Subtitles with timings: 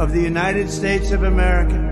[0.00, 1.88] of the United States of America.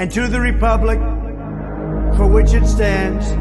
[0.00, 0.98] and to the republic
[2.40, 3.32] which it stands,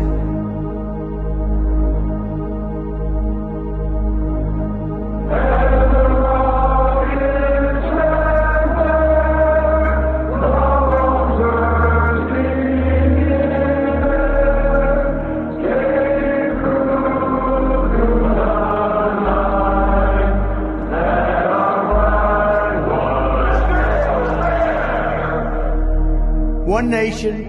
[26.65, 27.48] one nation,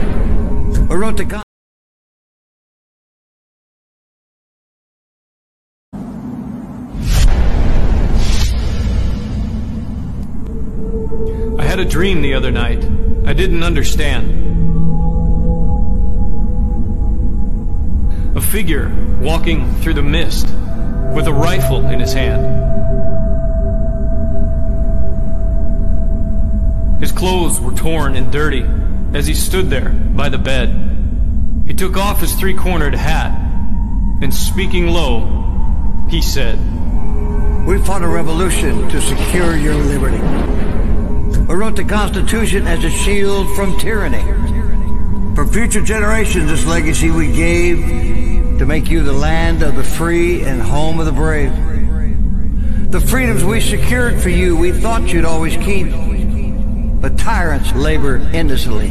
[0.91, 1.43] We wrote the Con-
[11.57, 12.83] I had a dream the other night.
[13.25, 14.27] I didn't understand.
[18.35, 20.47] A figure walking through the mist
[21.15, 22.41] with a rifle in his hand.
[26.99, 28.65] His clothes were torn and dirty
[29.13, 30.69] as he stood there by the bed.
[31.67, 33.31] He took off his three cornered hat,
[34.21, 36.57] and speaking low, he said,
[37.65, 40.19] We fought a revolution to secure your liberty.
[41.47, 44.23] We wrote the Constitution as a shield from tyranny.
[45.35, 50.43] For future generations, this legacy we gave to make you the land of the free
[50.43, 51.51] and home of the brave.
[52.91, 55.87] The freedoms we secured for you, we thought you'd always keep.
[57.01, 58.89] But tyrants labor endlessly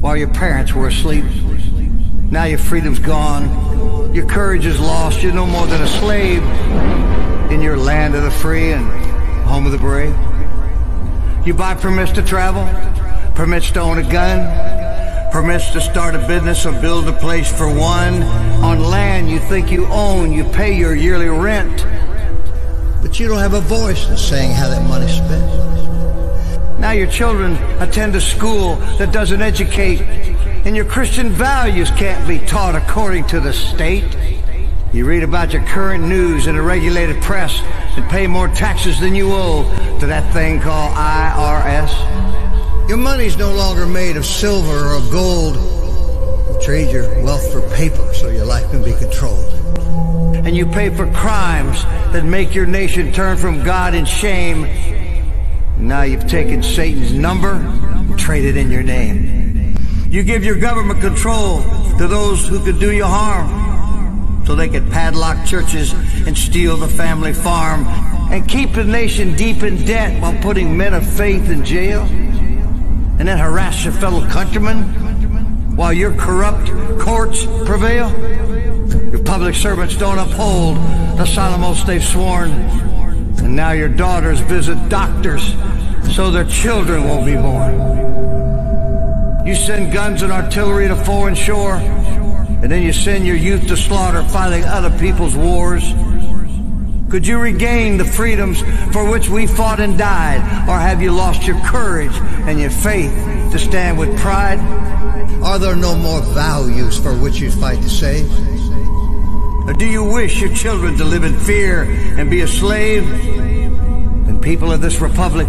[0.00, 1.24] while your parents were asleep.
[2.30, 4.12] Now your freedom's gone.
[4.12, 5.22] Your courage is lost.
[5.22, 6.42] You're no more than a slave
[7.52, 8.84] in your land of the free and
[9.46, 10.14] home of the brave.
[11.46, 12.64] You buy permits to travel,
[13.34, 17.68] permits to own a gun, permits to start a business or build a place for
[17.68, 18.22] one
[18.64, 20.32] on land you think you own.
[20.32, 21.86] You pay your yearly rent,
[23.02, 25.73] but you don't have a voice in saying how that money's spent.
[26.84, 32.38] Now your children attend a school that doesn't educate, and your Christian values can't be
[32.40, 34.04] taught according to the state.
[34.92, 37.58] You read about your current news in a regulated press
[37.96, 39.62] and pay more taxes than you owe
[40.00, 42.88] to that thing called IRS.
[42.90, 45.56] Your money's no longer made of silver or gold.
[45.56, 49.54] You trade your wealth for paper so your life can be controlled.
[50.44, 51.82] And you pay for crimes
[52.12, 55.03] that make your nation turn from God in shame.
[55.84, 59.76] Now you've taken Satan's number and traded in your name.
[60.08, 61.62] You give your government control
[61.98, 65.92] to those who could do you harm so they could padlock churches
[66.26, 67.84] and steal the family farm
[68.32, 72.00] and keep the nation deep in debt while putting men of faith in jail
[73.18, 78.10] and then harass your fellow countrymen while your corrupt courts prevail.
[79.10, 80.76] Your public servants don't uphold
[81.18, 82.50] the solemn oaths they've sworn.
[82.50, 85.54] And now your daughters visit doctors
[86.14, 87.74] so their children won't be born.
[89.44, 93.76] You send guns and artillery to foreign shore and then you send your youth to
[93.76, 95.82] slaughter fighting other people's wars?
[97.10, 98.62] Could you regain the freedoms
[98.92, 100.40] for which we fought and died?
[100.68, 102.14] Or have you lost your courage
[102.46, 103.12] and your faith
[103.52, 104.60] to stand with pride?
[105.42, 108.30] Are there no more values for which you fight to save?
[109.68, 113.06] Or do you wish your children to live in fear and be a slave?
[113.08, 115.48] Then people of this republic,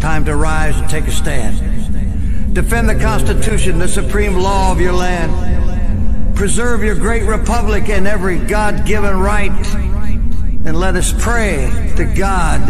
[0.00, 2.54] time to rise and take a stand.
[2.54, 5.58] Defend the Constitution, the supreme law of your land
[6.38, 9.50] preserve your great republic and every God given right.
[10.64, 12.64] And let us pray to God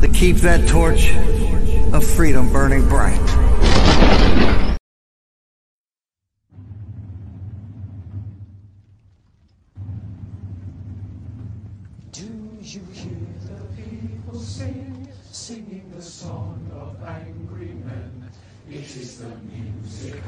[0.00, 1.12] to keep that torch
[1.92, 3.18] of freedom burning bright.
[12.12, 12.22] Do
[12.62, 13.10] you hear
[13.42, 18.30] the people sing, singing the song of angry men?
[18.70, 19.26] It is the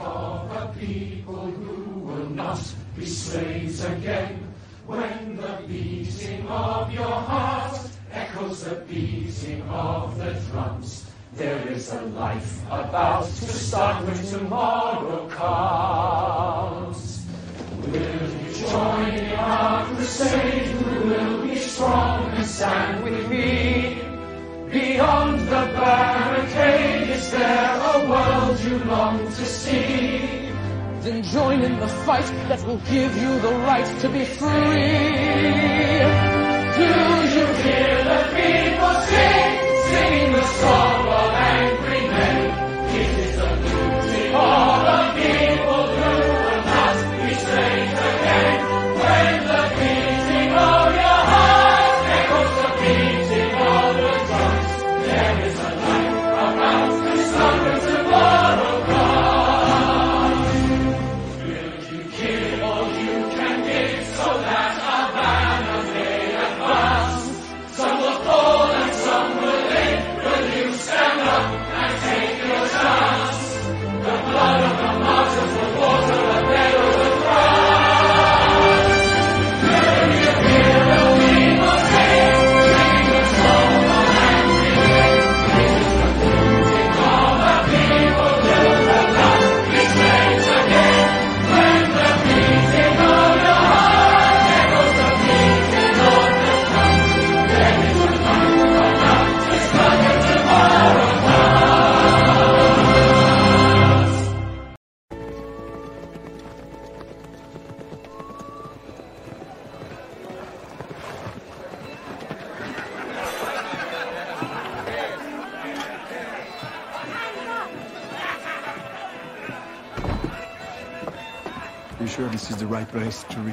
[0.07, 2.61] of a people who will not
[2.97, 4.55] be slaves again.
[4.87, 7.81] When the beating of your heart
[8.13, 15.29] echoes the beating of the drums, there is a life about to start when tomorrow
[15.29, 17.27] comes.
[17.83, 20.69] Will you join in our crusade?
[20.69, 24.06] Who will be strong and stand with me?
[24.77, 30.53] Beyond the barricade, is there a world you long to see?
[31.01, 35.17] Then join in the fight that will give you the right to be free.
[36.77, 37.26] Do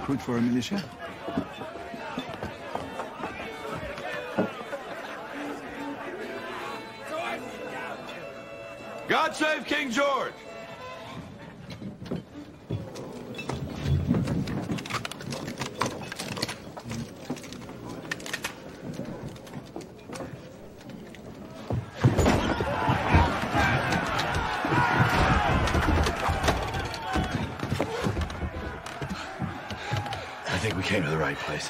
[0.03, 0.83] recruit for a militia?
[9.07, 10.33] God save King George!
[30.53, 31.69] I think we came to the right place.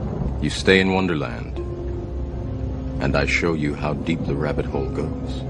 [0.41, 1.59] You stay in Wonderland.
[2.99, 5.43] And I show you how deep the rabbit hole goes.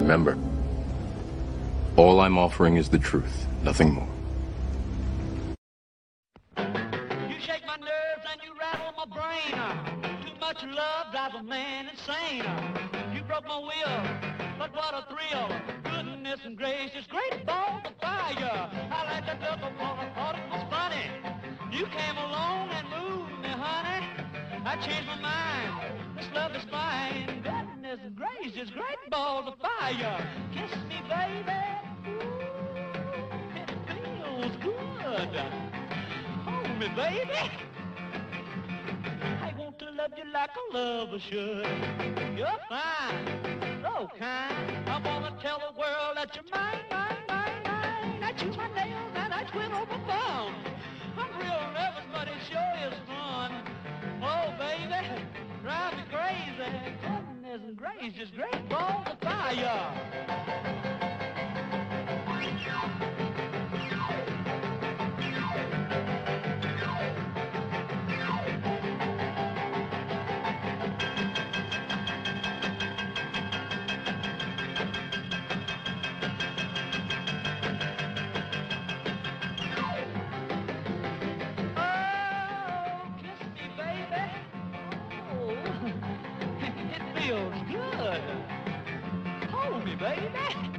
[0.00, 0.38] Remember,
[1.96, 4.08] all I'm offering is the truth, nothing more.
[6.56, 9.60] You shake my nerves and you rattle my brain.
[10.24, 12.44] Too much love drives a man insane.
[13.14, 14.02] You broke my will,
[14.60, 15.48] but what a thrill.
[15.82, 18.70] Goodness and great balls of fire.
[18.90, 19.28] I like
[19.62, 20.67] upon funny.
[21.78, 24.04] You came along and moved me, honey.
[24.66, 25.94] I changed my mind.
[26.16, 27.40] This love is fine.
[27.40, 30.28] Goodness gracious, great balls of fire.
[30.52, 31.62] Kiss me, baby.
[32.10, 35.38] Ooh, it feels good.
[36.46, 37.48] Hold me, baby.
[39.40, 41.64] I want to love you like a lover should.
[42.36, 44.88] You're fine, so kind.
[44.88, 48.22] I wanna tell the world that you're mine, mine, mine, mine.
[48.24, 50.67] I chew my nails and I twiddle my thumbs.
[52.48, 53.52] Sure is fun.
[54.22, 55.06] Oh, baby,
[55.62, 56.96] drive me crazy.
[57.02, 60.97] Goodness gracious, great balls of fire.
[90.20, 90.78] Baby.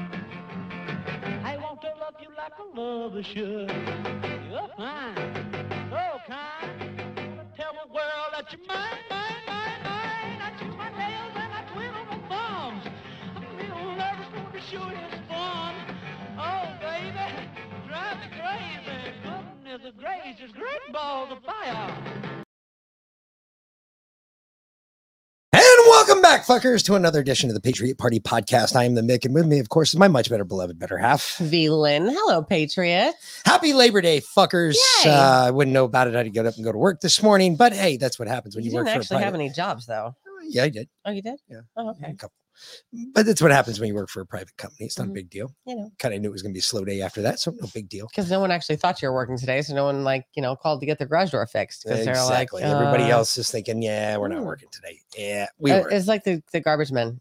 [1.44, 3.72] I want to love you like a lover should.
[4.50, 5.34] You're fine,
[5.90, 7.00] so kind.
[7.56, 10.42] Tell the world that you're mine, mine, mine, mine.
[10.42, 12.84] I chew my nails and I twiddle my thumbs.
[13.36, 15.76] I'm real nervous, but it sure is fun.
[16.38, 17.28] Oh, baby,
[17.88, 18.98] drive me crazy.
[19.24, 22.46] Goodness gracious, great balls of fire.
[26.22, 28.76] Welcome back, fuckers, to another edition of the Patriot Party Podcast.
[28.76, 30.98] I am the Mick, and with me, of course, is my much better beloved better
[30.98, 31.38] half.
[31.38, 32.08] V Lynn.
[32.10, 33.14] Hello, Patriot.
[33.46, 34.76] Happy Labor Day, fuckers.
[35.06, 36.16] Uh, I wouldn't know about it.
[36.16, 38.28] I had to get up and go to work this morning, but hey, that's what
[38.28, 40.14] happens when You, you, work for a actually have any jobs, though.
[40.44, 40.90] Yeah, I did.
[41.06, 41.40] Oh, you did?
[41.48, 41.62] Yeah.
[41.78, 42.12] Oh, okay.
[42.12, 42.34] A couple.
[43.14, 44.86] But that's what happens when you work for a private company.
[44.86, 45.12] It's not Mhm.
[45.12, 45.54] a big deal.
[45.66, 47.40] You know, Kind of knew it was going to be a slow day after that,
[47.40, 48.08] so no big deal.
[48.08, 50.56] because no one actually thought you were working today, so no one like you know
[50.56, 51.84] called to get their garage door fixed.
[51.84, 52.62] Because Exactly.
[52.62, 54.46] they're like, Everybody uh, else is thinking, yeah, we're not hmm.
[54.46, 55.00] working today.
[55.18, 55.86] Yeah, we uh.
[55.86, 57.20] It's like the the garbage men.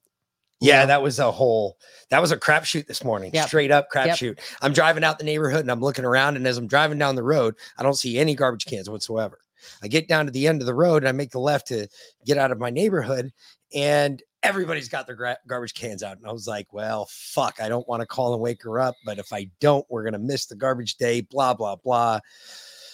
[0.61, 1.79] Yeah, that was a whole
[2.11, 3.31] that was a crapshoot this morning.
[3.33, 3.47] Yep.
[3.47, 4.09] Straight up Yep.
[4.09, 4.39] crapshoot.
[4.61, 7.23] I'm driving out the neighborhood and I'm looking around, and as I'm driving down the
[7.23, 9.39] road, I don't see any garbage cans whatsoever.
[9.83, 11.89] I get down to the end of the road and I make the left to
[12.25, 13.33] get out of my neighborhood,
[13.75, 16.17] and everybody's got their gra- garbage cans out.
[16.17, 18.95] And I was like, well, fuck, I don't want to call and wake her up,
[19.05, 22.21] but if I don't, we're gonna miss the garbage day, blah, blah, blah.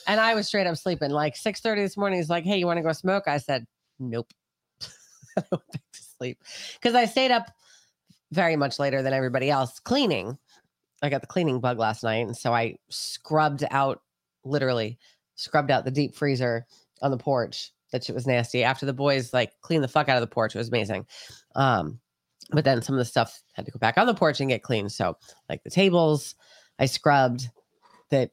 [0.07, 1.11] And I was straight up sleeping.
[1.11, 3.67] Like six thirty this morning, he's like, "Hey, you want to go smoke?" I said,
[3.99, 4.33] "Nope."
[5.37, 6.39] I went back to sleep
[6.75, 7.51] because I stayed up
[8.31, 10.37] very much later than everybody else cleaning.
[11.03, 14.03] I got the cleaning bug last night, and so I scrubbed out,
[14.45, 14.99] literally
[15.37, 16.67] scrubbed out the deep freezer
[17.03, 17.73] on the porch.
[17.95, 18.65] That shit was nasty.
[18.65, 21.07] After the boys like cleaned the fuck out of the porch, it was amazing.
[21.55, 22.01] Um,
[22.51, 24.65] but then some of the stuff had to go back on the porch and get
[24.65, 24.91] cleaned.
[24.91, 25.17] So
[25.49, 26.35] like the tables,
[26.81, 27.49] I scrubbed.
[28.11, 28.33] That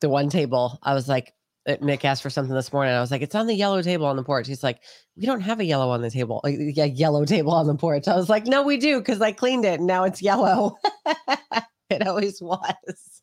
[0.00, 1.34] the one table, I was like,
[1.66, 2.94] uh, Nick asked for something this morning.
[2.94, 4.46] I was like, it's on the yellow table on the porch.
[4.46, 4.80] He's like,
[5.16, 8.06] we don't have a yellow on the table, like, a yellow table on the porch.
[8.06, 10.78] I was like, no, we do because I cleaned it and now it's yellow.
[11.90, 13.19] it always was.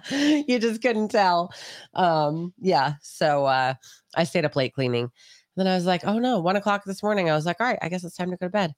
[0.10, 1.52] you just couldn't tell.
[1.94, 2.94] Um, yeah.
[3.02, 3.74] So uh,
[4.14, 5.10] I stayed up late cleaning.
[5.56, 7.30] then I was like, oh no, one o'clock this morning.
[7.30, 8.72] I was like, all right, I guess it's time to go to bed.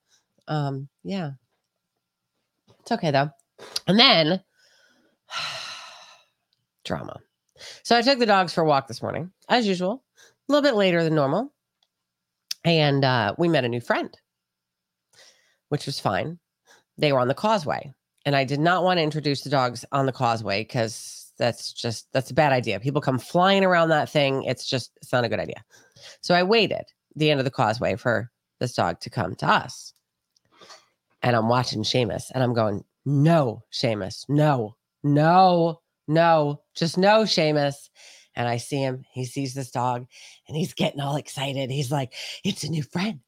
[0.49, 1.31] Um, yeah.
[2.81, 3.31] It's okay though.
[3.87, 4.43] And then
[6.85, 7.21] drama.
[7.83, 10.05] So I took the dogs for a walk this morning, as usual,
[10.49, 11.53] a little bit later than normal.
[12.65, 14.17] And uh, we met a new friend,
[15.69, 16.39] which was fine.
[16.99, 17.93] They were on the causeway.
[18.25, 22.07] And I did not want to introduce the dogs on the causeway because that's just
[22.13, 22.81] that's a bad idea.
[22.81, 24.45] People come flying around that thing.
[24.45, 25.63] It's just it's not a good idea.
[26.21, 26.85] So I waited
[27.17, 29.93] the end of the causeway for this dog to come to us.
[31.23, 37.89] And I'm watching Seamus and I'm going, no, Seamus, no, no, no, just no, Seamus.
[38.37, 40.07] And I see him, he sees this dog
[40.49, 41.71] and he's getting all excited.
[41.71, 43.21] He's like, it's a new friend.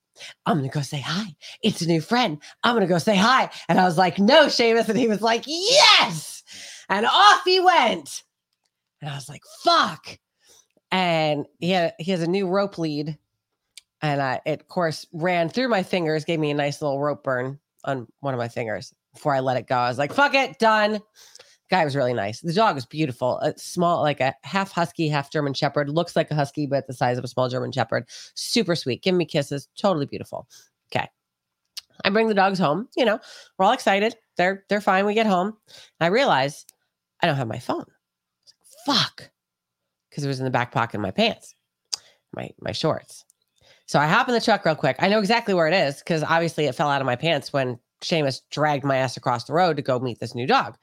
[0.44, 1.34] I'm gonna go say hi.
[1.62, 2.38] It's a new friend.
[2.62, 3.50] I'm gonna go say hi.
[3.68, 4.88] And I was like, no, Seamus.
[4.88, 6.42] And he was like, yes.
[6.88, 8.22] And off he went.
[9.00, 10.18] And I was like, fuck.
[10.90, 13.18] And he had, he has a new rope lead.
[14.02, 17.24] And I, it, of course, ran through my fingers, gave me a nice little rope
[17.24, 19.76] burn on one of my fingers before I let it go.
[19.76, 21.00] I was like, fuck it, done.
[21.68, 22.40] Guy was really nice.
[22.40, 23.38] The dog was beautiful.
[23.38, 25.88] A small, like a half husky, half German shepherd.
[25.88, 28.04] Looks like a husky, but the size of a small German shepherd.
[28.34, 29.02] Super sweet.
[29.02, 29.68] Give me kisses.
[29.76, 30.46] Totally beautiful.
[30.92, 31.08] Okay.
[32.04, 32.88] I bring the dogs home.
[32.96, 33.18] You know,
[33.58, 34.14] we're all excited.
[34.36, 35.06] They're they're fine.
[35.06, 35.56] We get home.
[36.00, 36.66] I realize
[37.22, 37.78] I don't have my phone.
[37.78, 39.30] Like, Fuck.
[40.08, 41.54] Because it was in the back pocket of my pants,
[42.34, 43.24] my my shorts.
[43.86, 44.96] So I hop in the truck real quick.
[44.98, 47.78] I know exactly where it is because obviously it fell out of my pants when
[48.02, 50.76] Seamus dragged my ass across the road to go meet this new dog.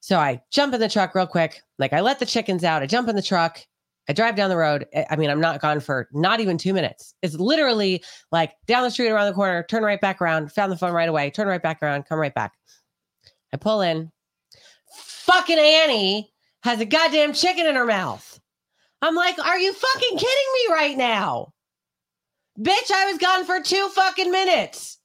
[0.00, 1.62] So I jump in the truck real quick.
[1.78, 2.82] Like I let the chickens out.
[2.82, 3.60] I jump in the truck.
[4.08, 4.86] I drive down the road.
[5.10, 7.14] I- mean, I'm not gone for not even two minutes.
[7.22, 10.76] It's literally like down the street, around the corner, turn right back around, found the
[10.76, 12.52] phone right away, turn right back around, come right back.
[13.52, 14.10] I pull in.
[14.96, 16.32] Fucking Annie
[16.62, 18.40] has a goddamn chicken in her mouth.
[19.02, 21.52] I'm like, are you fucking kidding me right now?
[22.58, 24.98] Bitch, I was gone for two fucking minutes.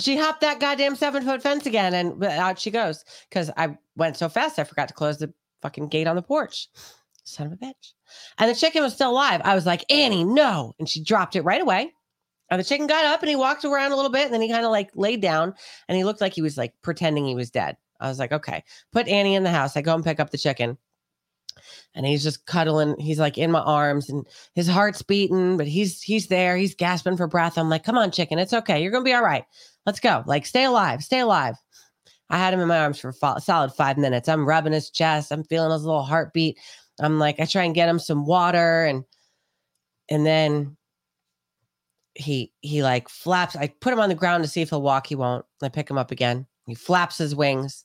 [0.00, 3.04] She hopped that goddamn seven foot fence again and out she goes.
[3.28, 5.32] Because I went so fast, I forgot to close the
[5.62, 6.68] fucking gate on the porch.
[7.24, 7.92] Son of a bitch.
[8.38, 9.40] And the chicken was still alive.
[9.44, 10.74] I was like, Annie, no.
[10.78, 11.92] And she dropped it right away.
[12.50, 14.50] And the chicken got up and he walked around a little bit and then he
[14.50, 15.54] kind of like laid down
[15.88, 17.76] and he looked like he was like pretending he was dead.
[17.98, 19.76] I was like, okay, put Annie in the house.
[19.76, 20.78] I go and pick up the chicken
[21.94, 22.98] and he's just cuddling.
[22.98, 26.56] He's like in my arms and his heart's beating, but he's he's there.
[26.56, 27.58] He's gasping for breath.
[27.58, 28.82] I'm like, come on, chicken, it's okay.
[28.82, 29.44] You're gonna be all right.
[29.84, 30.24] Let's go.
[30.26, 31.54] Like, stay alive, stay alive.
[32.28, 34.28] I had him in my arms for a solid five minutes.
[34.28, 35.30] I'm rubbing his chest.
[35.30, 36.58] I'm feeling his little heartbeat.
[37.00, 39.04] I'm like, I try and get him some water and
[40.08, 40.76] and then
[42.14, 43.56] he he like flaps.
[43.56, 45.06] I put him on the ground to see if he'll walk.
[45.06, 45.44] He won't.
[45.62, 46.46] I pick him up again.
[46.66, 47.84] He flaps his wings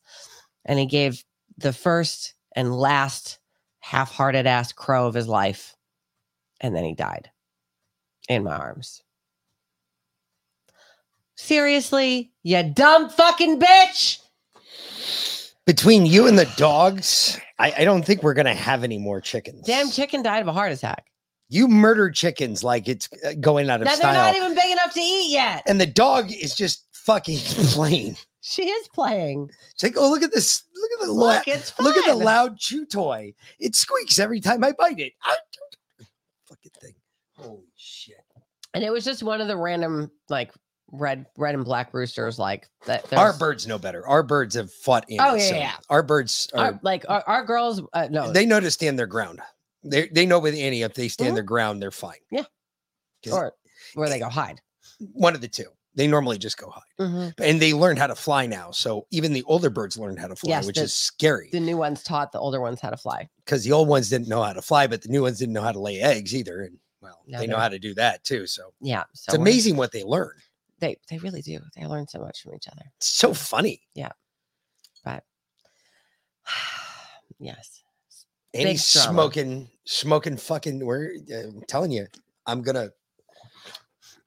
[0.66, 1.24] and he gave
[1.58, 3.40] the first and last
[3.92, 5.76] half-hearted ass crow of his life.
[6.62, 7.30] And then he died
[8.30, 9.04] in my arms.
[11.36, 14.20] Seriously, you dumb fucking bitch.
[15.66, 19.66] Between you and the dogs, I, I don't think we're gonna have any more chickens.
[19.66, 21.08] Damn chicken died of a heart attack.
[21.50, 24.94] You murdered chickens like it's uh, going out of Now they're not even big enough
[24.94, 25.64] to eat yet.
[25.68, 27.38] and the dog is just fucking
[27.74, 28.16] playing.
[28.42, 29.50] She is playing.
[29.74, 30.64] It's like, oh, look at this!
[30.76, 31.54] Look at the Look, la-
[31.86, 33.34] look at the loud chew toy.
[33.60, 35.14] It squeaks every time I bite it.
[35.24, 35.36] I
[36.48, 36.96] fucking thing.
[37.38, 38.24] Holy shit!
[38.74, 40.52] And it was just one of the random like
[40.92, 43.14] red red and black roosters like that.
[43.14, 44.06] Our birds know better.
[44.08, 45.20] Our birds have fought in.
[45.22, 45.76] Oh, yeah, yeah.
[45.90, 46.60] Our birds are.
[46.60, 49.40] our, like our, our girls uh, no they know to stand their ground.
[49.84, 52.20] They they know with Annie if they stand their ground, they're fine.
[52.32, 52.44] yeah
[53.32, 53.54] or
[53.94, 54.62] where they go hide.
[55.14, 55.68] one of the two.
[55.94, 57.34] They normally just go hide, Mhm.
[57.40, 58.72] and they learn how to fly now.
[58.72, 61.60] So even the older birds learn how to fly, Yes, which the- is scary The
[61.60, 63.30] new ones taught the older ones how to fly.
[63.44, 65.62] because the old ones didn't know how to fly, but the new ones didn't know
[65.64, 66.62] how to lay eggs either.
[66.62, 68.48] And well, Now they know how to do that too.
[68.48, 70.32] So Yeah, so it's amazing what they learn.
[70.80, 71.60] They they really do.
[71.76, 72.84] They learn so much from each other.
[72.98, 73.82] It's so funny.
[73.94, 74.12] Yeah,
[75.04, 75.26] but
[77.40, 77.84] yes,
[78.54, 80.86] he's smoking, smoking fucking.
[80.86, 82.08] We're I'm telling you,
[82.46, 82.92] I'm gonna.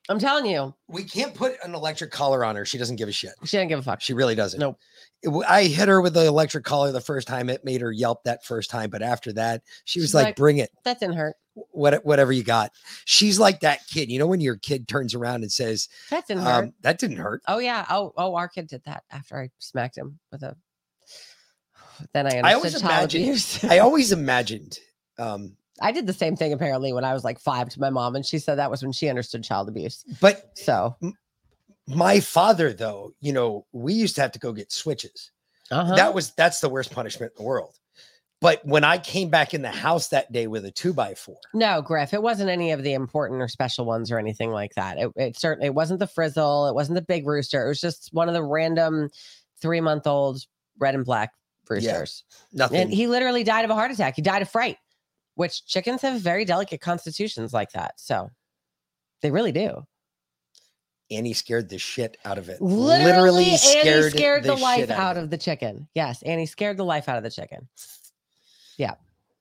[0.09, 2.65] I'm telling you, We can't put an electric collar on her.
[2.67, 3.33] She doesn't give a shit.
[3.45, 4.01] she didn't give a fuck.
[4.03, 4.61] She really doesn't.
[4.61, 4.79] Nope.
[5.23, 7.49] It I hit her with the electric collar the first time.
[7.49, 10.59] It made her yelp that first time, but after that, she was like, like, "Bring
[10.59, 11.37] it, That didn't hurt.
[11.55, 12.73] what, whatever you got."
[13.07, 14.11] She's like that kid.
[14.11, 16.65] You know when your kid turns around and says, That didn't hurt.
[16.65, 17.87] um, "That didn't hurt." Oh yeah.
[17.89, 20.55] Oh oh, our kid did that after I smacked him with a.
[22.13, 23.25] Then I understood I always child imagined.
[23.25, 23.65] abuse.
[23.65, 24.79] I always imagined.
[25.19, 28.17] Um, I did the same thing apparently when I was like five to my mom,
[28.17, 30.05] and she said that was when she understood child abuse.
[30.21, 30.97] but So
[31.87, 35.31] my father, though, you know, we used to have to go get switches.
[35.71, 35.97] uh-huh.
[35.97, 37.79] That was that's the worst punishment in the world.
[38.41, 41.39] But when I came back in the house that day with a two by four,
[41.55, 42.13] no, Griff.
[42.13, 44.99] It wasn't any of the important or special ones or anything like that.
[44.99, 46.69] It, it certainly it wasn't the frizzle.
[46.69, 47.65] It wasn't the big rooster.
[47.65, 49.09] It was just one of the random
[49.63, 50.43] three month old
[50.79, 51.33] red and black
[51.71, 52.25] roosters.
[52.53, 52.81] Nothing.
[52.83, 54.15] And he literally died of a heart attack.
[54.17, 54.77] He died of fright,
[55.35, 57.99] which chickens have very delicate constitutions like that.
[57.99, 58.31] So
[59.23, 59.87] they really do.
[61.11, 62.61] Annie scared the shit out of it.
[62.61, 65.89] Literally, Annie scared, scared the, shit life out out of of the chicken.
[65.95, 67.69] Yes, Annie scared the life out of the chicken.
[68.79, 68.95] Yeah.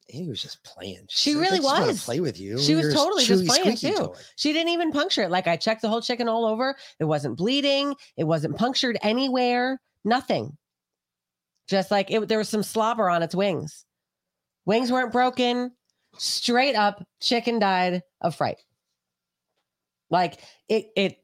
[0.07, 1.05] He was just playing.
[1.09, 2.03] She "I really was.
[2.03, 2.59] play with you.
[2.59, 3.93] She was You're totally just playing too.
[3.93, 5.31] toy." She didn't even puncture it.
[5.31, 6.75] Like I checked the whole chicken all over.
[6.99, 7.95] It wasn't bleeding.
[8.17, 9.81] It wasn't punctured anywhere.
[10.03, 10.57] Nothing.
[11.67, 13.85] Just like it, there was some slobber on its wings.
[14.65, 15.71] Wings weren't broken.
[16.17, 18.57] Straight up, chicken died of fright.
[20.09, 21.17] Like it, it,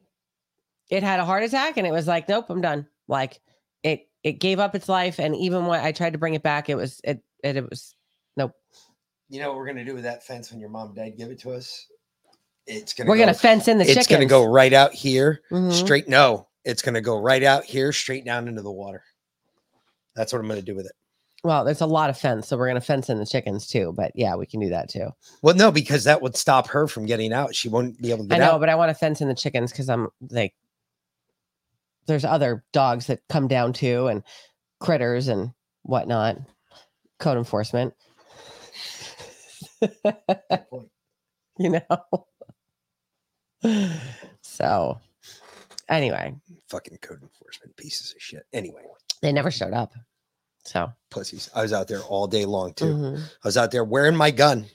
[0.90, 2.86] it had a heart attack, and it was like, nope, I'm done.
[3.06, 3.40] Like
[3.82, 6.68] it, it gave up its life, and even when I tried to bring it back,
[6.68, 7.94] it was, it, it, it was,
[8.36, 8.52] nope.
[9.28, 11.30] You know what we're gonna do with that fence when your mom and dad give
[11.30, 11.86] it to us?
[12.66, 15.72] It's gonna We're gonna go- fence in the It's gonna go right out here, Mhm.
[15.72, 16.08] straight.
[16.08, 19.04] No, it's gonna go right out here, straight down into the water.
[20.16, 20.92] That's what I'm gonna do with it.
[21.42, 23.92] Well, there's a lot of fence, so we're gonna fence in the chickens too.
[23.96, 25.08] But yeah, we can do that too.
[25.42, 27.54] Well, no, because that would stop her from getting out.
[27.54, 28.60] She won't be able to get I know, out.
[28.60, 30.54] but I want to fence in the chickens because I'm like,
[32.06, 34.22] there's other dogs that come down too, and
[34.80, 36.38] critters and whatnot.
[37.18, 37.94] Code enforcement.
[41.58, 42.04] you know.
[44.42, 44.98] so,
[45.88, 46.34] anyway,
[46.68, 48.44] Fucking code enforcement pieces of shit.
[48.52, 48.82] Anyway,
[49.22, 49.92] they never showed up.
[50.64, 51.48] So pussies.
[51.54, 52.84] I was out there all day long too.
[52.94, 53.18] Mhm.
[53.20, 54.66] I was out there wearing my gun,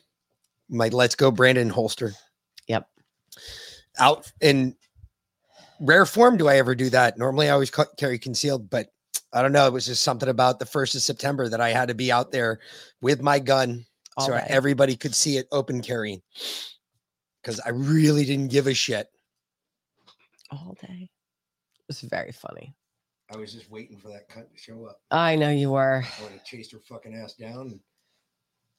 [0.70, 2.14] my Let's Go Brandon holster.
[2.68, 2.90] Yep.
[4.00, 4.76] Out in
[5.80, 7.18] rare form, do I ever do that?
[7.18, 8.90] Normally, I always carry concealed, but
[9.32, 9.68] I don't know.
[9.68, 12.32] It was just something about the first of September that I had to be out
[12.32, 12.60] there
[13.02, 13.86] with my gun,
[14.18, 14.46] All so day.
[14.50, 16.22] everybody could see it open carrying.
[17.42, 19.08] Because I really didn't give a shit.
[20.52, 21.10] all day.
[21.80, 22.74] It was very funny.
[23.32, 25.02] I was just waiting for that cunt to show up.
[25.10, 26.04] I know you were.
[26.04, 27.62] I would have chased her fucking ass down.
[27.72, 27.80] and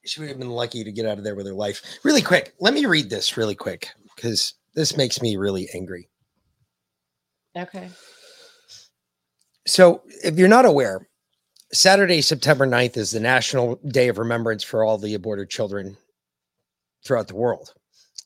[0.05, 1.83] She would have been lucky to get out of there with her life.
[2.05, 6.09] Really quick, let me read this really quick because this makes me really angry.
[7.57, 7.89] Okay.
[9.67, 11.09] So, if you're not aware,
[11.73, 15.97] Saturday, September 9th is the National Day of Remembrance for all the aborted children
[17.05, 17.75] throughout the world.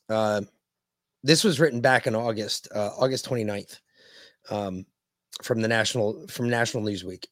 [0.07, 0.41] Uh,
[1.23, 3.79] this was written back in August, uh, August 29th,
[4.49, 4.85] um,
[5.43, 7.25] from the National from National Newsweek.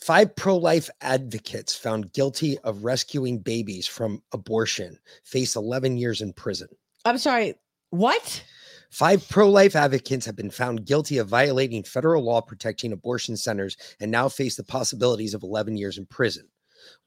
[0.00, 6.68] Five pro-life advocates found guilty of rescuing babies from abortion face 11 years in prison.
[7.04, 7.54] I'm sorry.
[7.90, 8.44] What?
[8.90, 13.76] Five pro life advocates have been found guilty of violating federal law protecting abortion centers
[14.00, 16.48] and now face the possibilities of 11 years in prison.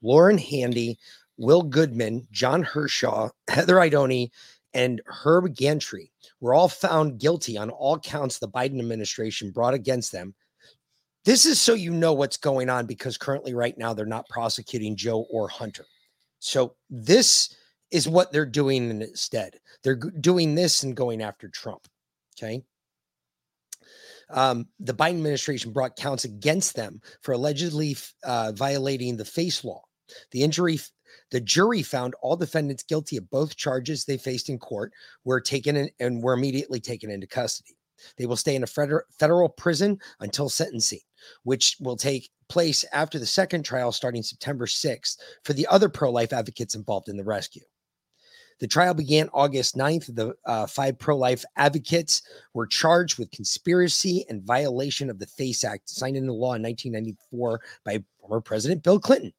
[0.00, 0.98] Lauren Handy,
[1.38, 4.30] Will Goodman, John Hinshaw, Heather Idoni,
[4.74, 10.12] and Herb Geraghty were all found guilty on all counts the Biden administration brought against
[10.12, 10.34] them.
[11.24, 14.96] This is so you know what's going on because currently, right now, they're not prosecuting
[14.96, 15.86] Joe or Hunter.
[16.40, 17.54] So, this
[17.92, 19.60] is what they're doing instead.
[19.84, 21.86] They're doing this and going after Trump.
[22.36, 22.64] Okay.
[24.30, 29.82] Um, the Biden administration brought counts against them for allegedly uh, violating the face law.
[30.30, 30.80] The injury,
[31.30, 34.92] the jury found all defendants guilty of both charges they faced in court,
[35.24, 37.76] were taken in, and were immediately taken into custody.
[38.16, 41.00] They will stay in a federal prison until sentencing,
[41.44, 46.10] which will take place after the second trial starting September 6th for the other pro
[46.10, 47.62] life advocates involved in the rescue.
[48.60, 50.14] The trial began August 9th.
[50.14, 52.22] The uh, five pro life advocates
[52.54, 57.60] were charged with conspiracy and violation of the FACE Act, signed into law in 1994
[57.84, 59.32] by former President Bill Clinton.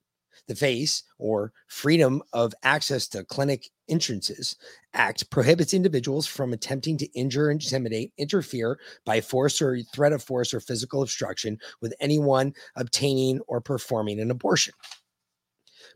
[0.48, 4.56] The FACE, or Freedom of Access to Clinic Entrances
[4.94, 10.54] Act, prohibits individuals from attempting to injure, intimidate, interfere by force or threat of force
[10.54, 14.74] or physical obstruction with anyone obtaining or performing an abortion.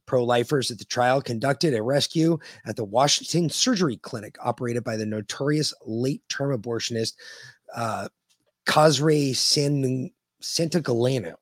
[0.05, 4.95] Pro lifers at the trial conducted a rescue at the Washington Surgery Clinic, operated by
[4.95, 7.13] the notorious late term abortionist
[7.75, 8.07] uh,
[8.65, 11.35] Cesare San- Santagalano,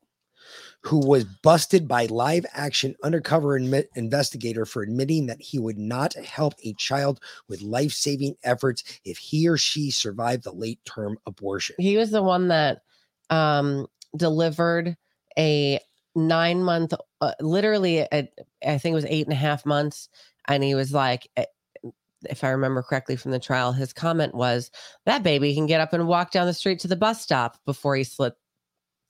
[0.86, 6.54] who was busted by live action undercover investigator for admitting that he would not help
[6.64, 7.20] a child
[7.50, 11.76] with life saving efforts if he or she survived the late term abortion.
[11.80, 12.82] He was the one that
[13.32, 14.96] um delivered
[15.38, 15.80] a
[16.16, 18.30] nine month uh, literally a,
[18.66, 20.08] i think it was eight and a half months
[20.48, 21.46] and he was like eh,
[22.30, 24.72] if i remember correctly from the trial his comment was
[25.06, 27.96] that baby can get up and walk down the street to the bus stop before
[27.96, 28.34] he slit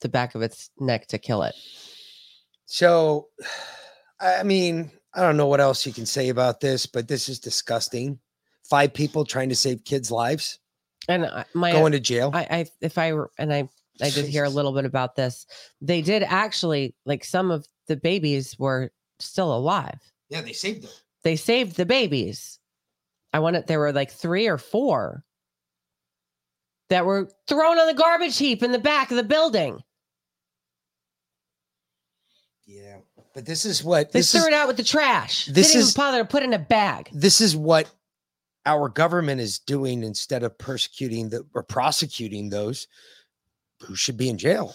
[0.00, 1.54] the back of its neck to kill it
[2.66, 3.28] So,
[4.20, 7.38] I mean, I don't know what else you can say about this, but this is
[7.38, 8.18] disgusting.
[8.68, 10.58] Five people trying to save kids' lives
[11.08, 12.30] and my going to jail.
[12.34, 13.68] I, I if I were- and I
[14.02, 15.46] I did hear a little bit about this.
[15.80, 20.00] They did actually, like some of the babies were still alive.
[20.28, 20.90] Yeah, they saved them.
[21.22, 22.58] They saved the babies.
[23.32, 25.24] I wanted there were like three or four
[26.88, 29.80] that were thrown on the garbage heap in the back of the building.
[32.66, 32.98] Yeah,
[33.36, 34.46] but this is what They this threw is.
[34.46, 35.44] it out with the trash.
[35.44, 37.10] this Didn't is- even bother to put in a bag.
[37.12, 37.90] This is what
[38.64, 42.88] our government is doing instead of persecuting the or prosecuting those
[43.82, 44.74] who should be in jail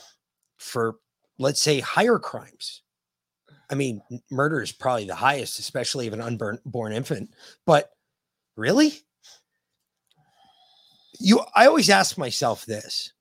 [0.59, 0.97] for,
[1.39, 2.83] let's say, higher crimes.
[3.71, 7.33] I mean, murder is probably the highest, especially of an unborn born infant.
[7.65, 7.89] But
[8.55, 8.93] really,
[11.19, 13.11] you, I always ask myself this: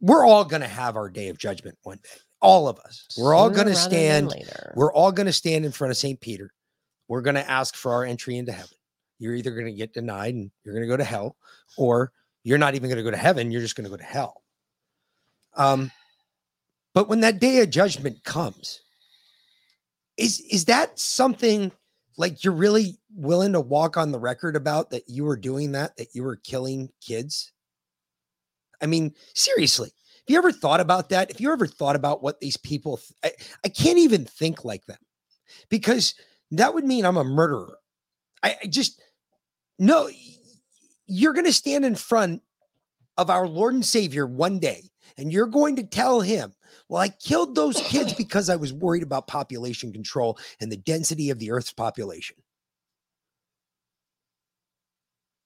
[0.00, 2.20] We're all going to have our day of judgment one day.
[2.46, 3.08] All of us.
[3.18, 4.32] We're all going to stand.
[4.76, 6.20] We're all going to stand in front of St.
[6.20, 6.52] Peter.
[7.08, 8.76] We're going to ask for our entry into heaven.
[9.18, 11.36] You're either going to get denied and you're going to go to hell,
[11.76, 12.12] or
[12.44, 13.50] you're not even going to go to heaven.
[13.50, 14.42] You're just going to go to hell.
[15.56, 15.90] Um,
[16.94, 18.82] but when that day of judgment comes,
[20.16, 21.72] is is that something
[22.16, 25.96] like you're really willing to walk on the record about that you were doing that,
[25.96, 27.52] that you were killing kids?
[28.80, 29.90] I mean, seriously,
[30.26, 31.30] have you ever thought about that?
[31.30, 34.84] If you ever thought about what these people, th- I, I can't even think like
[34.86, 34.98] them
[35.68, 36.16] because
[36.50, 37.78] that would mean I'm a murderer.
[38.42, 39.00] I, I just,
[39.78, 40.10] no,
[41.06, 42.42] you're going to stand in front
[43.16, 46.52] of our Lord and Savior one day and you're going to tell him,
[46.88, 51.30] well, I killed those kids because I was worried about population control and the density
[51.30, 52.34] of the earth's population.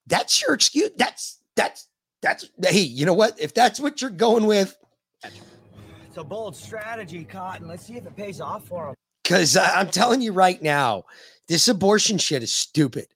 [0.07, 0.91] That's your excuse.
[0.97, 1.87] That's, that's,
[2.23, 3.39] that's, hey, you know what?
[3.41, 4.77] If that's what you're going with,
[5.25, 7.69] It's a bold strategy, Cotton.
[7.69, 8.95] Let's see if it pays off for him.
[9.23, 11.05] Because I'm telling you right now,
[11.47, 13.07] this abortion shit is stupid.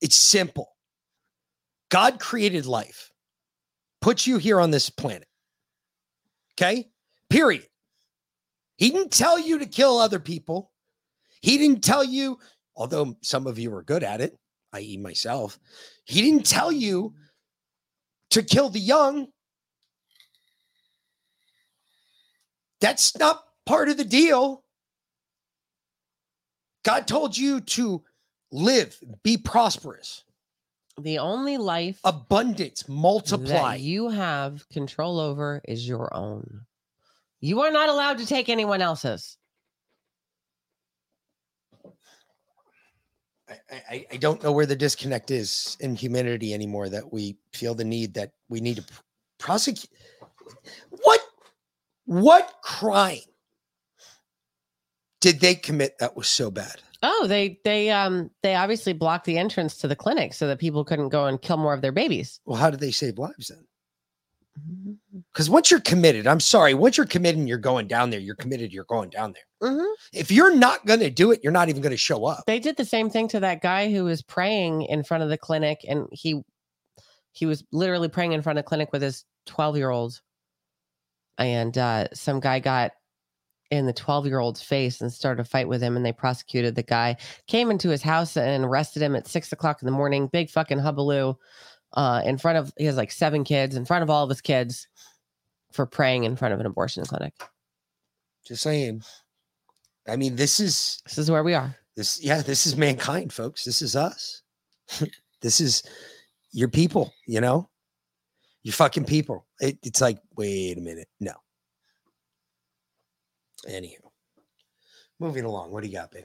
[0.00, 0.70] It's simple.
[1.90, 3.12] God created life,
[4.00, 5.28] put you here on this planet.
[6.54, 6.88] Okay?
[7.28, 7.66] Period.
[8.76, 10.70] He didn't tell you to kill other people.
[11.40, 12.38] He didn't tell you,
[12.76, 14.36] although some of you are good at it,
[14.72, 15.58] i.e., myself,
[16.04, 17.14] he didn't tell you
[18.30, 19.28] to kill the young.
[22.80, 24.62] That's not part of the deal.
[26.84, 28.02] God told you to
[28.52, 30.24] live, be prosperous,
[30.96, 33.72] The only life abundance, multiply.
[33.76, 36.62] that you have control over is your own.
[37.40, 39.36] You are not allowed to take anyone else's.
[43.90, 47.84] I, I, don't know where the disconnect is in humanity anymore that we feel the
[47.84, 49.00] need that we need to pr-
[49.38, 49.90] prosecute.
[50.90, 51.20] What
[52.04, 53.18] what crime
[55.20, 56.76] did they commit that was so bad?
[57.02, 60.84] Oh, they they um they obviously blocked the entrance to the clinic so that people
[60.84, 62.40] couldn't go and kill more of their babies.
[62.44, 63.64] Well, how did they save lives then?
[65.32, 68.34] Because once you're committed, I'm sorry, once you're committed and you're going down there, you're
[68.34, 69.70] committed, you're going down there.
[69.70, 69.92] Mhm.
[70.12, 72.44] If you're not going to do it, you're not even going to show up.
[72.46, 75.38] They did the same thing to that guy who was praying in front of the
[75.38, 76.42] clinic and he
[77.32, 80.20] he was literally praying in front of the clinic with his 12 year old
[81.38, 82.92] and uh some guy got
[83.70, 86.74] in the 12 year old's face and started a fight with him and they prosecuted
[86.74, 90.26] the guy came into his house and arrested him at six o'clock in the morning
[90.26, 91.34] big fucking hubaloo
[91.92, 94.40] uh in front of he has like seven kids in front of all of his
[94.40, 94.87] kids
[95.72, 97.34] for praying in front of an abortion clinic
[98.46, 99.02] Just saying.
[100.08, 101.76] I mean, this is this is where we are.
[101.96, 103.64] This yeah, this is mankind, folks.
[103.64, 104.42] This is us.
[105.42, 105.82] this is
[106.52, 107.68] your people, you know?
[108.62, 109.46] You fucking people.
[109.60, 111.08] It, it's like, wait a minute.
[111.20, 111.32] No.
[113.68, 114.10] Anywho.
[115.20, 115.70] Moving along.
[115.70, 116.24] What do you got, babe?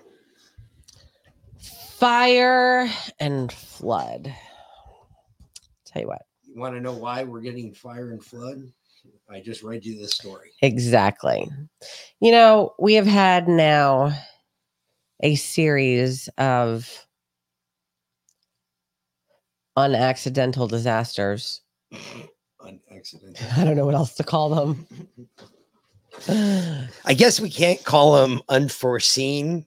[2.04, 2.90] fire
[3.22, 4.36] and flood
[5.86, 8.62] tell you what You want to know why we're getting fire and flood?
[9.30, 10.52] I just read you this story.
[10.62, 11.50] Exactly.
[12.20, 14.14] You know, we have had now
[15.22, 17.08] a series of
[19.76, 21.62] unaccidental disasters.
[22.62, 23.46] Unaccidental.
[23.58, 24.88] I don't know what else to call them.
[27.06, 29.66] I guess we can't call them unforeseen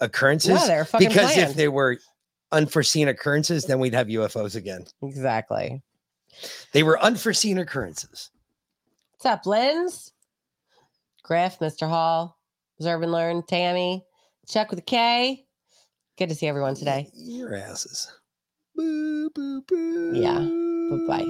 [0.00, 1.98] occurrences they're fucking because if they were
[2.50, 4.84] unforeseen occurrences, then we'd have UFOs again.
[5.02, 5.82] Exactly.
[6.72, 8.31] They were unforeseen occurrences.
[9.22, 10.10] What's up, Linz?
[11.22, 11.88] Griff, Mr.
[11.88, 12.36] Hall,
[12.80, 14.04] Observe and Learn, Tammy,
[14.48, 15.46] Chuck with a K.
[16.18, 17.08] Good to see everyone today.
[17.14, 18.10] Your asses.
[18.76, 20.40] Yeah.
[20.40, 21.24] Bye bye.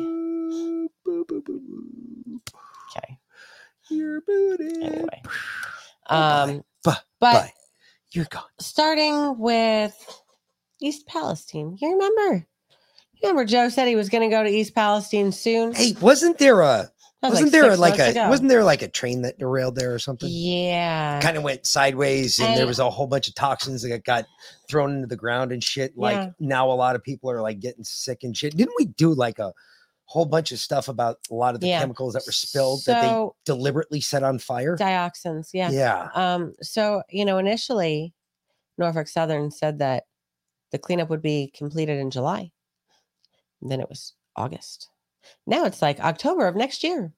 [2.96, 3.18] Okay.
[3.90, 4.82] Your booty.
[4.82, 5.22] Anyway.
[6.06, 7.50] Um, But, but
[8.12, 8.44] you're gone.
[8.58, 9.94] starting with
[10.80, 11.76] East Palestine.
[11.78, 12.46] You remember?
[13.22, 15.74] You remember Joe said he was going to go to East Palestine soon?
[15.74, 16.90] Hey, wasn't there a
[17.28, 18.28] was Wasn't like there like a ago.
[18.28, 20.28] wasn't there like a train that derailed there or something?
[20.30, 21.20] Yeah.
[21.20, 24.24] Kind of went sideways, and, there was a whole bunch of toxins that got
[24.68, 25.96] thrown into the ground and shit.
[25.96, 26.30] Like Yeah.
[26.40, 28.56] now, a lot of people are like getting sick and shit.
[28.56, 29.52] Didn't we do like a
[30.06, 31.80] whole bunch of stuff about a lot of the Yeah.
[31.80, 34.76] chemicals that were spilled that they deliberately set on fire?
[34.76, 35.70] Dioxins, yeah.
[35.70, 36.08] Yeah.
[36.14, 38.12] Um, so you know, initially
[38.78, 40.04] Norfolk Southern said that
[40.72, 42.50] the cleanup would be completed in July.
[43.60, 44.88] And then it was August.
[45.46, 47.12] Now it's like October of next year.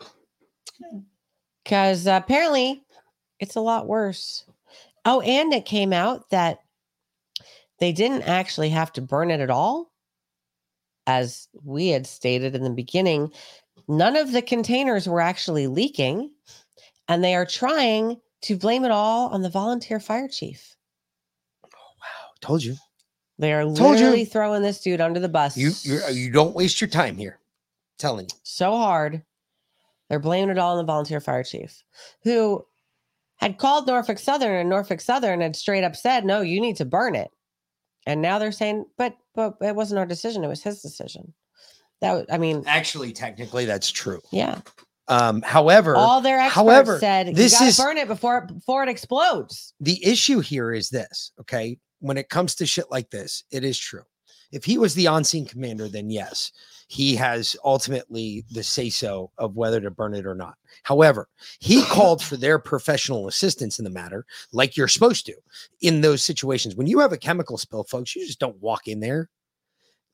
[0.00, 1.00] Hmm.
[1.62, 2.82] Because apparently
[3.40, 4.44] it's a lot worse.
[5.04, 6.58] Oh, and it came out that
[7.78, 9.90] they didn't actually have to burn it at all.
[11.06, 13.30] As we had stated in the beginning,
[13.88, 16.30] none of the containers were actually leaking,
[17.08, 20.76] and they are trying to blame it all on the volunteer fire chief.
[21.64, 22.30] Oh, wow.
[22.40, 22.76] Told you.
[23.38, 23.86] They are Told you.
[23.88, 25.56] literally throwing this dude under the bus.
[25.56, 27.38] You you you don't waste your time here.
[27.98, 28.36] telling you.
[28.42, 29.22] so hard.
[30.08, 31.82] They're blaming it all on the volunteer fire chief,
[32.22, 32.64] who
[33.36, 36.84] had called Norfolk Southern, and Norfolk Southern had straight up said, "No, you need to
[36.84, 37.30] burn it."
[38.06, 41.32] And now they're saying, "But but it wasn't our decision; it was his decision."
[42.00, 44.20] That I mean, Actually, technically, that's true.
[44.30, 44.60] yeah.
[45.08, 48.88] Um, however, All their experts however, said, this "You is burn it before before it
[48.88, 51.32] explodes." the issue here is this.
[51.40, 54.02] Okay, when it comes to shit like this, it is true.
[54.52, 56.52] If he was the on-scene commander, then yes,
[56.86, 60.54] he has ultimately the say-so of whether to burn it or not.
[60.84, 61.28] However,
[61.58, 65.34] he called for their professional assistance in the matter, like you're supposed to
[65.80, 66.76] in those situations.
[66.76, 69.28] When you have a chemical spill, folks, you just don't walk in there.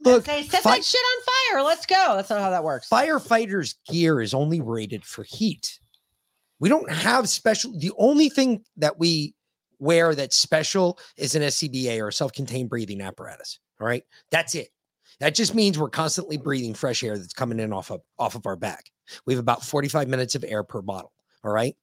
[0.03, 1.63] Look, Say, set fi- that shit on fire.
[1.63, 2.15] Let's go.
[2.17, 2.89] That's not how that works.
[2.89, 5.79] firefighters gear is only rated for heat.
[6.61, 7.79] We don't have special.
[7.79, 9.35] The only thing that we
[9.81, 13.59] wear that's special is an SCBA or a self-contained breathing apparatus.
[13.81, 14.69] All right, that's it.
[15.19, 18.47] That just means we're constantly breathing fresh air that's coming in off of off of
[18.47, 18.91] our back.
[19.27, 21.13] We have about 45 minutes of air per bottle.
[21.45, 21.77] All right.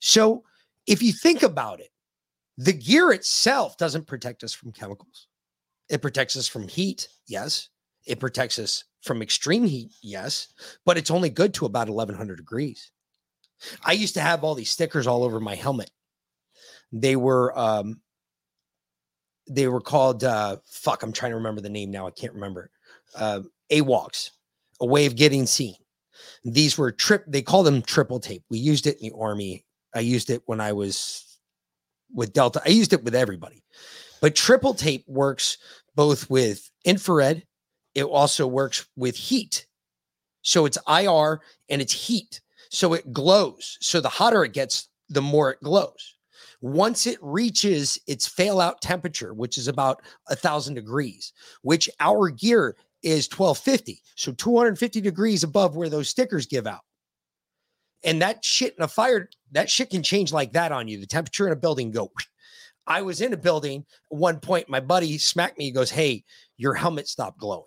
[0.00, 0.44] So
[0.86, 1.90] if you think about it,
[2.58, 5.26] the gear itself doesn't protect us from chemicals.
[5.88, 7.68] It protects us from heat, yes.
[8.06, 10.48] It protects us from extreme heat, yes,
[10.84, 12.90] but it's only good to about 1100 degrees.
[13.84, 15.90] I used to have all these stickers all over my helmet.
[16.92, 18.00] They were um
[19.48, 22.06] they were called uh fuck, I'm trying to remember the name now.
[22.06, 22.70] I can't remember.
[23.14, 24.30] Uh AWOCs,
[24.80, 25.74] a way of getting seen.
[26.44, 28.44] These were trip they call them triple tape.
[28.50, 29.64] We used it in the army.
[29.94, 31.38] I used it when I was
[32.14, 32.62] with Delta.
[32.64, 33.62] I used it with everybody.
[34.20, 35.58] But triple tape works
[35.94, 37.44] both with infrared,
[37.94, 39.66] it also works with heat.
[40.42, 42.40] So it's IR and it's heat.
[42.70, 43.78] So it glows.
[43.80, 46.15] So the hotter it gets, the more it glows.
[46.66, 52.28] Once it reaches its fail out temperature, which is about a thousand degrees, which our
[52.28, 54.02] gear is 1250.
[54.16, 56.80] So 250 degrees above where those stickers give out.
[58.02, 60.98] And that shit in a fire, that shit can change like that on you.
[60.98, 62.10] The temperature in a building go.
[62.84, 64.68] I was in a building at one point.
[64.68, 65.66] My buddy smacked me.
[65.66, 66.24] He goes, Hey,
[66.56, 67.64] your helmet stopped glowing.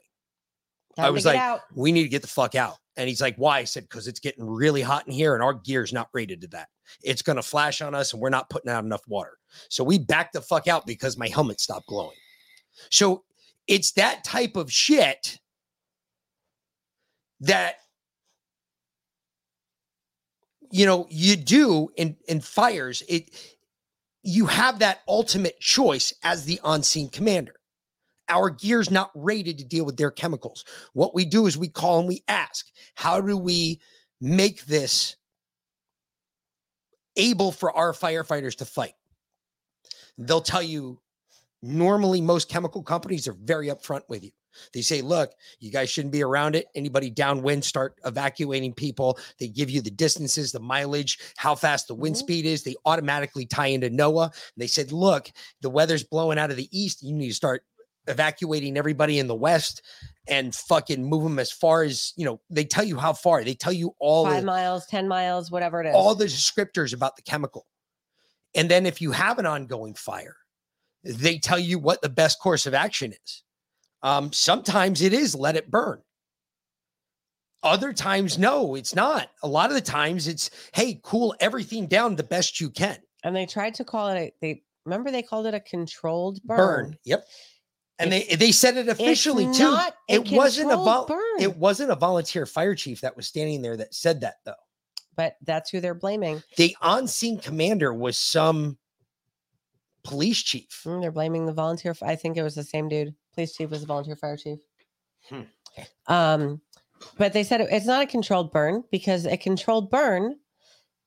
[0.98, 1.62] Time I was like, out.
[1.74, 2.76] we need to get the fuck out.
[3.00, 3.60] And he's like, why?
[3.60, 6.48] I said, because it's getting really hot in here and our gear's not rated to
[6.50, 6.68] that.
[7.02, 9.38] It's going to flash on us and we're not putting out enough water.
[9.70, 12.18] So we backed the fuck out because my helmet stopped glowing.
[12.92, 13.24] So
[13.68, 15.40] it's that type of shit
[17.40, 17.76] that
[20.70, 23.30] you know you do in in fires it
[24.24, 27.56] you have that ultimate choice as the on-scene commander
[28.30, 30.63] our gear's not rated to deal with their chemicals.
[30.94, 33.82] What we do is we call and we ask how do we
[34.21, 35.15] make this
[37.17, 38.94] able for our firefighters to fight?
[40.17, 41.00] They'll tell you
[41.62, 44.32] normally most chemical companies are very upfront with you.
[44.73, 46.67] They say look you guys shouldn't be around it.
[46.75, 51.96] Anybody downwind start evacuating people they give you the distances the mileage how fast the
[51.96, 52.23] wind mm-hmm.
[52.23, 52.63] speed is.
[52.63, 54.25] They automatically tie into noaa.
[54.25, 57.04] And they said look the weather's blowing out of the east.
[57.04, 57.63] You need to start
[58.10, 59.82] evacuating everybody in the west
[60.28, 63.54] and fucking move them as far as you know they tell you how far they
[63.54, 65.96] tell you all Five the, miles, ten miles, whatever it is.
[65.96, 67.66] all the descriptors about the chemical.
[68.56, 70.36] And then if you have an ongoing fire,
[71.04, 73.44] they tell you what the best course of action is.
[74.02, 76.02] Um, sometimes it is let it burn.
[77.62, 79.28] Other times, no, it's not.
[79.44, 82.98] A lot of the times it's, hey, cool everything down the best you can.
[83.24, 86.58] and they tried to call it a they remember they called it a controlled burn.
[86.58, 86.98] Burn.
[87.04, 87.26] Yep.
[88.00, 89.67] And they they said it officially too.
[89.67, 91.41] a It wasn't a vol- burn.
[91.41, 94.54] it wasn't a volunteer fire chief that was standing there that said that though.
[95.15, 96.41] But that's who they're blaming.
[96.56, 98.77] The on-scene commander was some
[100.04, 100.81] police chief.
[100.85, 101.93] Mm, they're blaming the volunteer.
[102.02, 103.13] I think it was the same dude.
[103.33, 104.60] Police chief was the volunteer fire chief.
[105.29, 105.41] Hmm.
[106.08, 106.62] Um,
[107.17, 110.37] But they said it- it's not a controlled burn because a controlled burn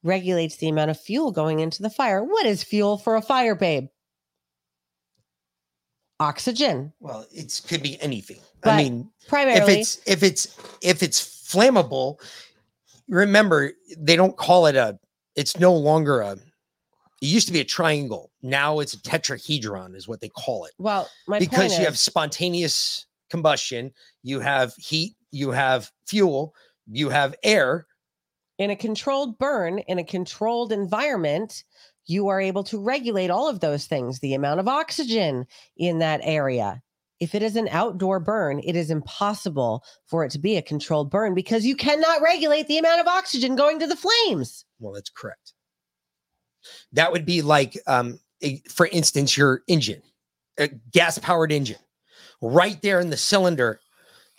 [0.02, 2.22] regulates the amount of fuel going into the fire.
[2.24, 3.88] What is fuel for a fire, babe?
[6.22, 6.92] Oxygen.
[7.00, 8.38] Well, it could be anything.
[8.62, 12.20] But I mean, primarily- if it's if it's if it's flammable,
[13.08, 14.98] remember they don't call it a.
[15.34, 16.32] It's no longer a.
[16.32, 18.30] It used to be a triangle.
[18.42, 20.72] Now it's a tetrahedron, is what they call it.
[20.78, 23.92] Well, my because you have spontaneous combustion,
[24.22, 26.54] you have heat, you have fuel,
[26.90, 27.86] you have air.
[28.58, 31.64] in a controlled burn in a controlled environment
[32.06, 35.46] you are able to regulate all of those things the amount of oxygen
[35.76, 36.82] in that area
[37.20, 41.10] if it is an outdoor burn it is impossible for it to be a controlled
[41.10, 45.10] burn because you cannot regulate the amount of oxygen going to the flames Well, that's
[45.10, 45.52] correct.
[46.92, 48.20] That would be like, um,
[48.68, 50.02] for instance, your engine,
[50.58, 51.78] a gas powered engine,
[52.40, 53.80] right there in the cylinder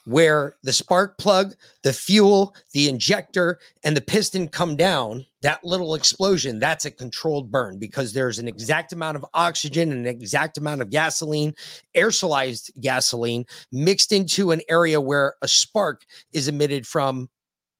[0.05, 5.25] where the spark plug, the fuel, the injector, and the piston come down.
[5.43, 9.99] That little explosion, that's a controlled burn because there's an exact amount of oxygen and
[9.99, 11.53] an exact amount of gasoline,
[11.95, 17.29] aerosolized gasoline, mixed into an area where a spark is emitted from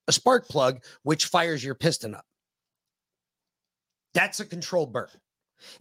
[0.09, 2.25] a spark plug, which fires your piston up.
[4.13, 5.07] That's a controlled burn.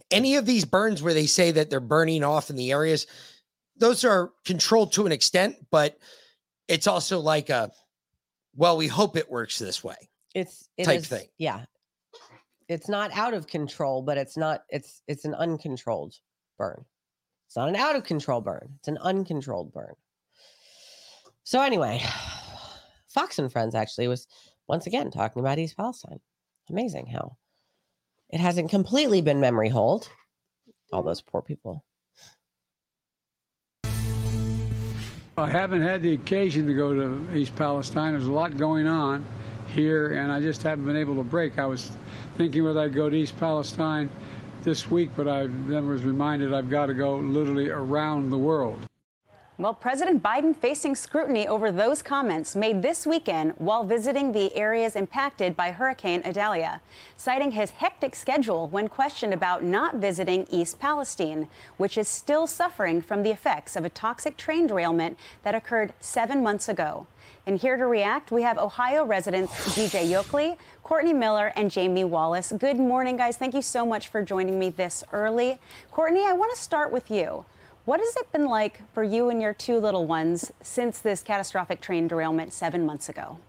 [0.09, 3.05] Any of these burns where they say that they're burning off in the areas,
[3.75, 5.97] those are controlled to an extent, but
[6.69, 7.71] it's also like a,
[8.55, 9.95] well, we hope it works this way.
[10.33, 11.27] it's it Type is- thing.
[11.37, 11.65] yeah
[12.67, 16.15] it's not out of control but it's not it's it's an uncontrolled
[16.57, 16.83] burn.
[17.47, 19.93] It's not an out of control burn it's an uncontrolled burn.
[21.43, 22.03] So anyway
[23.07, 24.27] fox and friends actually was
[24.67, 26.19] once again talking about east palestine.
[26.69, 27.37] Amazing how
[28.29, 30.09] it hasn't completely been memory hold
[30.93, 31.83] all those poor people.
[35.35, 38.13] I haven't had the occasion to go to East Palestine.
[38.13, 39.25] There's a lot going on
[39.73, 41.59] here, and I just haven't been able to break.
[41.59, 41.91] I was
[42.37, 44.09] thinking whether I'd go to East Palestine
[44.63, 48.79] this week, but I then was reminded I've got to go literally around the world.
[49.59, 54.95] Well, President Biden facing scrutiny over those comments made this weekend while visiting the areas
[54.95, 56.81] impacted by Hurricane Idalia,
[57.17, 61.47] citing his hectic schedule when questioned about not visiting East Palestine,
[61.77, 66.41] which is still suffering from the effects of a toxic train derailment that occurred seven
[66.41, 67.05] months ago.
[67.45, 72.53] And here to react, we have Ohio residents DJ Yokley, Courtney Miller, and Jamie Wallace.
[72.57, 73.35] Good morning, guys.
[73.35, 75.59] Thank you so much for joining me this early.
[75.91, 77.43] Courtney, I want to start with you.
[77.83, 81.81] What has it been like for you and your two little ones since this catastrophic
[81.81, 83.39] train derailment seven months ago?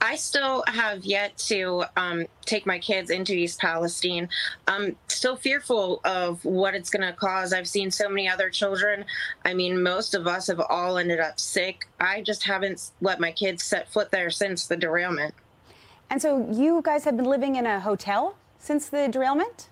[0.00, 4.28] I still have yet to um, take my kids into East Palestine.
[4.68, 7.52] I'm still fearful of what it's going to cause.
[7.52, 9.04] I've seen so many other children.
[9.44, 11.88] I mean, most of us have all ended up sick.
[11.98, 15.34] I just haven't let my kids set foot there since the derailment.
[16.08, 19.68] And so you guys have been living in a hotel since the derailment?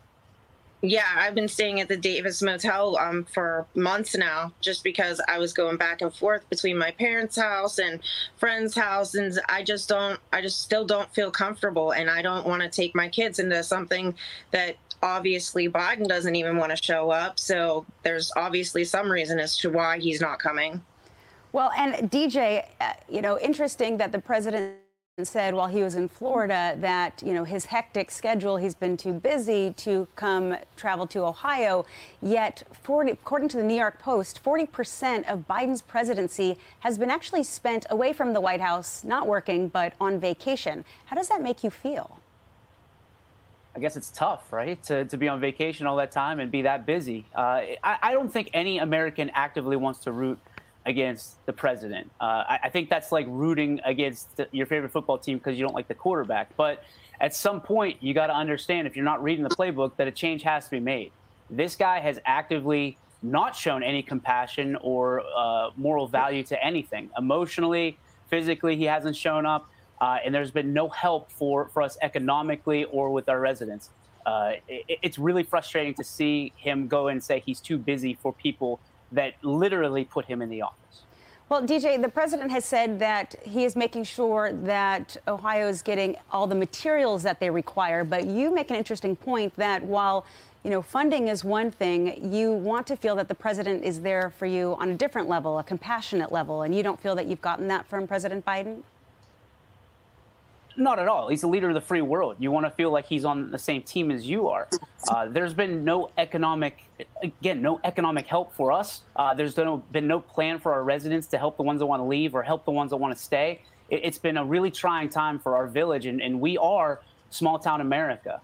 [0.83, 5.39] Yeah, I've been staying at the Davis Motel um, for months now, just because I
[5.39, 8.01] was going back and forth between my parents' house and
[8.37, 12.47] friends' house, and I just don't, I just still don't feel comfortable, and I don't
[12.47, 14.15] want to take my kids into something
[14.51, 17.39] that obviously Biden doesn't even want to show up.
[17.39, 20.83] So there's obviously some reason as to why he's not coming.
[21.53, 24.75] Well, and DJ, uh, you know, interesting that the president
[25.23, 29.13] said while he was in Florida that, you know, his hectic schedule, he's been too
[29.13, 31.87] busy to come travel to Ohio.
[32.21, 37.45] Yet, 40, according to the New York Post, 40% of Biden's presidency has been actually
[37.45, 40.85] spent away from the White House, not working, but on vacation.
[41.05, 42.19] How does that make you feel?
[43.77, 46.63] I guess it's tough, right, to, to be on vacation all that time and be
[46.63, 47.25] that busy.
[47.37, 50.41] Uh, I, I don't think any American actively wants to root
[50.87, 52.11] against the president.
[52.21, 55.65] Uh, I, I think that's like rooting against the, your favorite football team because you
[55.65, 56.55] don't like the quarterback.
[56.57, 56.85] But
[57.21, 60.13] at some point, you got to understand if you're not reading the playbook that a
[60.13, 61.13] change has to be made.
[61.51, 67.11] This guy has actively not shown any compassion or uh, moral value to anything.
[67.17, 69.71] Emotionally, physically, he hasn't shown up.
[70.01, 73.91] Uh, and there's been no help for, for us economically or with our residents.
[74.27, 78.33] Uh, it, it's really frustrating to see him go and say he's too busy for
[78.33, 78.81] people
[79.15, 81.03] that literally put him in the office.
[81.49, 86.17] Well, DJ, the president has said that he is making sure that Ohio is getting
[86.33, 88.03] all the materials that they require.
[88.03, 90.25] But you make an interesting point that while
[90.65, 94.33] you know funding is one thing, you want to feel that the president is there
[94.39, 97.43] for you on a different level, a compassionate level, and you don't feel that you've
[97.43, 98.83] gotten that from President Biden.
[100.77, 101.29] Not at all.
[101.29, 102.37] He's the leader of the free world.
[102.39, 104.69] You want to feel like he's on the same team as you are.
[105.09, 106.85] Uh, there's been no economic,
[107.23, 109.03] again, no economic help for us.
[109.15, 112.01] Uh, there's no, been no plan for our residents to help the ones that want
[112.01, 113.63] to leave or help the ones that want to stay.
[113.89, 117.01] It, has been a really trying time for our village, and, and we are
[117.31, 118.41] small town America.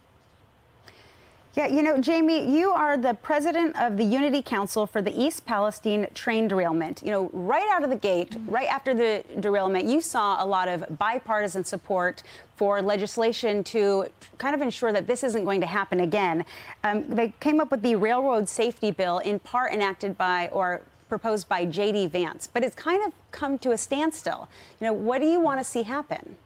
[1.60, 5.44] Yeah, you know, Jamie, you are the president of the Unity Council for the East
[5.44, 7.02] Palestine train derailment.
[7.04, 10.68] You know, right out of the gate, right after the derailment, you saw a lot
[10.68, 12.22] of bipartisan support
[12.56, 14.06] for legislation to
[14.38, 16.46] kind of ensure that this isn't going to happen again.
[16.82, 20.80] Um, they came up with the Railroad Safety Bill, in part enacted by or
[21.10, 22.06] proposed by J.D.
[22.06, 24.48] Vance, but it's kind of come to a standstill.
[24.80, 26.36] You know, what do you want to see happen?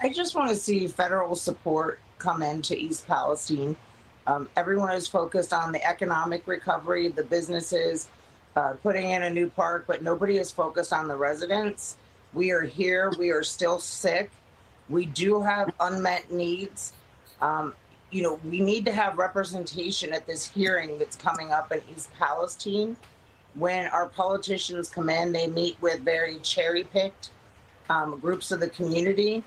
[0.00, 3.76] I just want to see federal support come into East Palestine.
[4.26, 8.08] Um, everyone is focused on the economic recovery, the businesses,
[8.56, 11.96] uh, putting in a new park, but nobody is focused on the residents.
[12.32, 13.12] We are here.
[13.18, 14.30] We are still sick.
[14.88, 16.94] We do have unmet needs.
[17.42, 17.74] Um,
[18.10, 22.08] you know, we need to have representation at this hearing that's coming up in East
[22.18, 22.96] Palestine.
[23.54, 27.30] When our politicians come in, they meet with very cherry picked
[27.90, 29.44] um, groups of the community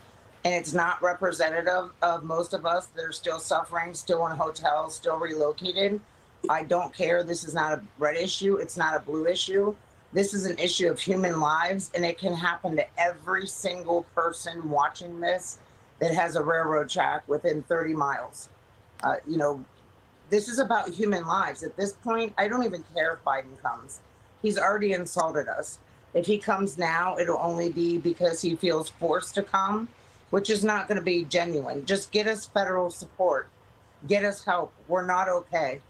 [0.48, 4.96] and it's not representative of most of us that are still suffering, still in hotels,
[4.96, 6.00] still relocated.
[6.48, 7.22] I don't care.
[7.22, 8.56] This is not a red issue.
[8.56, 9.76] It's not a blue issue.
[10.14, 14.70] This is an issue of human lives, and it can happen to every single person
[14.70, 15.60] watching this
[16.00, 18.48] that has a railroad track within 30 miles.
[19.04, 19.66] Uh, you know,
[20.30, 21.62] this is about human lives.
[21.62, 24.00] At this point, I don't even care if Biden comes.
[24.42, 25.80] He's already insulted us.
[26.14, 29.90] If he comes now, it'll only be because he feels forced to come
[30.30, 31.86] which is not going to be genuine.
[31.86, 33.50] Just get us federal support,
[34.08, 34.74] get us help.
[34.88, 35.82] We're not okay.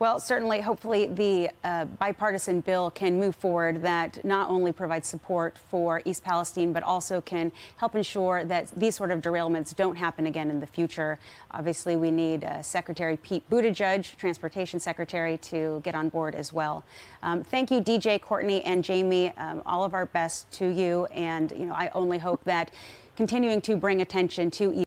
[0.00, 5.58] Well, certainly, hopefully, the uh, bipartisan bill can move forward that not only provides support
[5.68, 10.24] for East Palestine, but also can help ensure that these sort of derailments don't happen
[10.24, 11.18] again in the future.
[11.50, 16.82] Obviously, we need uh, Secretary Pete Buttigieg, Transportation Secretary, to get on board as well.
[17.22, 19.36] Um, thank you, DJ, Courtney, and Jamie.
[19.36, 21.04] Um, all of our best to you.
[21.12, 22.70] And, you know, I only hope that
[23.16, 24.72] continuing to bring attention to.
[24.72, 24.84] All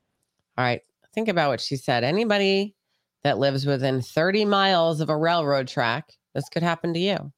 [0.57, 0.81] right.
[1.13, 2.03] Think about what she said.
[2.03, 2.73] Anybody
[3.23, 7.31] that lives within 30 miles of a railroad track, this could happen to you.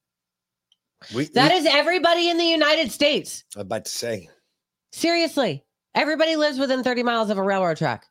[1.14, 3.44] We, That we- is everybody in the United States.
[3.54, 4.28] I'm about to say.
[4.92, 5.62] Seriously.
[5.94, 8.06] Everybody lives within 30 miles of a railroad track.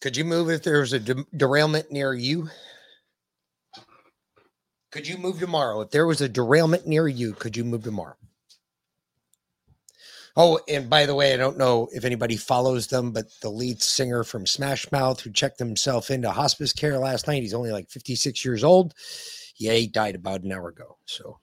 [0.00, 2.48] Could you move if there was a de- derailment near you?
[4.90, 5.82] Could you move tomorrow?
[5.82, 8.16] If there was a derailment near you, could you move tomorrow?
[10.36, 13.82] Oh, and by the way, I don't know if anybody follows them, but the lead
[13.82, 17.90] singer from Smash Mouth, who checked himself into hospice care last night, he's only like
[17.90, 18.94] 56 years old.
[19.56, 20.96] Yeah, he died about an hour ago.
[21.06, 21.38] So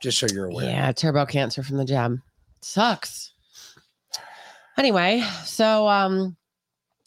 [0.00, 0.66] just so you're aware.
[0.66, 2.18] Yeah, turbo cancer from the jab.
[2.60, 3.32] Sucks.
[4.76, 6.36] Anyway, so um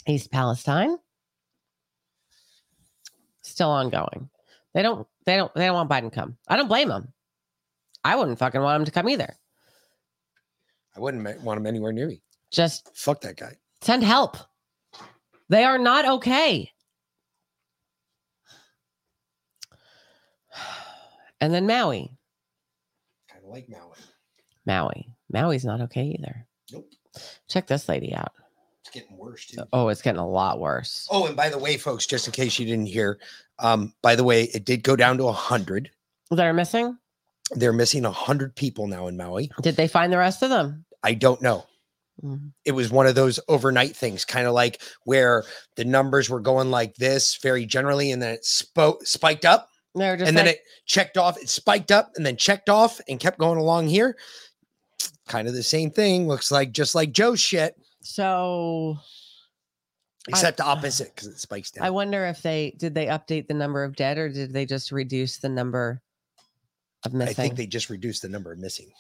[0.08, 0.98] East Palestine
[3.42, 4.30] still ongoing.
[4.74, 6.38] They don't they don't they don't want Biden to come.
[6.48, 7.14] I don't blame them.
[8.04, 9.36] I wouldn't fucking want him to come either.
[10.96, 12.22] I wouldn't want him anywhere near me.
[12.52, 13.58] Just fuck that guy.
[13.82, 14.38] Send help.
[15.50, 16.72] They are not okay.
[21.42, 22.10] And then Maui.
[23.30, 23.98] Kind of like Maui.
[24.66, 25.10] Maui.
[25.32, 26.48] Maui's not okay either.
[26.72, 26.90] Nope.
[27.50, 28.32] Check this lady out.
[28.82, 29.64] It's getting worse too.
[29.74, 31.08] Oh, it's getting a lot worse.
[31.12, 33.20] Oh, and by the way, folks, just in case you didn't hear,
[33.60, 35.92] um, by the way, it did go down to hundred.
[36.32, 36.98] They're missing.
[37.52, 39.52] They're missing hundred people now in Maui.
[39.62, 40.85] Did they find the rest of them?
[41.06, 41.66] I don't know.
[42.24, 42.52] Mhm.
[42.66, 45.44] It was one of those overnight things, kind of like where
[45.76, 50.36] the numbers were going like this very generally, and then it spoke spiked up, and
[50.38, 51.38] then it checked off.
[51.38, 54.18] It spiked up and then checked off and kept going along here.
[55.28, 56.28] Kind of the same thing.
[56.28, 58.98] Looks like just like Joe's shit, So
[60.28, 61.86] except the opposite because it spikes down.
[61.86, 64.92] I wonder if they did they update the number of dead or did they just
[64.92, 66.02] reduce the number
[67.06, 67.32] of missing?
[67.32, 68.92] I think they just reduced the number of missing.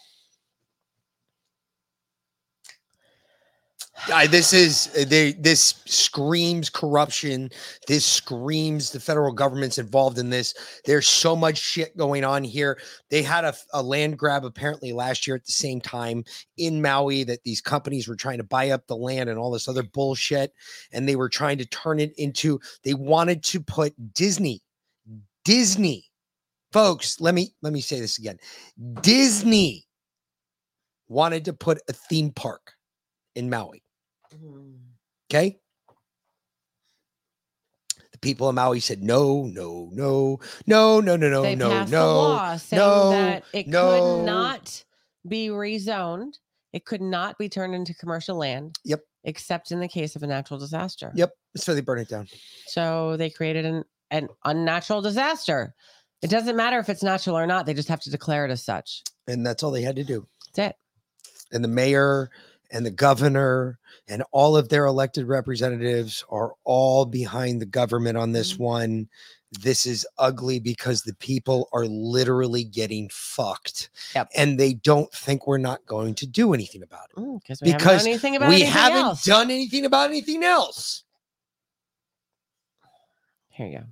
[4.13, 7.49] I, this is uh, they this screams corruption.
[7.87, 10.53] This screams the federal government's involved in this.
[10.85, 12.77] There's so much shit going on here.
[13.09, 16.23] They had a, a land grab apparently last year at the same time
[16.57, 19.67] in Maui that these companies were trying to buy up the land and all this
[19.67, 20.53] other bullshit,
[20.91, 22.59] and they were trying to turn it into.
[22.83, 24.61] They wanted to put Disney,
[25.45, 26.05] Disney,
[26.73, 27.21] folks.
[27.21, 28.37] Let me let me say this again.
[29.01, 29.87] Disney
[31.07, 32.73] wanted to put a theme park
[33.35, 33.84] in Maui.
[34.33, 34.77] Mm.
[35.31, 35.59] Okay.
[38.11, 41.91] The people of Maui said no, no, no, no, no, no, no, they no, passed
[41.91, 43.89] no, a law saying no, that it no.
[43.89, 44.83] could not
[45.27, 46.35] be rezoned.
[46.71, 48.77] It could not be turned into commercial land.
[48.85, 49.01] Yep.
[49.25, 51.11] Except in the case of a natural disaster.
[51.15, 51.31] Yep.
[51.57, 52.27] So they burn it down.
[52.67, 55.73] So they created an, an unnatural disaster.
[56.21, 57.65] It doesn't matter if it's natural or not.
[57.65, 59.03] They just have to declare it as such.
[59.27, 60.27] And that's all they had to do.
[60.53, 60.75] That's it.
[61.51, 62.29] And the mayor
[62.71, 68.31] and the governor and all of their elected representatives are all behind the government on
[68.31, 69.07] this one.
[69.61, 73.89] This is ugly because the people are literally getting fucked.
[74.13, 74.29] Yep.
[74.35, 77.19] And they don't think we're not going to do anything about it.
[77.19, 79.23] Mm, we haven't done because anything about we anything haven't else.
[79.23, 81.03] done anything about anything else.
[83.49, 83.85] Here you go.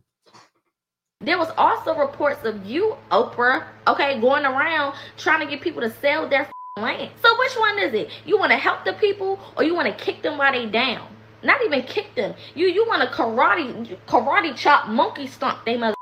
[1.21, 5.89] There was also reports of you, Oprah, okay, going around trying to get people to
[5.89, 7.11] sell their f***ing land.
[7.21, 8.09] So which one is it?
[8.25, 11.07] You want to help the people or you want to kick them while they down?
[11.43, 12.33] Not even kick them.
[12.55, 15.95] You you want to karate karate chop monkey stomp they mother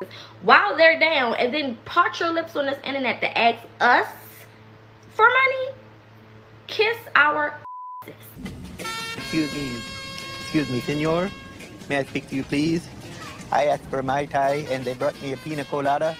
[0.42, 4.06] while they're down and then part your lips on this internet to ask us
[5.10, 5.76] for money?
[6.68, 7.58] Kiss our
[9.16, 9.82] Excuse me,
[10.40, 11.30] excuse me, senor.
[11.88, 12.86] May I speak to you, please?
[13.50, 16.16] I asked for Mai Tai, and they brought me a pina colada,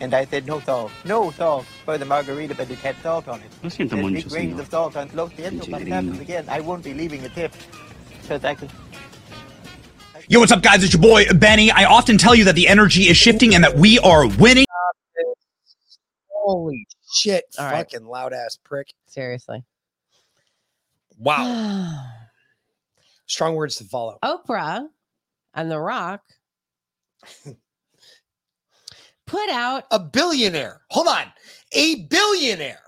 [0.00, 3.40] and I said no salt, no salt for the margarita, but it had salt on
[3.40, 3.50] it.
[3.62, 4.60] Lo siento There's mucho, big grains señor.
[4.60, 5.94] of salt on Lo siento, Pinche but gringo.
[5.94, 6.44] happens again.
[6.48, 7.52] I won't be leaving a tip,
[8.22, 8.70] because I could.
[10.28, 10.82] Yo, what's up, guys?
[10.82, 11.70] It's your boy, Benny.
[11.70, 14.66] I often tell you that the energy is shifting and that we are winning.
[16.32, 17.76] Holy shit, All right.
[17.90, 18.88] fucking loud ass prick.
[19.06, 19.64] Seriously.
[21.18, 22.04] Wow.
[23.26, 24.18] Strong words to follow.
[24.24, 24.86] Oprah
[25.54, 26.22] and The Rock
[29.26, 30.82] put out a billionaire.
[30.90, 31.32] Hold on.
[31.72, 32.82] A billionaire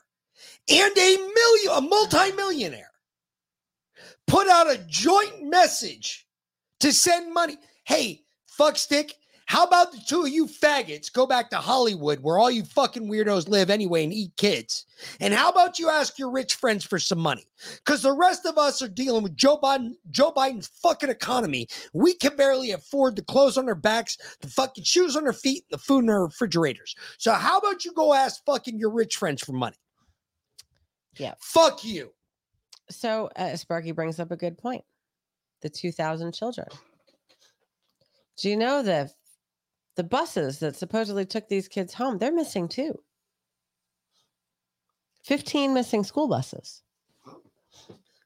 [0.68, 2.90] and a million, a multimillionaire
[4.26, 6.26] put out a joint message
[6.80, 7.56] to send money.
[7.84, 8.22] Hey,
[8.58, 9.12] fuckstick,
[9.48, 13.08] how about the two of you faggots go back to Hollywood where all you fucking
[13.08, 14.84] weirdos live anyway and eat kids?
[15.20, 17.46] And how about you ask your rich friends for some money?
[17.76, 21.66] Because the rest of us are dealing with Joe Biden, Joe Biden's fucking economy.
[21.94, 25.64] We can barely afford the clothes on our backs, the fucking shoes on our feet,
[25.70, 26.94] and the food in our refrigerators.
[27.16, 29.78] So how about you go ask fucking your rich friends for money?
[31.16, 31.32] Yeah.
[31.40, 32.12] Fuck you.
[32.90, 34.84] So uh, Sparky brings up a good point.
[35.62, 36.68] The 2,000 children.
[38.36, 39.12] Do you know that
[39.98, 42.98] the buses that supposedly took these kids home, they're missing too?
[45.24, 46.82] 15 missing school buses.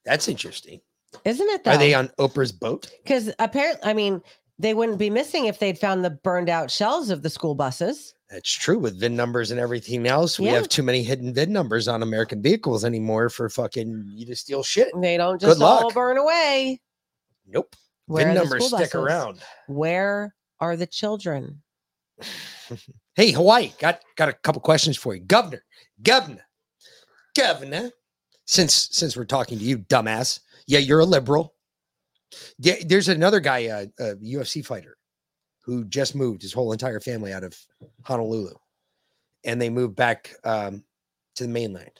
[0.04, 0.80] That's interesting.
[1.24, 2.90] Isn't it Are they on Oprah's boat?
[3.02, 4.20] Because apparently, I mean,
[4.58, 8.14] they wouldn't be missing if they'd found the burned out shells of the school buses.
[8.28, 10.38] That's true with VIN numbers and everything else.
[10.38, 10.52] We Yeah.
[10.52, 14.62] have too many hidden VIN numbers on American vehicles anymore for fucking you to steal
[14.62, 14.88] shit.
[15.00, 16.80] They don't just all burn away.
[17.46, 17.74] Nope.
[18.06, 19.40] Where VIN numbers stick around.
[19.68, 21.62] Where are the children?
[23.14, 25.20] Hey, Hawaii, got got a couple questions for you.
[25.20, 25.62] Governor,
[26.02, 26.46] governor,
[27.36, 27.90] governor.
[28.46, 30.40] Since since we're talking to you, dumbass.
[30.66, 31.52] Yeah, you're a liberal.
[32.58, 34.96] Yeah, there's another guy, uh, a UFC fighter,
[35.62, 37.54] who just moved his whole entire family out of
[38.04, 38.54] Honolulu,
[39.44, 40.82] and they moved back um,
[41.34, 41.90] to the mainland.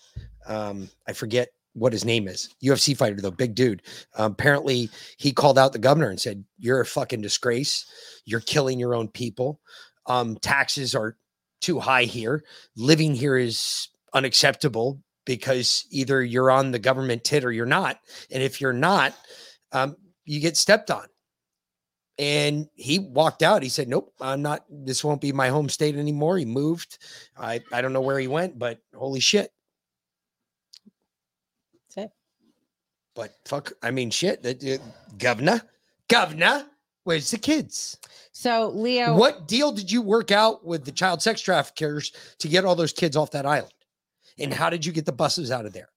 [0.47, 2.55] Um, I forget what his name is.
[2.63, 3.83] UFC fighter though, big dude.
[4.17, 7.87] Um, apparently, he called out the governor and said, "You're a fucking disgrace.
[8.25, 9.61] You're killing your own people.
[10.07, 11.17] Um, taxes are
[11.61, 12.45] too high here.
[12.77, 18.01] Living here is unacceptable because either you're on the government tit or you're not.
[18.31, 19.15] And if you're not,
[19.73, 21.07] um, you get stepped on."
[22.19, 23.63] And he walked out.
[23.63, 24.65] He said, "Nope, I'm not.
[24.69, 26.99] This won't be my home state anymore." He moved.
[27.37, 29.51] I I don't know where he went, but holy shit.
[31.95, 32.13] That's it.
[33.15, 34.43] But fuck, I mean, shit.
[34.43, 34.79] That uh,
[35.19, 35.63] governor,
[36.09, 36.67] governor,
[37.05, 37.99] where's the kids?
[38.33, 42.65] So Leo, What deal did you work out with the child sex traffickers to get
[42.65, 43.73] all those kids off that island?
[44.39, 45.91] And how did you get the buses out of there?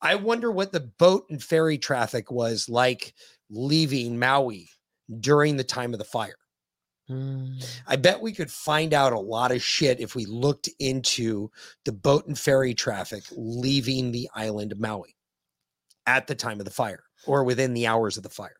[0.00, 3.14] I wonder what the boat and ferry traffic was like
[3.50, 4.68] leaving Maui
[5.20, 6.34] during the time of the fire.
[7.86, 11.50] I bet we could find out a lot of shit if we looked into
[11.84, 15.14] the boat and ferry traffic leaving the island of Maui
[16.06, 18.56] at the time of the fire or within the hours of the fire.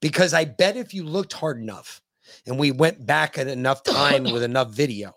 [0.00, 2.00] Because I bet if you looked hard enough
[2.46, 5.14] and we went back at enough time with enough video,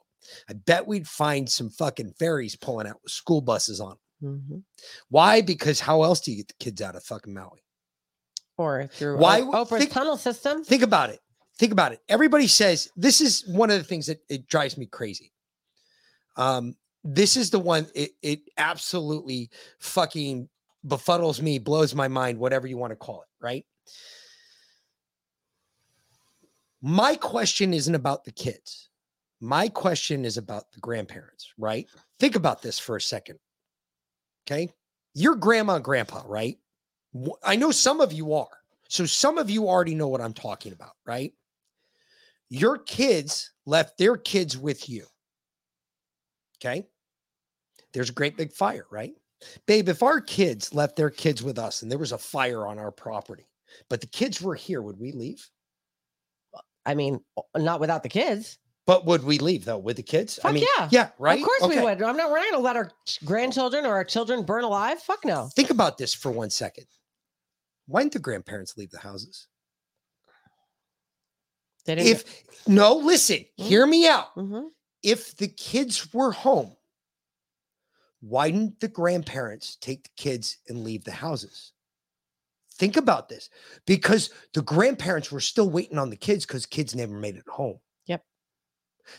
[0.50, 3.98] I bet we'd find some fucking ferries pulling out with school buses on.
[4.24, 4.44] 'em.
[4.50, 4.64] Mhm.
[5.10, 5.42] Why?
[5.42, 7.64] Because how else do you get the kids out of fucking Maui?
[8.58, 10.64] or through Why Oprah's think- tunnel system.
[10.64, 11.20] Think about it.
[11.58, 12.00] Think about it.
[12.08, 15.32] Everybody says this is one of the things that it drives me crazy.
[16.36, 20.48] Um, this is the one it, it absolutely fucking
[20.86, 23.66] befuddles me, blows my mind, whatever you want to call it, right?
[26.82, 28.90] My question isn't about the kids.
[29.40, 31.88] My question is about the grandparents, right?
[32.20, 33.40] Think about this for a second.
[34.48, 34.70] Okay.
[35.14, 36.58] You're grandma and grandpa, right?
[37.44, 38.48] I know some of you are.
[38.88, 41.34] So some of you already know what I'm talking about, right?
[42.50, 45.06] Your kids left their kids with you.
[46.58, 46.88] Okay.
[47.94, 49.14] There's a great big fire, right?
[49.66, 52.78] Babe, if our kids left their kids with us and there was a fire on
[52.80, 53.48] our property,
[53.90, 55.48] but the kids were here, would we leave?
[56.86, 57.22] I mean,
[57.56, 58.58] not without the kids.
[58.88, 60.40] But would we leave though with the kids?
[60.40, 60.90] I Fuck mean, yeah.
[60.92, 61.40] yeah, right.
[61.40, 61.78] Of course Okay.
[61.78, 62.02] we would.
[62.02, 62.32] I'm not.
[62.32, 62.92] We're not going to let our
[63.26, 65.00] grandchildren or our children burn alive.
[65.02, 65.50] Fuck no.
[65.56, 66.86] Think about this for one second.
[67.86, 69.48] Why didn't the grandparents leave the houses?
[71.86, 72.10] They didn't.
[72.10, 74.36] If no, listen, hear me out.
[74.36, 74.70] Mhm.
[75.04, 76.76] If the kids were home,
[78.22, 81.74] why didn't the grandparents take the kids and leave the houses?
[82.76, 83.50] Think about this
[83.86, 87.80] because the grandparents were still waiting on the kids because kids never made it home.
[88.08, 88.24] Yep.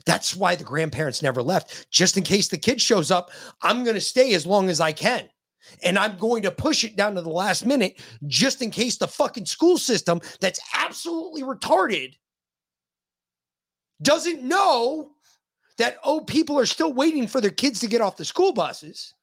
[0.06, 1.90] That's why the grandparents never left.
[1.90, 3.30] Just in case the kid shows up,
[3.60, 5.28] I'm going to stay as long as I can.
[5.84, 9.06] And I'm going to push it down to the last minute just in case the
[9.06, 12.14] fucking school system that's absolutely retarded
[14.02, 15.12] doesn't know
[15.78, 19.14] that, oh, people are still waiting for their kids to get off the school buses.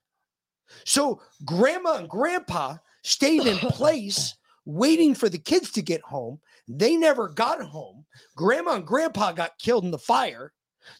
[0.86, 4.36] So grandma and grandpa stayed in place
[4.66, 6.40] waiting for the kids to get home.
[6.68, 8.06] They never got home.
[8.36, 10.54] Grandma and grandpa got killed in the fire.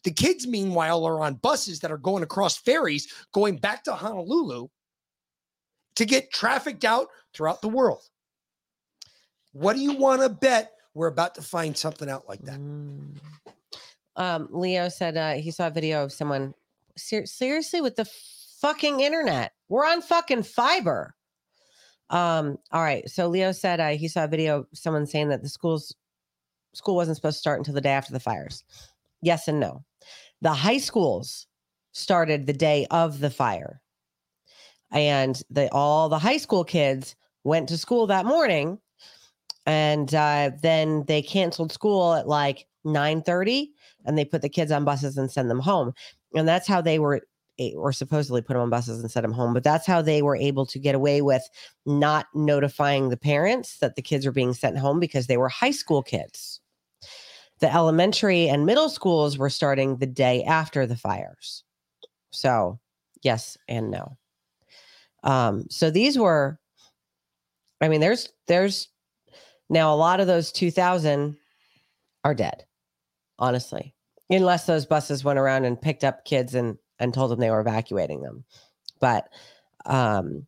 [0.04, 4.68] The kids, meanwhile, are on buses that are going across ferries going back to Honolulu
[5.96, 8.02] to get trafficked out throughout the world.
[9.52, 12.58] What do you want to bet we're about to find something out like that?
[12.58, 13.16] Mm.
[14.20, 16.52] Um, Leo said uh, he saw a video of someone
[16.94, 18.04] ser- seriously with the
[18.60, 19.52] fucking internet.
[19.70, 21.14] We're on fucking fiber.
[22.10, 23.08] Um, all right.
[23.08, 25.94] So Leo said uh, he saw a video of someone saying that the schools
[26.74, 28.62] school wasn't supposed to start until the day after the fires.
[29.22, 29.84] Yes and no.
[30.42, 31.46] The high schools
[31.92, 33.80] started the day of the fire.
[34.92, 38.78] And the all the high school kids went to school that morning
[39.64, 43.70] and uh, then they canceled school at like 9 30
[44.04, 45.92] and they put the kids on buses and send them home.
[46.34, 47.22] And that's how they were
[47.76, 50.36] or supposedly put them on buses and send them home but that's how they were
[50.36, 51.42] able to get away with
[51.84, 55.70] not notifying the parents that the kids were being sent home because they were high
[55.70, 56.60] school kids.
[57.58, 61.62] The elementary and middle schools were starting the day after the fires.
[62.30, 62.78] So
[63.22, 64.16] yes and no.
[65.22, 66.58] Um so these were
[67.82, 68.88] i mean there's there's
[69.68, 71.36] now a lot of those 2000
[72.24, 72.64] are dead
[73.40, 73.94] honestly.
[74.28, 77.60] Unless those buses went around and picked up kids and and told them they were
[77.60, 78.44] evacuating them.
[79.00, 79.28] But
[79.86, 80.46] um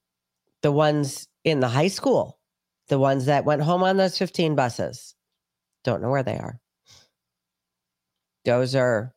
[0.60, 2.38] the ones in the high school
[2.88, 5.14] the ones that went home on those 15 buses
[5.82, 6.60] don't know where they are.
[8.44, 9.14] Those are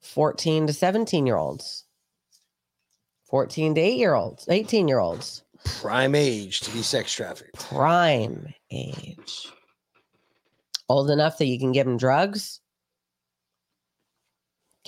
[0.00, 1.84] 14 to 17 year olds.
[3.30, 5.44] 14 to 8 year olds 18 year olds.
[5.64, 7.54] Prime age to be sex trafficked.
[7.54, 9.46] prime age.
[10.88, 12.59] Old enough that you can give them drugs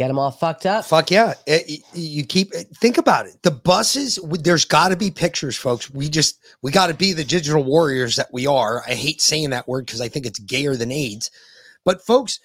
[0.03, 1.35] get them all fucked up Fuck yeah.
[1.47, 3.37] Eh, it- y- you keep eh, think about it.
[3.43, 5.91] The buses, there's got to be pictures, folks.
[5.91, 8.83] We just we got to be the digital warriors that we are.
[8.87, 11.31] I hate saying that word because I think it's gayer than AIDS.
[11.85, 12.41] But folks,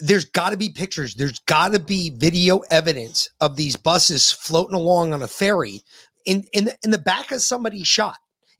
[0.00, 1.14] there's got to be pictures.
[1.14, 5.82] There's got to be video evidence of these buses floating along on a ferry
[6.26, 8.18] in in the, in the back of somebody's shot.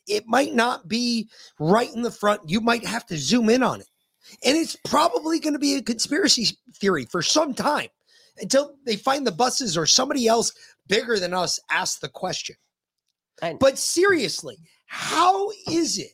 [0.09, 1.29] It might not be
[1.61, 2.43] right in the front.
[2.49, 3.89] You might have to zoom in on it.
[4.45, 7.89] And it's probably going to be a conspiracy theory for some time
[8.39, 10.53] until they find the buses or somebody else
[10.89, 12.57] bigger than us ask the question.
[13.61, 14.57] but seriously,
[14.87, 16.13] how is it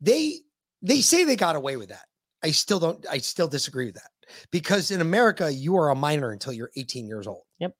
[0.00, 0.40] they
[0.82, 2.06] they say they got away with that?
[2.42, 4.10] I still don't I still disagree with that.
[4.50, 7.42] Because in America, you are a minor until you're 18 years old.
[7.58, 7.72] Yep.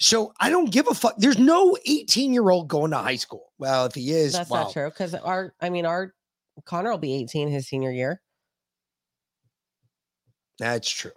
[0.00, 1.14] So I don't give a fuck.
[1.18, 3.52] There's no 18 year old going to high school.
[3.58, 4.64] Well, if he is, that's wow.
[4.64, 6.14] not true because our i mean our
[6.64, 8.20] connor will be 18 his senior year
[10.58, 11.12] That's true.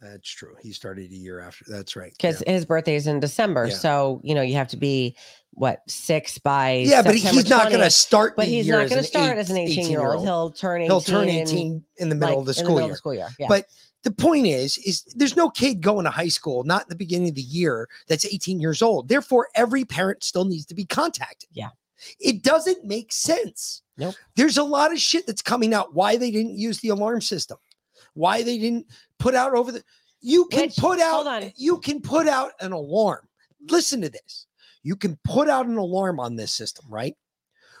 [0.00, 0.54] That's true.
[0.62, 1.64] He started a year after.
[1.68, 2.12] That's right.
[2.12, 3.74] because his birthday is in december Yeah.
[3.74, 5.16] so you know you have to be
[5.52, 9.02] what six by Yeah, but September he's not gonna start but the he's not going
[9.02, 10.14] to start eight- as an 18 year 18-year-old.
[10.16, 12.68] old he'll turn 18 He'll turn in, 18 in the middle like, of the school
[12.76, 12.92] middle year.
[12.92, 13.66] the school year yeah But
[14.02, 17.28] the point is, is there's no kid going to high school, not in the beginning
[17.28, 19.08] of the year, that's 18 years old.
[19.10, 21.50] Therefore, every parent still needs to be contacted.
[21.52, 21.68] Yeah.
[22.18, 23.82] It doesn't make sense.
[23.98, 24.14] Nope.
[24.36, 25.94] There's a lot of shit that's coming out.
[25.94, 27.58] Why they didn't use the alarm system.
[28.14, 28.86] Why they didn't
[29.20, 29.84] put out over the
[30.20, 31.52] you can Which- put hold out on.
[31.56, 33.26] you can put out an alarm.
[33.68, 34.46] Listen to this.
[34.82, 37.16] You can put out an alarm on this system, right?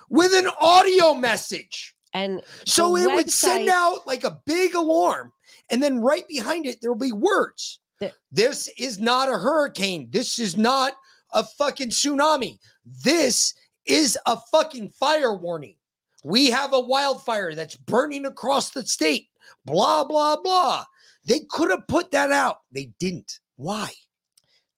[0.08, 1.94] With an audio message.
[2.14, 5.32] and So the it would send out like a big alarm,
[5.70, 7.80] and then right behind it, there will be words.
[8.32, 10.08] This is not a hurricane.
[10.10, 10.94] This is not
[11.32, 12.58] a fucking tsunami.
[13.04, 15.76] This is a fucking fire warning.
[16.24, 19.28] We have a wildfire that's burning across the state.
[19.66, 20.84] Blah, blah, blah.
[21.24, 22.58] They could have put that out.
[22.72, 23.40] They didn't.
[23.56, 23.90] Why?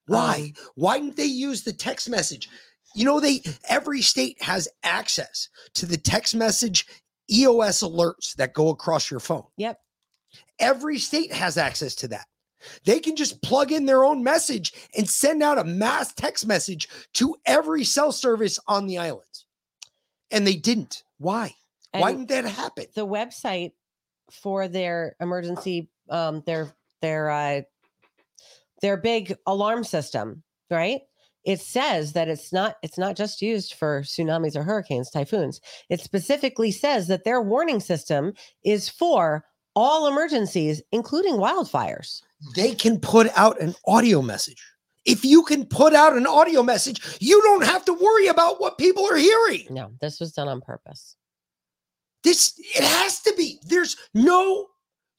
[0.07, 0.53] Why?
[0.57, 0.65] Um.
[0.75, 2.49] Why didn't they use the text message?
[2.95, 6.87] You know, they every state has access to the text message
[7.31, 9.45] EOS alerts that go across your phone.
[9.57, 9.79] Yep.
[10.59, 12.27] Every state has access to that.
[12.85, 16.89] They can just plug in their own message and send out a mass text message
[17.15, 19.47] to every cell service on the islands.
[20.31, 21.03] And they didn't.
[21.19, 21.55] Why?
[21.93, 22.87] Why didn't that happen?
[22.95, 23.73] The website
[24.31, 27.63] for their emergency, um, their their uh,
[28.81, 31.01] their big alarm system, right?
[31.45, 35.61] It says that it's not it's not just used for tsunamis or hurricanes, typhoons.
[35.89, 38.35] It specifically says that their warning system
[38.65, 39.45] is for
[39.75, 42.23] all emergencies, including wildfires.
[42.55, 44.63] They can put out an audio message.
[45.05, 48.79] If you can put out an audio message, you don't have to worry about what
[48.79, 49.67] people are hearing.
[49.71, 51.17] No, this was done on purpose.
[52.23, 53.59] This it has to be.
[53.67, 54.69] There's no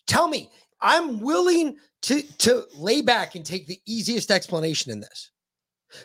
[0.08, 0.50] tell me.
[0.84, 5.32] I'm willing to to lay back and take the easiest explanation in this.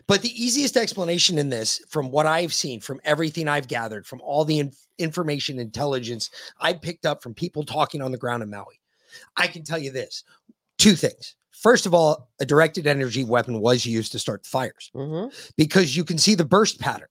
[0.06, 4.20] But the easiest explanation in this, from what I've seen, from everything I've gathered, from
[4.20, 8.50] all the in- information, intelligence I picked up from people talking on the ground in
[8.50, 8.80] Maui,
[9.36, 10.24] I can tell you this
[10.78, 11.34] two things.
[11.50, 15.34] First of all, a directed energy weapon was used to start fires mm-hmm.
[15.56, 17.08] because you can see the burst pattern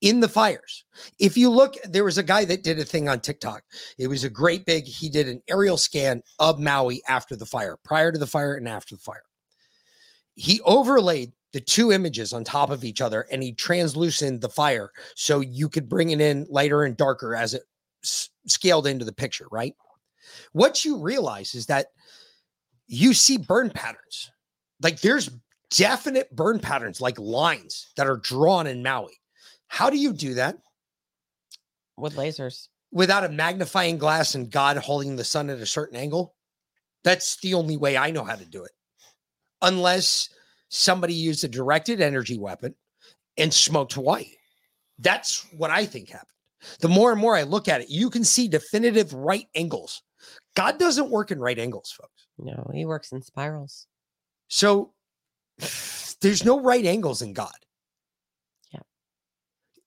[0.00, 0.84] in the fires.
[1.18, 3.62] If you look, there was a guy that did a thing on TikTok.
[3.98, 7.78] It was a great big, he did an aerial scan of Maui after the fire,
[7.84, 9.24] prior to the fire and after the fire.
[10.34, 14.90] He overlaid the two images on top of each other and he translucent the fire
[15.14, 17.62] so you could bring it in lighter and darker as it
[18.04, 19.74] s- scaled into the picture, right?
[20.52, 21.86] What you realize is that
[22.86, 24.30] you see burn patterns.
[24.82, 25.30] Like there's
[25.70, 29.18] definite burn patterns, like lines that are drawn in Maui.
[29.68, 30.58] How do you do that?
[31.96, 32.68] With lasers.
[32.92, 36.34] Without a magnifying glass and God holding the sun at a certain angle?
[37.04, 38.72] That's the only way I know how to do it.
[39.62, 40.28] Unless
[40.68, 42.74] somebody used a directed energy weapon
[43.36, 44.32] and smoked Hawaii.
[44.98, 46.30] That's what I think happened.
[46.80, 50.02] The more and more I look at it, you can see definitive right angles.
[50.54, 52.26] God doesn't work in right angles, folks.
[52.38, 53.86] No, he works in spirals.
[54.48, 54.92] So
[56.20, 57.54] there's no right angles in God.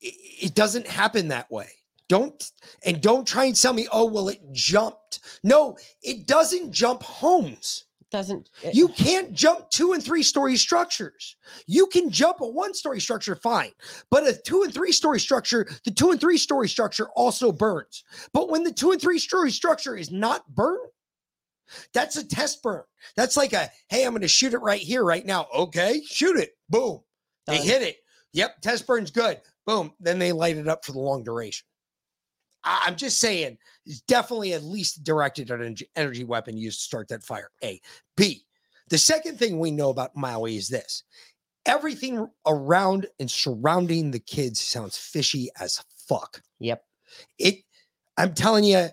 [0.02, 1.70] It, it doesn't happen that way.
[2.08, 2.52] Don't
[2.84, 5.20] and don't try and tell me, oh, well, it jumped.
[5.44, 7.86] No, it doesn't jump homes.
[8.12, 11.36] Doesn't You can't jump two and three story structures.
[11.68, 13.72] You can jump a one story structure, fine.
[14.10, 18.04] But a two and three story structure, the two and three story structure also burns.
[18.34, 20.90] But when the two and three story structure is not burned,
[21.94, 22.82] that's a test burn.
[23.16, 25.46] That's like a, hey, I'm going to shoot it right here, right now.
[25.56, 26.58] Okay, shoot it.
[26.68, 27.02] Boom.
[27.46, 27.98] They hit it.
[28.34, 29.40] Yep, test burn's good.
[29.70, 29.94] Boom.
[30.00, 31.64] Then they light it up for the long duration.
[32.64, 37.08] I- I'm just saying, it's definitely at least directed energy, energy weapon used to start
[37.10, 37.52] that fire.
[37.64, 37.80] A.
[38.18, 38.48] B.
[38.90, 41.04] The second thing we know about Maui is this
[41.68, 46.42] everything around and surrounding the kids sounds fishy as fuck.
[46.58, 46.84] Yep.
[47.38, 47.58] It,
[48.18, 48.88] I'm telling you,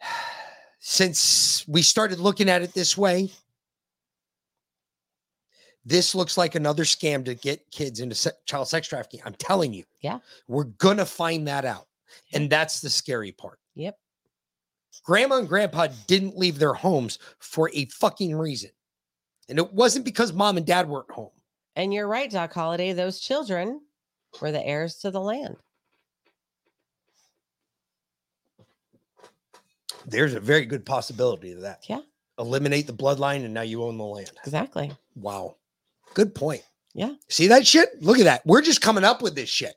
[0.80, 3.30] since we started looking at it this way,
[5.86, 9.20] this looks like another scam to get kids into se- child sex trafficking.
[9.24, 9.84] I'm telling you.
[10.00, 10.18] Yeah.
[10.48, 11.86] We're going to find that out.
[12.32, 13.60] And that's the scary part.
[13.76, 13.96] Yep.
[15.04, 18.70] Grandma and grandpa didn't leave their homes for a fucking reason.
[19.48, 21.30] And it wasn't because mom and dad weren't home.
[21.76, 22.92] And you're right, Doc Holliday.
[22.92, 23.80] Those children
[24.40, 25.56] were the heirs to the land.
[30.04, 31.84] There's a very good possibility of that.
[31.88, 32.00] Yeah.
[32.40, 34.32] Eliminate the bloodline and now you own the land.
[34.44, 34.90] Exactly.
[35.14, 35.56] Wow.
[36.16, 36.62] Good point.
[36.94, 37.12] Yeah.
[37.28, 37.90] See that shit?
[38.00, 38.40] Look at that.
[38.46, 39.74] We're just coming up with this shit.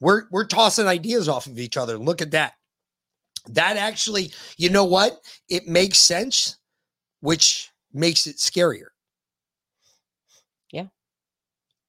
[0.00, 1.96] We're we're tossing ideas off of each other.
[1.96, 2.54] Look at that.
[3.50, 5.20] That actually, you know what?
[5.48, 6.58] It makes sense,
[7.20, 8.88] which makes it scarier.
[10.72, 10.86] Yeah.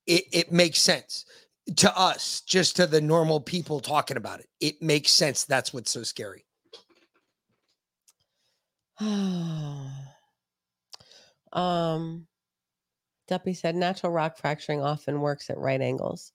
[0.06, 1.26] It it makes sense
[1.78, 4.48] to us, just to the normal people talking about it.
[4.62, 5.44] It makes sense.
[5.44, 6.46] That's what's so scary.
[11.52, 12.28] um,
[13.28, 16.32] Duppy said natural rock fracturing often works at right angles.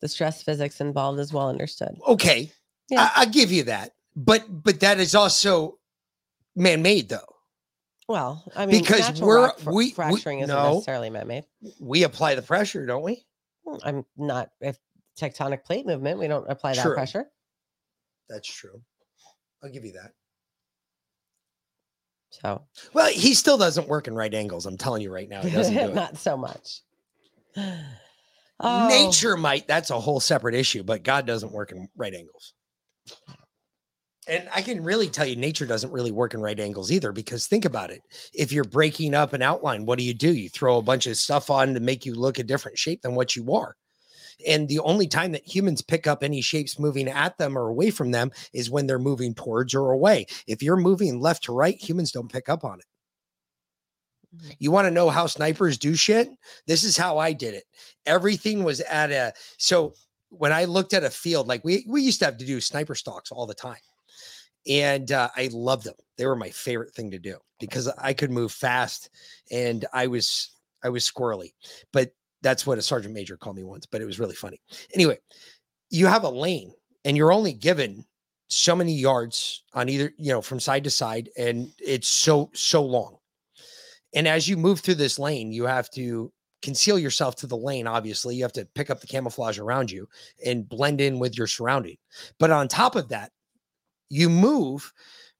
[0.00, 1.98] The stress physics involved is well understood.
[2.06, 2.52] Okay.
[2.88, 3.10] Yeah.
[3.16, 3.92] I, I give you that.
[4.16, 5.78] But but that is also
[6.56, 7.34] man-made though.
[8.08, 10.74] Well, I mean, Because we're- rock fr- we- we- fracturing isn't no.
[10.74, 11.44] necessarily man-made.
[11.80, 13.24] We apply the pressure, don't we?
[13.66, 14.78] Hmm, I'm not if
[15.20, 16.18] tectonic plate movement.
[16.18, 16.94] We don't apply that True.
[16.94, 17.26] pressure.
[18.28, 18.80] That's true.
[19.62, 20.12] I'll give you that.
[22.30, 22.62] So
[22.92, 24.66] Well, he still doesn't work in right angles.
[24.66, 25.94] I'm telling you right now, he doesn't do it.
[25.94, 26.82] not so much.
[28.60, 28.88] Oh.
[28.88, 29.68] Nature might.
[29.68, 32.54] That's a whole separate issue, but God doesn't work in right angles.
[34.26, 37.12] And I can really tell you, nature doesn't really work in right angles either.
[37.12, 38.02] Because think about it:
[38.34, 40.34] if you're breaking up an outline, what do you do?
[40.34, 43.14] You throw a bunch of stuff on to make you look a different shape than
[43.14, 43.76] what you are.
[44.46, 47.90] And the only time that humans pick up any shapes moving at them or away
[47.90, 50.26] from them is when they're moving towards or away.
[50.46, 52.86] If you're moving left to right, humans don't pick up on it.
[54.58, 56.28] You want to know how snipers do shit?
[56.66, 57.64] This is how I did it.
[58.06, 59.94] Everything was at a so
[60.30, 62.94] when I looked at a field, like we we used to have to do sniper
[62.94, 63.76] stalks all the time.
[64.68, 65.94] And uh, I loved them.
[66.18, 69.08] They were my favorite thing to do because I could move fast
[69.50, 70.50] and I was
[70.84, 71.52] I was squirrely.
[71.92, 72.12] But
[72.42, 74.60] that's what a sergeant major called me once, but it was really funny.
[74.94, 75.18] Anyway,
[75.90, 76.72] you have a lane
[77.04, 78.04] and you're only given
[78.48, 82.82] so many yards on either, you know, from side to side, and it's so, so
[82.82, 83.16] long.
[84.14, 86.32] And as you move through this lane, you have to
[86.62, 87.86] conceal yourself to the lane.
[87.86, 90.08] Obviously, you have to pick up the camouflage around you
[90.44, 91.96] and blend in with your surrounding.
[92.38, 93.32] But on top of that,
[94.08, 94.92] you move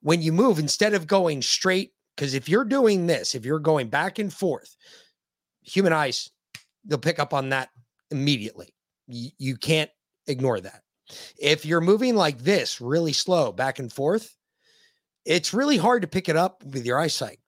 [0.02, 1.92] when you move instead of going straight.
[2.14, 4.76] Because if you're doing this, if you're going back and forth,
[5.62, 6.30] human eyes,
[6.88, 7.70] they'll pick up on that
[8.10, 8.74] immediately.
[9.06, 9.90] You, you can't
[10.26, 10.82] ignore that.
[11.38, 14.34] If you're moving like this, really slow back and forth,
[15.24, 17.38] it's really hard to pick it up with your eyesight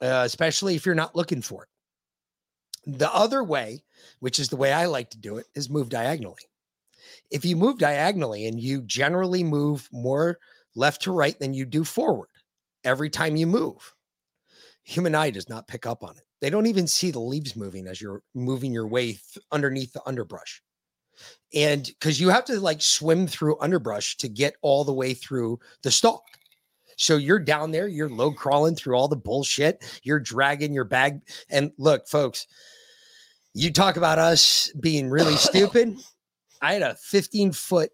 [0.00, 2.98] uh, especially if you're not looking for it.
[2.98, 3.82] The other way,
[4.20, 6.42] which is the way I like to do it, is move diagonally.
[7.30, 10.38] If you move diagonally and you generally move more
[10.74, 12.28] left to right than you do forward
[12.84, 13.93] every time you move,
[14.84, 16.22] human eye does not pick up on it.
[16.40, 20.02] They don't even see the leaves moving as you're moving your way th- underneath the
[20.06, 20.62] underbrush.
[21.54, 25.58] And because you have to like swim through underbrush to get all the way through
[25.82, 26.22] the stalk.
[26.96, 31.20] So you're down there, you're low crawling through all the bullshit, you're dragging your bag.
[31.50, 32.46] And look, folks,
[33.54, 35.96] you talk about us being really stupid.
[36.62, 37.90] I had a 15 foot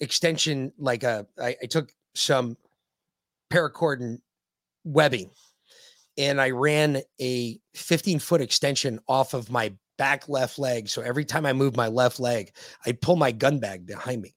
[0.00, 2.56] extension, like a, I, I took some
[3.50, 4.20] paracord and
[4.84, 5.30] webbing
[6.18, 10.88] and I ran a 15 foot extension off of my back left leg.
[10.88, 12.52] So every time I moved my left leg,
[12.84, 14.34] I'd pull my gun bag behind me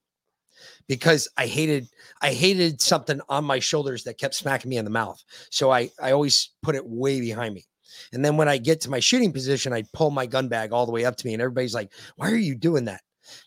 [0.88, 1.88] because I hated
[2.22, 5.22] I hated something on my shoulders that kept smacking me in the mouth.
[5.52, 7.66] So I I always put it way behind me.
[8.14, 10.86] And then when I get to my shooting position, I'd pull my gun bag all
[10.86, 11.34] the way up to me.
[11.34, 13.02] And everybody's like, why are you doing that?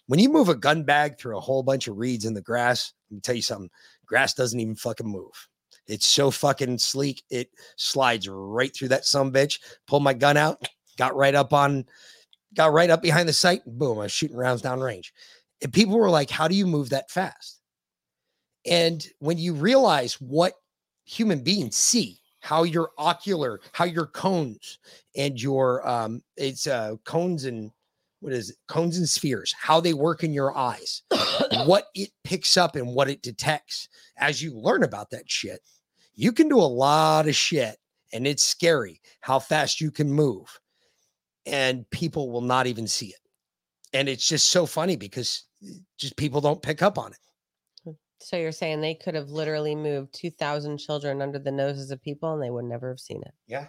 [0.07, 2.93] When you move a gun bag through a whole bunch of reeds in the grass,
[3.11, 3.71] let me tell you something,
[4.07, 5.49] grass doesn't even fucking move.
[5.87, 7.23] It's so fucking sleek.
[7.31, 9.61] It slides right through that some bitch.
[9.87, 10.67] Pulled my gun out,
[10.97, 11.85] got right up on,
[12.55, 13.63] got right up behind the sight.
[13.67, 15.13] Boom, I was shooting rounds down range.
[15.63, 17.61] And people were like, How do you move that fast?
[18.67, 20.55] And when you realize what
[21.05, 24.79] human beings see, how your ocular, how your cones
[25.17, 27.71] and your um it's uh cones and
[28.23, 28.57] what is it?
[28.69, 31.03] Cones and spheres, how they work in your eyes,
[31.67, 33.89] what it picks up and what it detects.
[34.17, 35.61] As you learn about that shit,
[36.15, 37.77] you can do a lot of shit
[38.13, 40.61] and it's scary how fast you can move
[41.47, 43.19] and people will not even see it.
[43.93, 47.19] And it's just so funny because eh, just people don't pick up on it.
[47.83, 47.91] Hmm.
[48.21, 52.35] So you're saying they could have literally moved 2,000 children under the noses of people
[52.35, 53.35] and they would never have seen it.
[53.49, 53.67] Yeah.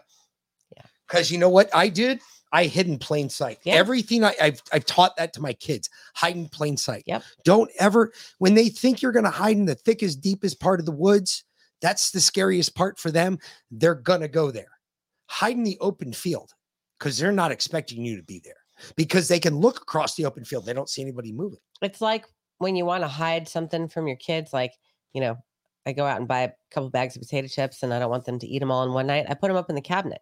[1.08, 2.22] Because you know what I did?
[2.51, 3.58] I hid in plain sight.
[3.64, 3.74] Yeah.
[3.74, 5.89] Everything I, I've I've taught that to my kids.
[6.14, 7.04] Hide in plain sight.
[7.08, 7.24] Yep.
[7.43, 10.91] Don't ever when they think you're gonna hide in the thickest, deepest part of the
[10.91, 11.43] woods.
[11.82, 13.39] That's the scariest part for them.
[13.72, 14.80] They're gonna go there.
[15.28, 16.54] Hide in the open field
[16.99, 18.64] because they're not expecting you to be there
[18.95, 20.66] because they can look across the open field.
[20.66, 21.60] They don't see anybody moving.
[21.82, 22.26] It's like
[22.60, 24.74] when you want to hide something from your kids, like,
[25.14, 25.38] you know,
[25.86, 28.26] I go out and buy a couple bags of potato chips and I don't want
[28.26, 29.26] them to eat them all in one night.
[29.28, 30.22] I put them up in the cabinet.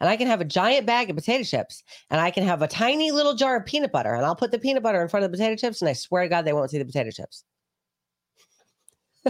[0.00, 2.68] And I can have a giant bag of potato chips and I can have a
[2.68, 5.30] tiny little jar of peanut butter and I'll put the peanut butter in front of
[5.30, 7.44] the potato chips and I swear to God they won't see the potato chips.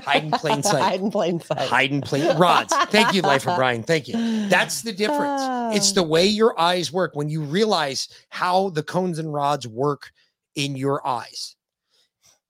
[0.01, 0.83] Hide in plain sight.
[0.83, 1.69] Hide in plain sight.
[1.69, 2.75] Hide in plain rods.
[2.87, 3.83] Thank you, Life of Brian.
[3.83, 4.15] Thank you.
[4.49, 5.43] That's the difference.
[5.77, 5.95] It's ah.
[5.95, 10.11] the way your eyes work when you realize how the cones and rods work
[10.55, 11.57] in your eyes.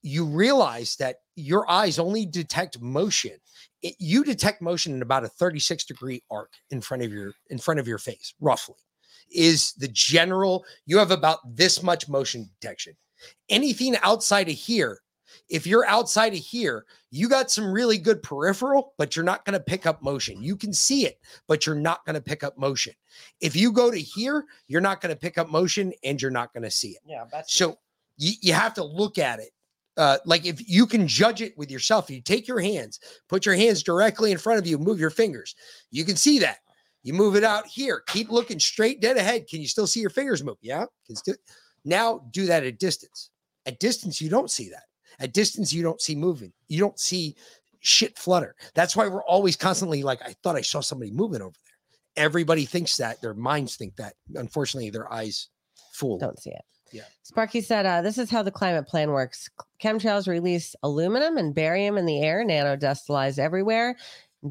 [0.02, 3.36] You realize that your eyes only detect motion.
[3.82, 7.58] It- you detect motion in about a 36 degree arc in front of your in
[7.58, 8.76] front of your face, roughly.
[9.30, 12.96] Is the general you have about this much motion detection.
[13.48, 15.00] Anything outside of here
[15.48, 19.54] if you're outside of here, you got some really good peripheral, but you're not going
[19.54, 20.42] to pick up motion.
[20.42, 21.18] You can see it,
[21.48, 22.94] but you're not going to pick up motion.
[23.40, 26.52] If you go to here, you're not going to pick up motion and you're not
[26.52, 27.00] going to see it.
[27.04, 27.78] Yeah, So
[28.16, 29.50] you, you have to look at it
[29.96, 33.54] Uh, like if you can judge it with yourself, you take your hands, put your
[33.54, 35.54] hands directly in front of you, move your fingers.
[35.90, 36.58] You can see that.
[37.02, 38.02] You move it out here.
[38.06, 39.48] Keep looking straight dead ahead.
[39.48, 40.56] Can you still see your fingers move?
[40.62, 40.86] Yeah.
[41.06, 41.34] Can still
[41.84, 43.30] now do that at distance.
[43.66, 44.84] At distance, you don't see that.
[45.18, 46.52] At distance, you don't see moving.
[46.68, 47.36] You don't see
[47.80, 48.54] shit flutter.
[48.74, 52.24] That's why we're always constantly like, I thought I saw somebody moving over there.
[52.24, 53.20] Everybody thinks that.
[53.20, 54.14] Their minds think that.
[54.34, 55.48] Unfortunately, their eyes
[55.92, 56.18] fool.
[56.18, 56.64] Don't see it.
[56.92, 57.02] Yeah.
[57.22, 59.48] Sparky said, uh, "This is how the climate plan works.
[59.82, 62.44] Chemtrails release aluminum and barium in the air.
[62.44, 63.96] Nano dust lies everywhere.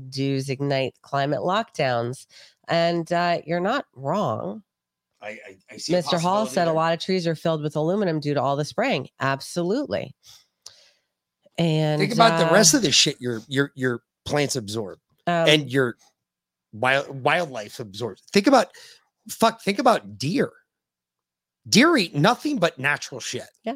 [0.09, 2.25] Does ignite climate lockdowns.
[2.67, 4.63] And uh, you're not wrong.
[5.21, 5.93] I, I, I see.
[5.93, 6.19] Mr.
[6.19, 9.09] Hall said a lot of trees are filled with aluminum due to all the spraying.
[9.19, 10.15] Absolutely.
[11.57, 15.47] And Think about the uh, rest of the shit your your your plants absorb um,
[15.47, 15.97] and your
[16.73, 18.23] wild wildlife absorbs.
[18.31, 18.69] Think about
[19.29, 19.61] fuck.
[19.61, 20.51] Think about deer.
[21.67, 23.47] Deer eat nothing but natural shit.
[23.63, 23.75] Yeah.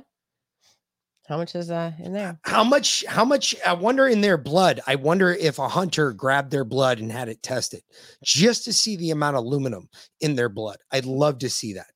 [1.28, 2.40] How much is uh in there?
[2.44, 3.04] How much?
[3.08, 3.56] How much?
[3.66, 4.80] I wonder in their blood.
[4.86, 7.82] I wonder if a hunter grabbed their blood and had it tested
[8.24, 9.90] just to see the amount of aluminum
[10.22, 10.78] in their blood.
[10.92, 11.92] I'd love to see that,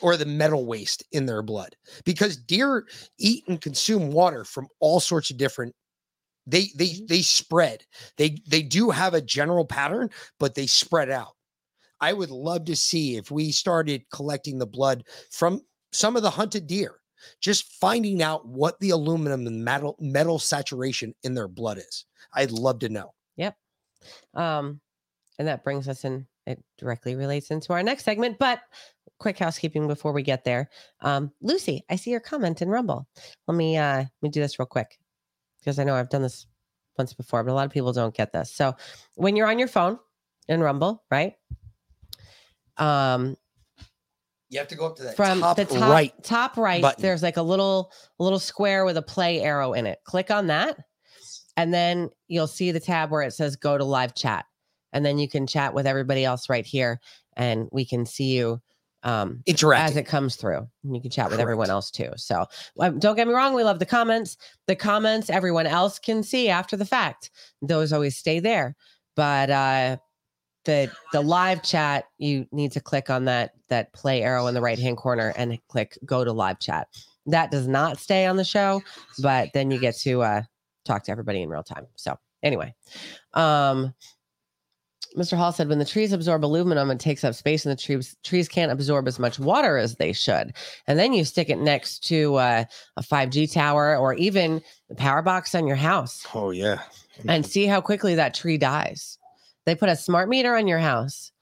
[0.00, 2.86] or the metal waste in their blood, because deer
[3.18, 5.74] eat and consume water from all sorts of different.
[6.46, 7.84] They they they spread.
[8.16, 10.08] They they do have a general pattern,
[10.40, 11.34] but they spread out.
[12.02, 16.30] I would love to see if we started collecting the blood from some of the
[16.30, 16.96] hunted deer
[17.40, 22.04] just finding out what the aluminum and metal metal saturation in their blood is.
[22.34, 23.14] I'd love to know.
[23.36, 23.56] Yep.
[24.34, 24.80] Um,
[25.38, 26.26] and that brings us in.
[26.44, 28.62] It directly relates into our next segment, but
[29.20, 30.68] quick housekeeping before we get there.
[31.02, 33.06] Um, Lucy, I see your comment in Rumble.
[33.46, 34.98] Let me uh let me do this real quick
[35.60, 36.46] because I know I've done this
[36.98, 38.52] once before, but a lot of people don't get this.
[38.52, 38.74] So
[39.14, 40.00] when you're on your phone
[40.48, 41.34] in Rumble, right?
[42.78, 43.36] Um,
[44.48, 46.12] You have to go up to that from top, the top right.
[46.22, 47.02] top right button.
[47.02, 49.98] there's like a little a little square with a play arrow in it.
[50.04, 50.78] Click on that
[51.56, 54.46] and then you'll see the tab where it says go to live chat.
[54.92, 57.00] And then you can chat with everybody else right here
[57.36, 58.60] and we can see you
[59.04, 59.90] um Interacting.
[59.90, 60.68] as it comes through.
[60.84, 62.10] And you can chat with everyone else too.
[62.16, 62.46] So
[62.78, 64.36] um, don't get me wrong we love the comments.
[64.66, 67.30] The comments everyone else can see after the fact.
[67.62, 68.76] Those always stay there.
[69.16, 69.96] But uh
[70.64, 74.60] the the live chat you need to click on that that play arrow in the
[74.60, 76.88] right hand corner and click go to live chat
[77.26, 78.80] that does not stay on the show
[79.20, 80.42] but then you get to uh
[80.84, 82.72] talk to everybody in real time so anyway
[83.34, 83.94] um
[85.16, 85.36] Mr.
[85.36, 88.48] Hall said when the trees absorb aluminum, it takes up space, and the trees trees
[88.48, 90.54] can't absorb as much water as they should.
[90.86, 92.64] And then you stick it next to uh,
[92.96, 96.80] a 5G tower or even the power box on your house Oh yeah.
[97.28, 99.18] and see how quickly that tree dies.
[99.66, 101.32] They put a smart meter on your house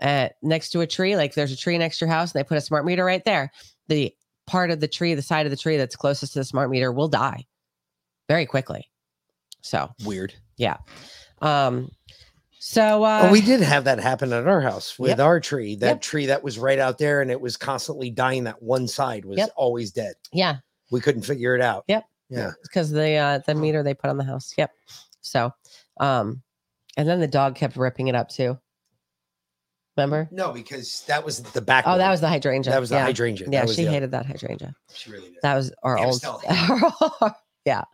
[0.00, 1.16] uh, next to a tree.
[1.16, 3.24] Like there's a tree next to your house, and they put a smart meter right
[3.24, 3.50] there.
[3.88, 4.14] The
[4.46, 6.92] part of the tree, the side of the tree that's closest to the smart meter,
[6.92, 7.44] will die
[8.28, 8.90] very quickly.
[9.62, 10.34] So Weird.
[10.56, 10.76] yeah.
[11.40, 11.90] Um.
[12.58, 15.18] So uh, oh, we did have that happen at our house with Yep.
[15.20, 15.76] our tree.
[15.76, 16.00] That Yep.
[16.00, 18.44] tree that was right out there and it was constantly dying.
[18.44, 19.50] That one side was Yep.
[19.56, 20.14] always dead.
[20.32, 20.56] yeah.
[20.90, 21.84] We couldn't figure it out.
[21.88, 22.04] Yep.
[22.30, 22.52] Yeah.
[22.62, 24.52] because the uh the meter they put on the house.
[24.56, 24.70] Yep.
[25.20, 25.50] So,
[25.98, 26.42] um,
[26.96, 28.58] and then the dog kept ripping it up too.
[29.96, 30.28] Remember?
[30.32, 31.84] No, because that was the back.
[31.86, 32.72] Oh, that was the hydrangea.
[32.72, 33.04] That was the yeah.
[33.04, 33.48] hydrangea.
[33.50, 34.74] Yeah, she the- hated that hydrangea.
[34.92, 35.38] She really did.
[35.42, 36.20] That was our old,
[37.64, 37.84] yeah,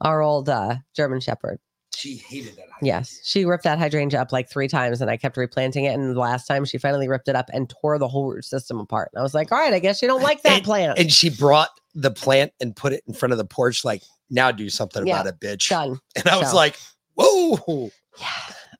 [0.00, 1.58] our old uh, German Shepherd.
[1.94, 2.64] She hated that.
[2.82, 5.94] Yes, she ripped that hydrangea up like three times, and I kept replanting it.
[5.94, 8.78] And the last time, she finally ripped it up and tore the whole root system
[8.80, 9.10] apart.
[9.12, 11.28] And I was like, "All right, I guess you don't like that plant." And she
[11.30, 15.06] brought the plant and put it in front of the porch, like, now do something
[15.06, 15.68] Yeah, about it, bitch.
[15.70, 15.98] Done.
[16.16, 16.76] And I was So, like,
[17.14, 17.90] whoa.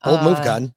[0.05, 0.75] Bold move Uh, gun.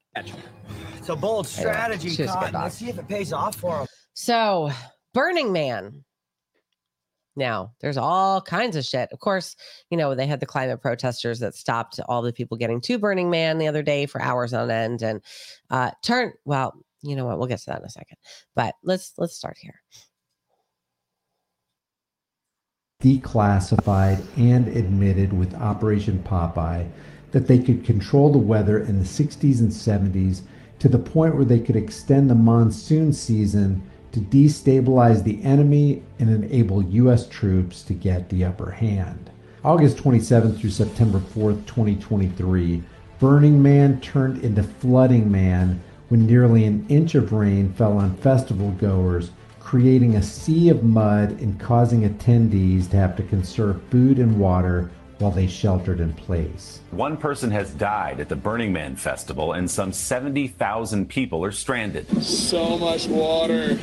[0.98, 2.62] It's a bold strategy, She was a Cotton.
[2.62, 3.88] Let's see if it pays off for him.
[4.14, 4.72] So,
[5.14, 6.04] Burning Man.
[7.36, 9.10] Now, there's all kinds of shit.
[9.14, 9.56] Of course,
[9.90, 13.30] you know, they had the climate protesters that stopped all the people getting to Burning
[13.30, 15.22] Man the other day for hours on end and
[15.70, 18.18] uh turn well, you know what, we'll get to that in a second.
[18.56, 19.82] But let's let's start here.
[23.02, 26.90] declassified and admitted with Operation Popeye
[27.32, 30.42] that they could control the weather in the 60s and 70s
[30.80, 33.82] to the point where they could extend the monsoon season
[34.12, 37.28] to destabilize the enemy and enable U.S.
[37.28, 39.30] troops to get the upper hand.
[39.64, 42.82] August 27th through September 4th, 2023,
[43.20, 48.72] Burning Man turned into Flooding Man when nearly an inch of rain fell on festival
[48.72, 49.32] goers
[49.70, 54.90] creating a sea of mud and causing attendees to have to conserve food and water
[55.20, 56.80] while they sheltered in place.
[56.92, 62.08] One person has died at the Burning Man Festival, and some 70,000 people are stranded.
[62.24, 63.78] So much water.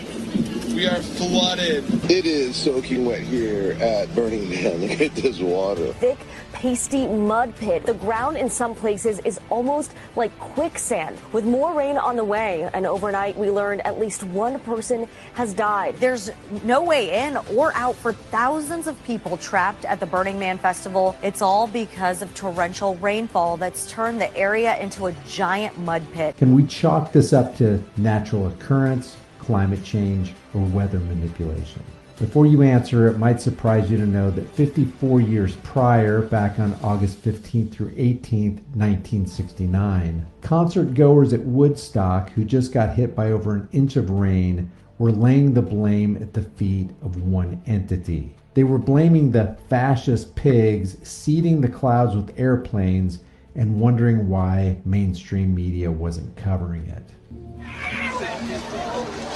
[0.68, 1.84] We are flooded.
[2.10, 4.76] It is soaking wet here at Burning Man.
[4.80, 5.92] Look at this water.
[5.94, 6.18] thick,
[6.56, 7.84] pasty mud pit.
[7.84, 11.18] The ground in some places is almost like quicksand.
[11.32, 15.52] With more rain on the way, and overnight we learned at least one person has
[15.52, 15.96] died.
[15.98, 16.30] There's
[16.64, 21.14] no way in or out for thousands of people trapped at the Burning Man Festival.
[21.22, 26.38] It's all because of torrential rainfall that's turned the area into a giant mud pit.
[26.38, 31.82] Can we chalk this up to natural occurrence, climate change, or weather manipulation?
[32.18, 36.78] Before you answer, it might surprise you to know that 54 years prior, back on
[36.82, 43.54] August 15th through 18th, 1969, concert goers at Woodstock who just got hit by over
[43.54, 48.34] an inch of rain were laying the blame at the feet of one entity.
[48.54, 53.18] They were blaming the fascist pigs seeding the clouds with airplanes
[53.54, 57.02] and wondering why mainstream media wasn't covering it.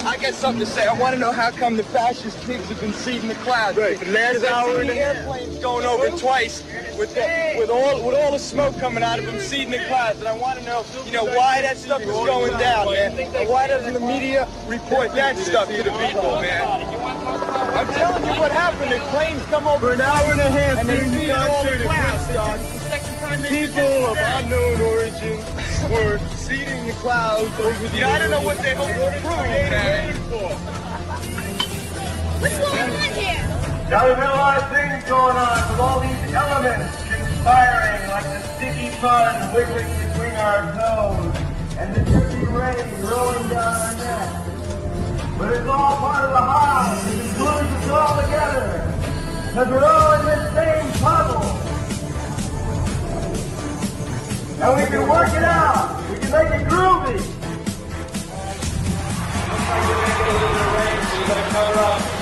[0.05, 0.87] I got something to say.
[0.87, 3.77] I want to know how come the fascist pigs have been seeding the clouds.
[3.77, 3.99] Right.
[3.99, 6.63] The last hour and a airplanes going over twice
[6.99, 10.19] with the, with all with all the smoke coming out of them seeding the clouds.
[10.21, 13.19] And I want to know, you know, why that stuff is going down, man.
[13.19, 16.63] And why doesn't the media report that stuff to the people, man?
[17.77, 18.93] I'm telling you what happened.
[18.93, 22.80] The planes come over an hour and a half and they feed all the clouds.
[22.91, 25.39] People of unknown origin
[25.93, 27.97] were seeding the clouds over the.
[27.97, 29.47] Yeah, I don't know what they hope to prove.
[32.41, 33.47] What's going on here?
[33.91, 38.25] Now there's been a lot of things going on with all these elements conspiring like
[38.25, 41.31] the sticky mud wiggling between our toes
[41.79, 44.31] and the drippy rain rolling down our neck.
[45.39, 47.07] But it's all part of the house.
[47.07, 48.83] It glues us all together.
[49.47, 51.71] Because we're all in this same puzzle.
[54.63, 56.05] And we can work it out.
[56.11, 57.19] We can make it groovy.
[61.57, 62.20] Hey,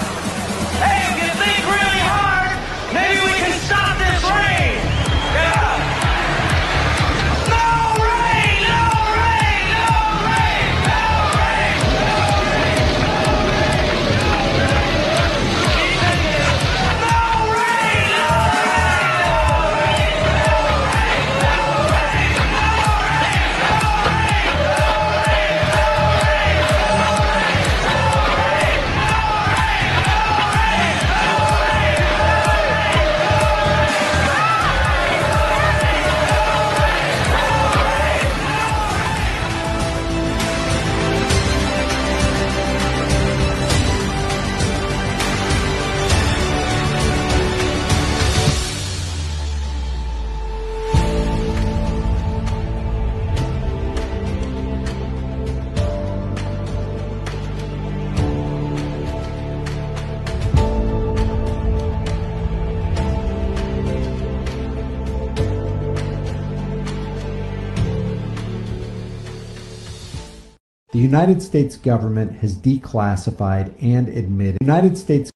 [70.90, 75.30] The United States government has declassified and admitted United States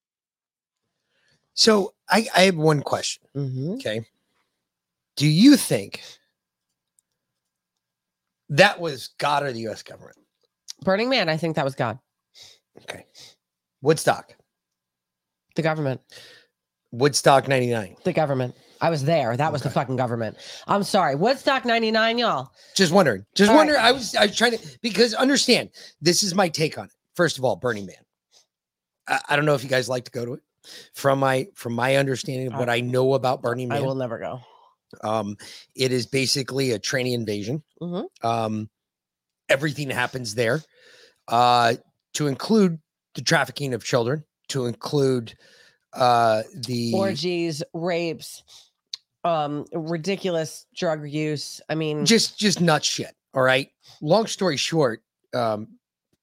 [1.55, 3.23] So I, I have one question.
[3.37, 3.73] Mm-hmm.
[3.75, 4.07] Okay.
[5.17, 6.03] Do you think
[8.49, 10.17] that was God or the US government?
[10.83, 11.99] Burning Man, I think that was God.
[12.83, 13.05] Okay.
[13.83, 14.35] Woodstock.
[15.55, 16.01] The government.
[16.93, 17.97] Woodstock 99.
[18.05, 18.55] The government.
[18.83, 19.37] I was there.
[19.37, 20.37] That was the fucking government.
[20.67, 21.15] I'm sorry.
[21.15, 22.51] Woodstock 99, y'all.
[22.75, 23.25] Just wondering.
[23.37, 23.61] Just All right.
[23.61, 23.81] wondering.
[23.81, 26.93] I was I was trying to because understand this is my take on it.
[27.15, 27.97] First of all, Burning Man.
[29.07, 30.41] I, I don't know if you guys like to go to it.
[30.95, 33.79] From my from my understanding of what I know about Burning Man.
[33.79, 34.41] I will never go.
[35.03, 35.37] Um,
[35.75, 37.63] it is basically a tranny invasion.
[37.81, 38.05] Mhm.
[38.23, 38.69] Um,
[39.49, 40.61] everything happens there,
[41.29, 41.75] uh,
[42.15, 42.79] to include
[43.15, 45.35] the trafficking of children, to include
[45.93, 48.43] uh, the Orgies, rapes,
[49.25, 51.61] um, ridiculous drug use.
[51.69, 53.15] I mean, just just nut shit.
[53.35, 53.71] All right.
[54.01, 55.03] Long story short,
[55.35, 55.69] um,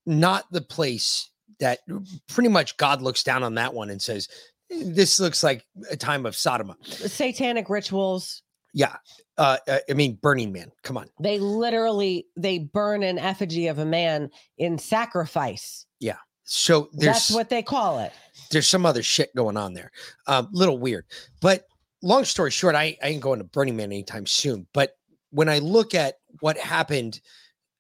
[0.05, 1.79] not the place that
[2.27, 4.27] pretty much God looks down on that one and says,
[4.71, 8.43] "Eh, "This looks like a time of Sodom." satanic rituals.
[8.73, 8.97] Yeah.
[9.37, 10.71] Uh, uh, I mean, Burning Man.
[10.83, 11.07] Come on.
[11.21, 15.85] They literally they burn an effigy of a man in sacrifice.
[15.99, 16.17] Yeah.
[16.43, 18.11] So there's That's what they call it.
[18.51, 19.91] there's some other shit going on there.
[20.27, 21.05] Um, little weird.
[21.41, 21.65] But
[22.01, 24.67] long story short, I, I ain't going to Burning Man anytime soon.
[24.73, 24.95] But
[25.31, 27.19] when I look at what happened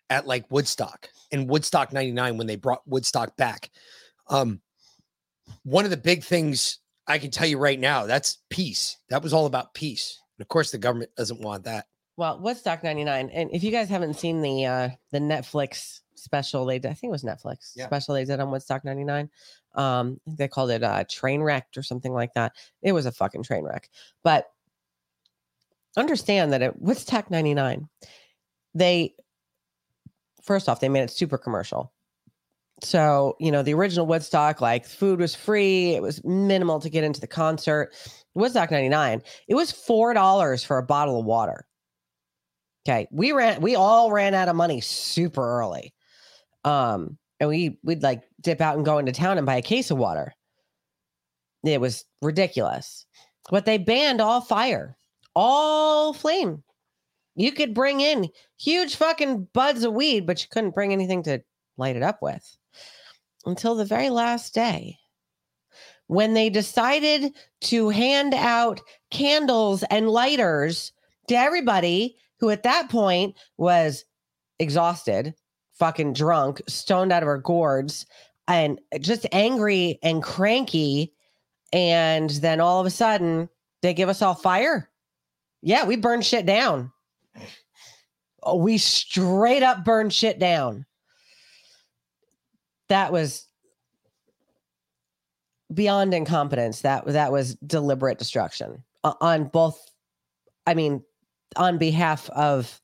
[0.09, 3.69] at like Woodstock and Woodstock 99 when they brought Woodstock back,
[4.29, 4.61] um,
[5.63, 8.97] one of the big things I can tell you right now, that's peace.
[9.09, 10.19] That was all about peace.
[10.37, 11.85] And of course, the government doesn't want that.
[12.17, 13.29] Well, Woodstock 99.
[13.29, 17.09] And if you guys haven't seen the uh the Netflix special they did, I think
[17.09, 17.85] it was Netflix Yeah.
[17.87, 19.29] special they did on Woodstock 99.
[19.75, 22.53] Um, they called it uh train wrecked or something like that.
[22.81, 23.89] It was a fucking train wreck.
[24.23, 24.47] But
[25.97, 27.87] understand that at Woodstock 99,
[28.73, 29.13] they
[30.43, 31.93] first off, they made it super commercial.
[32.81, 37.03] So, you know, the original Woodstock, like food was free, it was minimal to get
[37.03, 37.93] into the concert.
[38.35, 41.65] Woodstock 99, it was $4 for a bottle of water.
[42.87, 43.07] Okay.
[43.11, 45.93] We ran, we all ran out of money super early.
[46.63, 49.91] Um, and we we'd like dip out and go into town and buy a case
[49.91, 50.33] of water.
[51.63, 53.05] It was ridiculous.
[53.49, 54.97] But they banned all fire,
[55.35, 56.63] all flame.
[57.35, 58.29] You could bring in
[58.59, 61.41] huge fucking buds of weed, but you couldn't bring anything to
[61.77, 62.57] light it up with
[63.45, 64.97] until the very last day
[66.09, 70.91] when they decided to hand out candles and lighters
[71.27, 74.05] to everybody who at that point was
[74.57, 75.35] exhausted,
[75.79, 78.05] fucking drunk, stoned out of her gourds,
[78.47, 81.13] and just angry and cranky.
[81.71, 83.49] And then all of a sudden,
[83.81, 84.89] they give us all fire.
[85.61, 86.91] Yeah, we burned shit down.
[88.43, 90.85] Oh, we straight up burned shit down.
[92.87, 93.45] That was
[95.73, 96.81] beyond incompetence.
[96.81, 99.79] That that was deliberate destruction uh, on both.
[100.65, 101.03] I mean,
[101.55, 102.81] on behalf of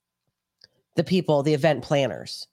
[0.95, 2.47] the people, the event planners,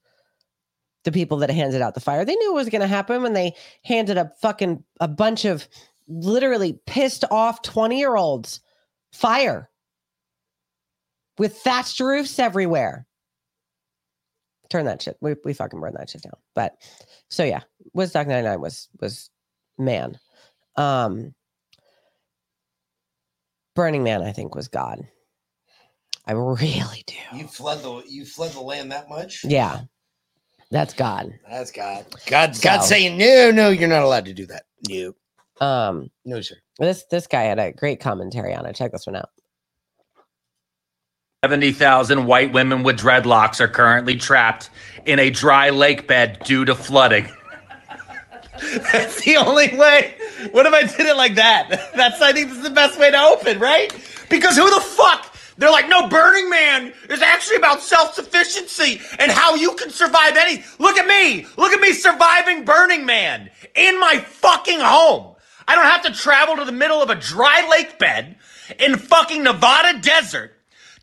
[1.04, 2.24] the people that handed out the fire.
[2.24, 3.54] They knew it was going to happen when they
[3.84, 5.66] handed a fucking a bunch of
[6.08, 8.60] literally pissed off twenty year olds
[9.12, 9.68] fire
[11.38, 13.06] with thatched roofs everywhere.
[14.70, 15.16] Turn that shit.
[15.20, 16.36] We we fucking burn that shit down.
[16.54, 16.76] But
[17.28, 17.60] so yeah,
[17.92, 19.30] Woodstock 99 was was
[19.78, 20.18] man.
[20.76, 21.34] Um
[23.74, 25.06] Burning Man, I think, was God.
[26.26, 27.14] I really do.
[27.36, 29.44] You fled the you fled the land that much?
[29.44, 29.80] Yeah.
[30.72, 31.32] That's God.
[31.48, 32.06] That's God.
[32.26, 34.64] God God So- saying, no, no, you're not allowed to do that.
[34.88, 35.14] No.
[35.60, 36.56] Um No, sir.
[36.78, 38.74] this this guy had a great commentary on it.
[38.74, 39.28] Check this one out.
[41.44, 44.70] 70,000 white women with dreadlocks are currently trapped
[45.06, 47.28] in a dry lake bed due to flooding.
[48.92, 50.14] That's the only way.
[50.52, 51.90] What if I did it like that?
[51.96, 53.92] That's, I think, this is the best way to open, right?
[54.30, 55.31] Because who the fuck?
[55.62, 60.36] They're like, no, Burning Man is actually about self sufficiency and how you can survive
[60.36, 60.64] any.
[60.80, 61.46] Look at me.
[61.56, 65.36] Look at me surviving Burning Man in my fucking home.
[65.68, 68.38] I don't have to travel to the middle of a dry lake bed
[68.80, 70.50] in fucking Nevada desert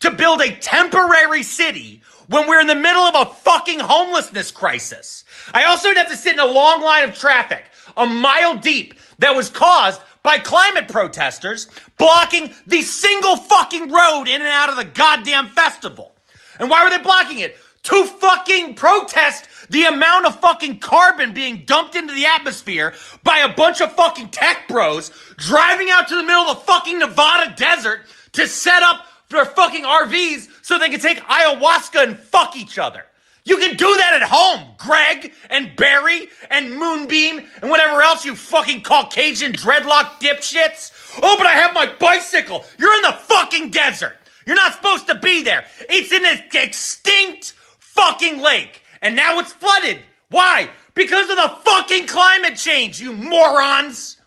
[0.02, 5.24] to build a temporary city when we're in the middle of a fucking homelessness crisis.
[5.54, 7.64] I also have to sit in a long line of traffic,
[7.96, 14.40] a mile deep, that was caused by climate protesters blocking the single fucking road in
[14.40, 16.12] and out of the goddamn festival.
[16.60, 17.58] And why were they blocking it?
[17.86, 22.94] To fucking protest the amount of fucking carbon being dumped into the atmosphere
[23.24, 27.00] by a bunch of fucking tech bros driving out to the middle of the fucking
[27.00, 28.02] Nevada desert
[28.34, 33.04] to set up their fucking RVs so they can take ayahuasca and fuck each other.
[33.46, 38.36] You can do that at home, Greg and Barry and Moonbeam and whatever else you
[38.36, 40.92] fucking Caucasian dreadlock dipshits.
[41.22, 42.66] Oh, but I have my bicycle.
[42.78, 44.18] You're in the fucking desert.
[44.46, 45.66] You're not supposed to be there.
[45.90, 48.84] It's in an extinct fucking lake.
[49.02, 50.00] And now it's flooded.
[50.30, 50.70] Why?
[50.94, 54.18] Because of the fucking climate change, you morons.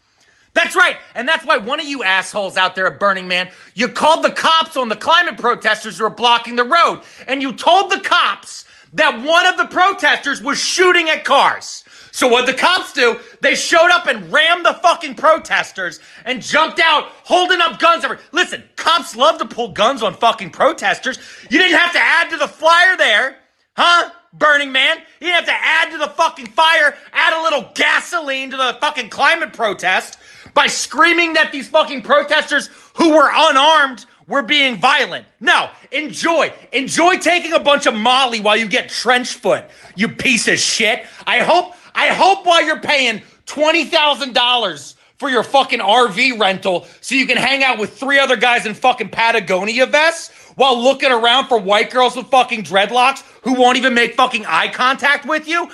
[0.54, 0.96] That's right.
[1.14, 4.30] And that's why one of you assholes out there at Burning Man, you called the
[4.30, 7.02] cops on the climate protesters who were blocking the road.
[7.26, 8.64] And you told the cops
[8.94, 11.84] that one of the protesters was shooting at cars.
[12.12, 16.78] So what the cops do, they showed up and rammed the fucking protesters and jumped
[16.78, 18.04] out holding up guns.
[18.04, 21.18] Every- Listen, cops love to pull guns on fucking protesters.
[21.50, 23.36] You didn't have to add to the flyer there,
[23.76, 24.10] huh?
[24.34, 24.98] Burning Man.
[25.20, 28.76] You didn't have to add to the fucking fire, add a little gasoline to the
[28.80, 30.18] fucking climate protest
[30.54, 35.26] by screaming that these fucking protesters who were unarmed were being violent.
[35.40, 36.54] No, enjoy.
[36.72, 41.04] Enjoy taking a bunch of Molly while you get trench foot, you piece of shit.
[41.26, 47.26] I hope, I hope while you're paying $20,000 for your fucking RV rental so you
[47.26, 51.58] can hang out with three other guys in fucking Patagonia vests while looking around for
[51.58, 55.68] white girls with fucking dreadlocks who won't even make fucking eye contact with you.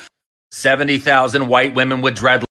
[0.51, 2.47] 70,000 white women with dreadlocks.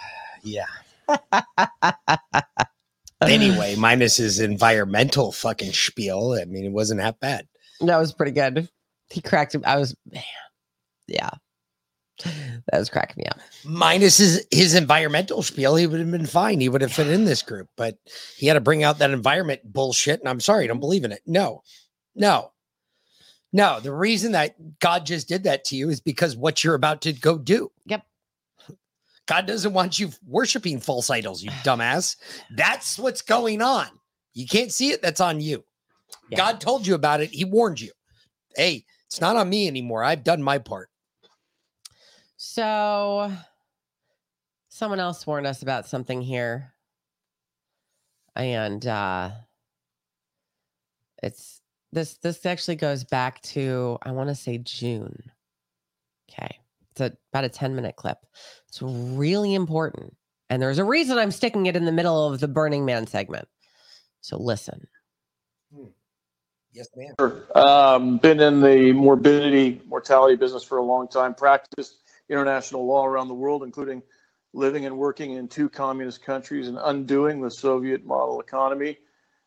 [0.42, 0.66] Yeah.
[3.22, 6.38] anyway, minus his environmental fucking spiel.
[6.40, 7.46] I mean, it wasn't that bad.
[7.80, 8.68] That was pretty good.
[9.10, 9.62] He cracked him.
[9.66, 10.22] I was, man,
[11.06, 11.30] yeah.
[12.24, 13.38] That was cracking me up.
[13.64, 16.60] Minus his his environmental spiel, he would have been fine.
[16.60, 17.96] He would have fit in this group, but
[18.36, 20.18] he had to bring out that environment bullshit.
[20.18, 21.22] And I'm sorry, I don't believe in it.
[21.26, 21.62] No,
[22.16, 22.50] no,
[23.52, 23.78] no.
[23.78, 27.12] The reason that God just did that to you is because what you're about to
[27.12, 27.70] go do.
[27.86, 28.04] Yep.
[29.28, 32.16] God doesn't want you worshiping false idols, you dumbass.
[32.50, 33.86] That's what's going on.
[34.32, 35.02] You can't see it.
[35.02, 35.62] That's on you.
[36.34, 37.30] God told you about it.
[37.30, 37.92] He warned you.
[38.56, 40.02] Hey, it's not on me anymore.
[40.02, 40.88] I've done my part.
[42.38, 43.30] So
[44.68, 46.72] someone else warned us about something here.
[48.34, 49.30] And uh
[51.22, 51.60] it's
[51.92, 55.30] this this actually goes back to I want to say June.
[56.30, 56.58] Okay.
[57.00, 58.18] It's a, about a 10 minute clip.
[58.68, 60.16] It's really important.
[60.50, 63.48] And there's a reason I'm sticking it in the middle of the Burning Man segment.
[64.20, 64.86] So listen.
[66.72, 67.14] Yes, ma'am.
[67.54, 71.98] Um, been in the morbidity, mortality business for a long time, practiced
[72.28, 74.02] international law around the world, including
[74.52, 78.98] living and working in two communist countries and undoing the Soviet model economy.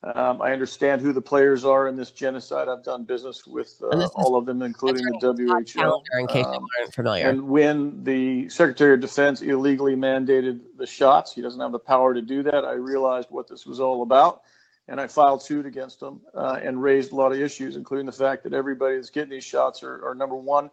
[0.03, 2.67] Um, I understand who the players are in this genocide.
[2.67, 6.19] I've done business with uh, all of them, including the WHO.
[6.19, 7.27] in case Um, aren't familiar.
[7.29, 12.15] and when the Secretary of Defense illegally mandated the shots, he doesn't have the power
[12.15, 12.65] to do that.
[12.65, 14.41] I realized what this was all about,
[14.87, 18.11] and I filed suit against him uh, and raised a lot of issues, including the
[18.11, 20.71] fact that everybody that's getting these shots are, are number one,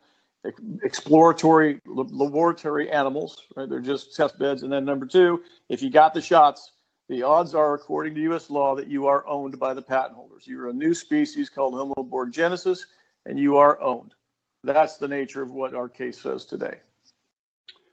[0.82, 3.68] exploratory laboratory animals, right?
[3.68, 4.62] They're just test beds.
[4.62, 6.72] And then number two, if you got the shots,
[7.08, 8.50] the odds are, according to U.S.
[8.50, 10.46] law, that you are owned by the patent holders.
[10.46, 12.80] You're a new species called Homo borgenesis,
[13.24, 14.14] and you are owned.
[14.62, 16.78] That's the nature of what our case says today.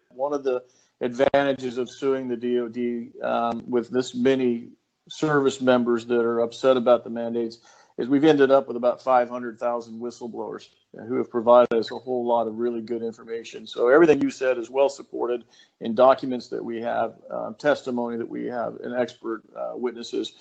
[0.10, 0.64] One of the
[1.02, 4.70] advantages of suing the DoD um, with this many
[5.10, 7.60] service members that are upset about the mandates
[7.98, 10.70] is we've ended up with about 500,000 whistleblowers
[11.08, 13.66] who have provided us a whole lot of really good information.
[13.66, 15.46] So everything you said is well supported
[15.80, 20.34] in documents that we have, um, testimony that we have, and expert uh, witnesses.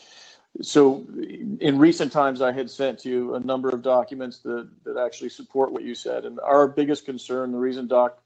[0.63, 1.05] So
[1.61, 5.73] in recent times, I had sent you a number of documents that, that actually support
[5.73, 6.25] what you said.
[6.25, 8.19] And our biggest concern, the reason Doc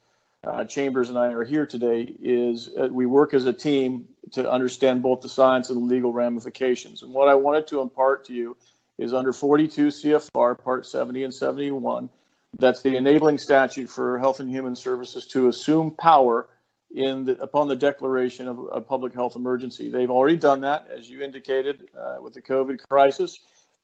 [0.47, 4.51] uh, Chambers and I are here today, is uh, we work as a team to
[4.51, 7.03] understand both the science and the legal ramifications.
[7.03, 8.57] And what I wanted to impart to you
[8.99, 12.11] is under 42 CFR, Part 70 and 71,
[12.59, 16.49] that's the enabling statute for Health and Human Services to assume power
[16.95, 19.91] in the, upon the declaration of a public health emergency.
[19.91, 23.41] They've already done that, as you indicated, uh, with the COVID crisis.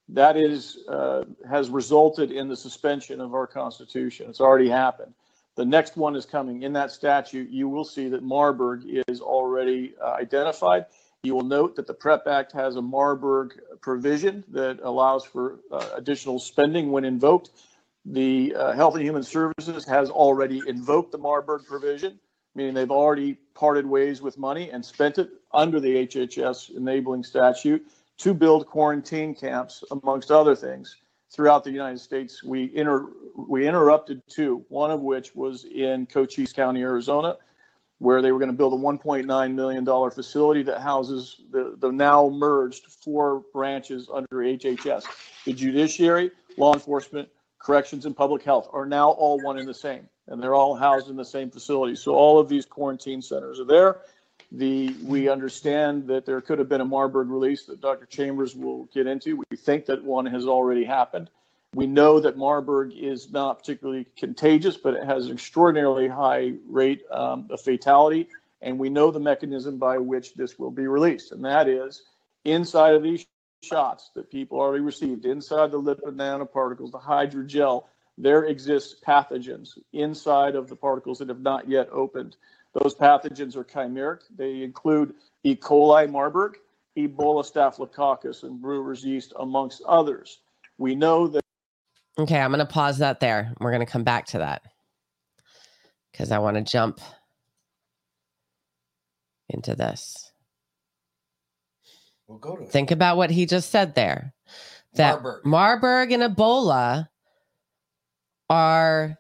[0.09, 4.29] That is uh, has resulted in the suspension of our Constitution.
[4.29, 5.15] It's already happened.
[5.57, 6.63] The next one is coming.
[6.63, 10.87] In that statute, you will see that Marburg is already uh, identified.
[11.23, 13.55] You will note that the PREP Act has a Marburg
[13.85, 17.51] provision that allows for uh, additional spending when invoked.
[18.07, 22.19] The uh, Health and Human Services has already invoked the Marburg provision,
[22.55, 27.87] meaning they've already parted ways with money and spent it under the HHS enabling statute
[28.17, 30.97] to build quarantine camps, amongst other things,
[31.31, 32.43] throughout the United States.
[32.43, 37.37] We inter- we interrupted two, one of which was in Cochise County, Arizona,
[37.99, 42.29] where they were going to build a $1.9 million facility that houses the, the now
[42.29, 45.05] merged four branches under HHS.
[45.45, 50.09] The judiciary, law enforcement, corrections, and public health are now all one and the same,
[50.27, 51.95] and they're all housed in the same facility.
[51.95, 53.99] So all of these quarantine centers are there.
[54.53, 58.07] The, we understand that there could have been a Marburg release that Dr.
[58.07, 59.43] Chambers will get into.
[59.51, 61.31] We think that one has already happened.
[61.75, 67.03] We know that Marburg is not particularly contagious, but it has an extraordinarily high rate
[67.11, 68.29] um, of fatality.
[68.63, 72.03] And we know the mechanism by which this will be released, and that is
[72.45, 73.27] inside of these
[73.63, 77.85] shots that people already received, inside the lipid nanoparticles, the hydrogel,
[78.17, 82.37] there exists pathogens inside of the particles that have not yet opened.
[82.73, 84.21] Those pathogens are chimeric.
[84.37, 85.57] They include E.
[85.57, 86.59] coli Marburg,
[86.97, 90.41] Ebola staphylococcus, and brewer's yeast, amongst others.
[90.79, 91.44] We know that
[92.19, 93.53] Okay, I'm going to pause that there.
[93.61, 94.63] We're going to come back to that
[96.13, 97.01] because I want to jump
[99.49, 100.33] into this.
[102.29, 102.71] We'll go to it.
[102.71, 104.33] Think about what he just said there.
[104.95, 105.45] That Marburg.
[105.45, 107.09] Marburg and Ebola
[108.49, 109.17] are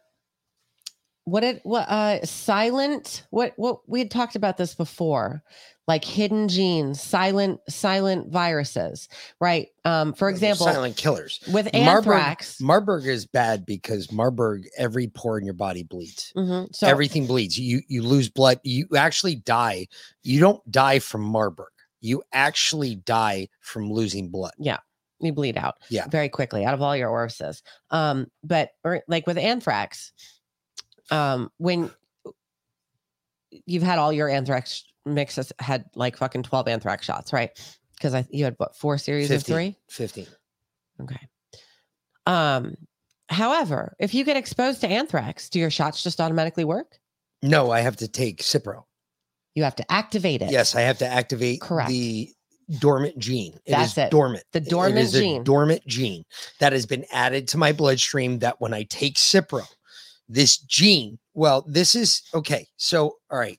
[1.24, 5.42] what it what uh silent what what we had talked about this before
[5.88, 9.08] like hidden genes silent silent viruses
[9.40, 15.08] right um for example silent killers with Marburg- anthrax Marburg is bad because Marburg, every
[15.08, 16.32] pore in your body bleeds.
[16.36, 17.58] Mhm, so Everything bleeds.
[17.58, 18.60] You you lose blood.
[18.62, 19.86] You actually die.
[20.22, 21.68] You don't die from Marburg.
[22.00, 24.52] You actually die from losing blood.
[24.58, 24.78] yeah
[25.20, 26.06] you bleed out Yeah.
[26.08, 30.12] very quickly out of all your orifices um but or like with anthrax
[31.10, 31.90] um when
[33.66, 37.50] you've had all your anthrax mixes had like fucking 12 anthrax shots, right?
[37.96, 39.76] Because I you had what four series 15, of three?
[39.90, 40.26] 15.
[41.02, 41.28] Okay.
[42.26, 42.74] Um,
[43.28, 46.98] however, if you get exposed to anthrax, do your shots just automatically work?
[47.42, 48.84] No, I have to take Cipro.
[49.54, 50.50] You have to activate it.
[50.50, 51.90] Yes, I have to activate Correct.
[51.90, 52.30] the
[52.80, 53.52] dormant gene.
[53.66, 54.10] It is That's it.
[54.10, 54.44] dormant.
[54.52, 55.44] The It dormant is a gene.
[55.44, 56.24] dormant gene
[56.60, 59.64] that has been added to my bloodstream that when I take Cipro,
[60.28, 62.66] this gene, well, this is okay.
[62.76, 63.58] So, all right.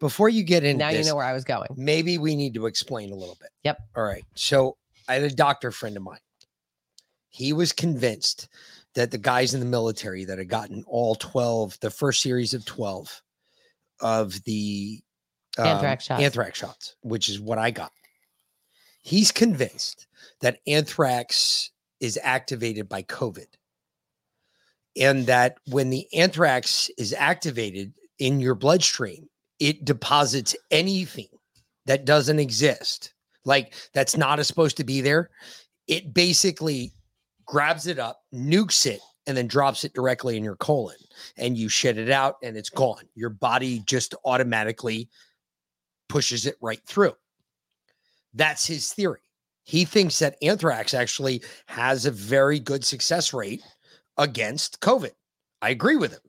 [0.00, 1.68] Before you get into Now you know where I was going.
[1.76, 3.50] maybe we need to explain a little bit.
[3.62, 3.78] Yep.
[3.96, 4.24] All right.
[4.34, 4.76] So
[5.08, 6.18] I had a doctor friend of mine.
[7.28, 8.48] He was convinced
[8.94, 12.64] that the guys in the military that had gotten all 12, the first series of
[12.64, 13.22] 12
[14.00, 15.00] of the
[15.56, 16.22] um, Anthrax shots.
[16.22, 17.92] anthrax shots, which is what I got.
[19.02, 20.06] He's convinced
[20.40, 21.70] that anthrax
[22.00, 23.46] is activated by COVID.
[24.96, 29.28] And that when the anthrax is activated in your bloodstream,
[29.58, 31.28] it deposits anything
[31.86, 33.14] that doesn't exist,
[33.44, 35.30] like that's not supposed to be there.
[35.88, 36.92] It basically
[37.46, 40.96] grabs it up, nukes it, and then drops it directly in your colon.
[41.36, 43.04] And you shit it out and it's gone.
[43.14, 45.08] Your body just automatically
[46.08, 47.14] pushes it right through.
[48.34, 49.20] That's his theory.
[49.64, 53.62] He thinks that anthrax actually has a very good success rate
[54.16, 55.12] against COVID.
[55.60, 56.20] I agree with him.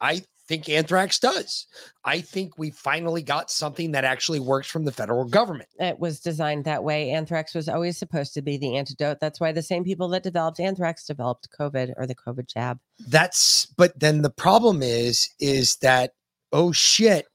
[0.00, 1.66] I think anthrax does.
[2.04, 5.70] I think we finally got something that actually works from the federal government.
[5.78, 7.10] It was designed that way.
[7.10, 9.18] Anthrax was always supposed to be the antidote.
[9.20, 12.78] That's why the same people that developed anthrax developed COVID or the COVID jab.
[13.08, 16.12] That's but then the problem is is that
[16.52, 17.26] oh shit,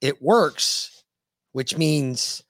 [0.00, 1.04] it works,
[1.52, 2.42] which means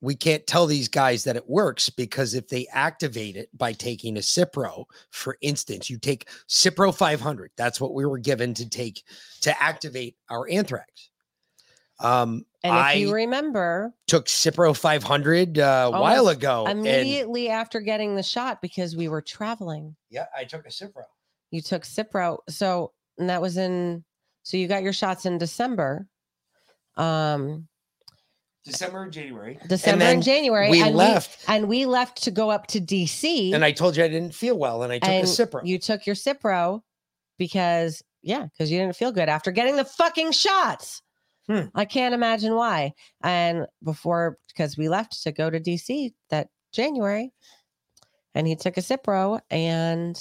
[0.00, 4.16] we can't tell these guys that it works because if they activate it by taking
[4.16, 7.50] a Cipro, for instance, you take Cipro 500.
[7.56, 9.02] That's what we were given to take
[9.40, 11.10] to activate our anthrax.
[12.00, 16.66] Um, And if I you remember, took Cipro 500 uh, a while almost ago.
[16.68, 21.02] immediately after getting the shot, because we were traveling, yeah, I took a Cipro.
[21.50, 22.38] you took Cipro.
[22.48, 24.04] So and that was in.
[24.44, 26.06] So you got your shots in December.
[26.96, 27.66] Um,
[28.68, 29.58] December and January.
[29.66, 30.70] December and, then January.
[30.70, 33.52] We and left, we, and we left to go up to DC.
[33.52, 35.60] and I told you I didn't feel well, and I took and a Cipro.
[35.64, 36.82] You took your Cipro
[37.38, 41.02] because yeah, because you didn't feel good after getting the fucking shots.
[41.48, 41.66] Hmm.
[41.74, 42.92] I can't imagine why.
[43.22, 47.32] And before, because we left to go to DC that January,
[48.34, 50.20] and he took a Cipro and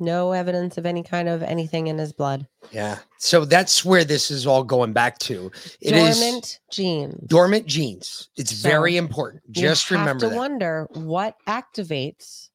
[0.00, 2.46] no evidence of any kind of anything in his blood.
[2.70, 2.98] Yeah.
[3.18, 5.50] So that's where this is all going back to.
[5.80, 7.14] It is Dormant genes.
[7.26, 8.28] dormant genes.
[8.36, 9.42] It's So very important.
[9.50, 10.36] Just have remember to that.
[10.36, 12.48] wonder what activates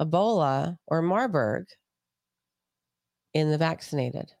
[0.00, 1.66] Ebola or Marburg
[3.32, 4.32] in the vaccinated.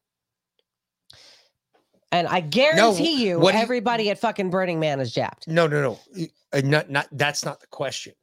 [2.12, 5.48] And I guarantee you, what do you- everybody at fucking Burning Man is japped.
[5.48, 5.82] No, no,
[6.16, 6.28] no.
[6.52, 8.14] Uh, not, not, that's not the question.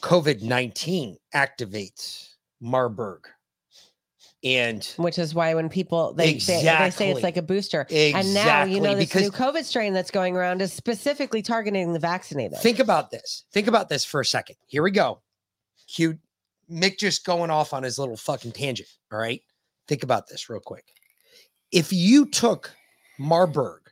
[0.00, 2.30] COVID 19 activates
[2.66, 3.28] Marburg.
[4.44, 8.34] And Which is why when people they say they say it's like a booster, and
[8.34, 11.98] now you know Exactly, this new COVID strain that's going around is specifically targeting the
[11.98, 12.58] vaccinated.
[12.58, 13.44] think about this.
[13.52, 14.56] Think about this for a second.
[14.66, 15.22] Here we go.
[15.88, 16.18] Cute.
[16.70, 18.88] Mick just going off on his little fucking tangent.
[19.10, 19.40] All right.
[19.88, 20.84] Think about this real quick.
[21.72, 22.72] If you took
[23.18, 23.82] Marburg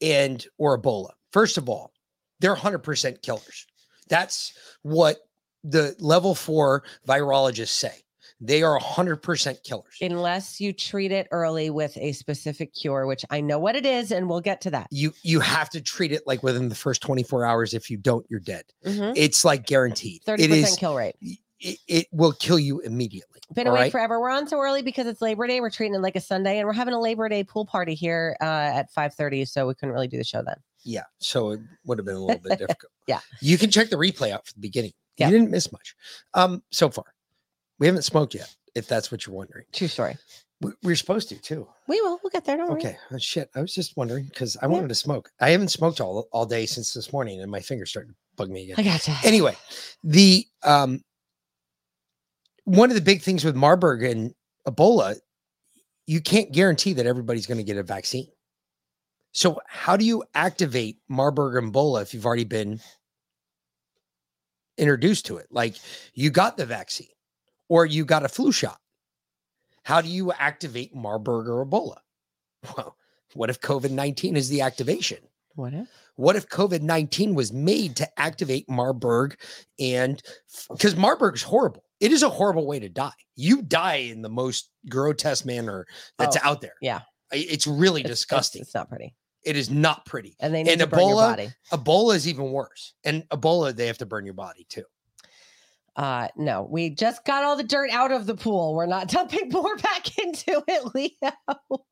[0.00, 1.92] and or Ebola, first of all,
[2.40, 3.66] they're 100% killers.
[4.08, 5.18] That's what
[5.62, 8.03] the level four virologists say.
[8.46, 9.94] They are 100% killers.
[10.02, 14.12] Unless you treat it early with a specific cure, which I know what it is,
[14.12, 14.88] and we'll get to that.
[14.90, 17.72] You you have to treat it like within the first 24 hours.
[17.72, 18.64] If you don't, you're dead.
[18.84, 19.14] Mhm.
[19.16, 20.22] It's like guaranteed.
[20.24, 21.16] Thirty It is kill rate.
[21.60, 23.40] it, it will kill you immediately.
[23.54, 23.92] Been awake right?
[23.92, 24.20] forever.
[24.20, 25.60] We're on so early because it's Labor Day.
[25.60, 28.36] We're treating it like a Sunday, and we're having a Labor Day pool party here
[28.40, 29.44] uh, at five thirty.
[29.46, 30.56] So we couldn't really do the show then.
[30.84, 31.04] Yeah.
[31.18, 32.92] So it would have been a little bit difficult.
[33.06, 33.20] Yeah.
[33.40, 34.92] You can check the replay out from the beginning.
[35.16, 35.28] Yeah.
[35.28, 35.94] You didn't miss much.
[36.34, 37.04] Um, so far.
[37.78, 39.64] We haven't smoked yet, if that's what you're wondering.
[39.72, 40.16] True story.
[40.60, 41.66] We, we're supposed to too.
[41.88, 42.20] We will.
[42.22, 42.56] We'll get there.
[42.56, 42.80] Don't worry.
[42.80, 42.96] Okay.
[43.10, 43.50] Oh, shit.
[43.54, 45.30] I was just wondering because I wanted to smoke.
[45.40, 48.50] I haven't smoked all, all day since this morning and my fingers started to bug
[48.50, 48.76] me again.
[48.78, 49.16] I gotcha.
[49.24, 49.56] Anyway,
[50.02, 51.02] the um
[52.64, 54.34] one of the big things with Marburg and
[54.66, 55.16] Ebola,
[56.06, 58.28] you can't guarantee that everybody's going to get a vaccine.
[59.32, 62.80] So how do you activate Marburg and Ebola if you've already been
[64.78, 65.48] introduced to it?
[65.50, 65.76] Like
[66.14, 67.08] you got the vaccine
[67.68, 68.78] or you got a flu shot.
[69.84, 71.96] How do you activate Marburg or Ebola?
[72.76, 72.96] Well,
[73.34, 75.18] what if COVID 19 is the activation?
[75.56, 75.88] What if?
[76.16, 79.36] What if COVID 19 was made to activate Marburg
[79.78, 80.22] and
[80.70, 81.84] because Marburg is horrible?
[82.00, 83.12] It is a horrible way to die.
[83.36, 85.86] You die in the most grotesque manner
[86.18, 86.74] that's Oh, out there.
[86.80, 87.00] Yeah.
[87.32, 88.62] It's really It's- it's- disgusting.
[88.62, 89.14] It's, not pretty.
[89.42, 90.36] It is not pretty.
[90.40, 91.50] And they need and to burn your Ebola, body.
[91.72, 92.94] Ebola is even worse.
[93.04, 94.84] And Ebola, they have to burn your body too.
[95.96, 98.74] Uh no, we just got all the dirt out of the pool.
[98.74, 101.84] We're not dumping more back into it, Leo.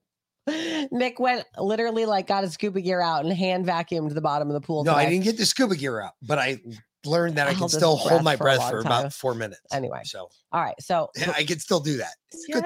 [0.91, 4.55] Nick went literally like got his scuba gear out and hand vacuumed the bottom of
[4.55, 4.83] the pool.
[4.83, 6.61] No, I didn't get the scuba gear out, but I
[7.05, 8.87] learned that I, I can still hold my for breath long for time.
[9.01, 9.61] about four minutes.
[9.73, 10.75] Anyway, So all right.
[10.81, 12.15] So I can still do that.
[12.49, 12.65] yet?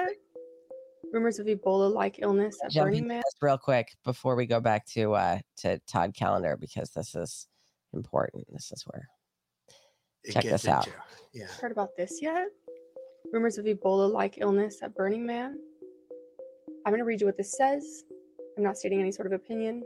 [1.13, 3.21] Rumors of Ebola-like illness at jump Burning Man.
[3.41, 7.47] real quick before we go back to uh to Todd Callender because this is
[7.93, 8.45] important.
[8.51, 9.07] This is where
[10.27, 10.87] It check gets this out.
[10.87, 10.99] into-
[11.33, 11.47] Yeah.
[11.61, 12.47] Heard about this yet?
[13.31, 15.59] Rumors of Ebola-like illness at Burning Man.
[16.85, 18.03] I'm going to read you what this says.
[18.57, 19.83] I'm not stating any sort of opinion.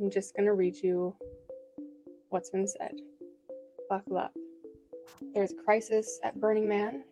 [0.00, 1.14] I'm just going to read you
[2.30, 2.92] what's been said.
[3.88, 4.34] Buckle up.
[5.34, 7.04] There's a crisis at Burning Man.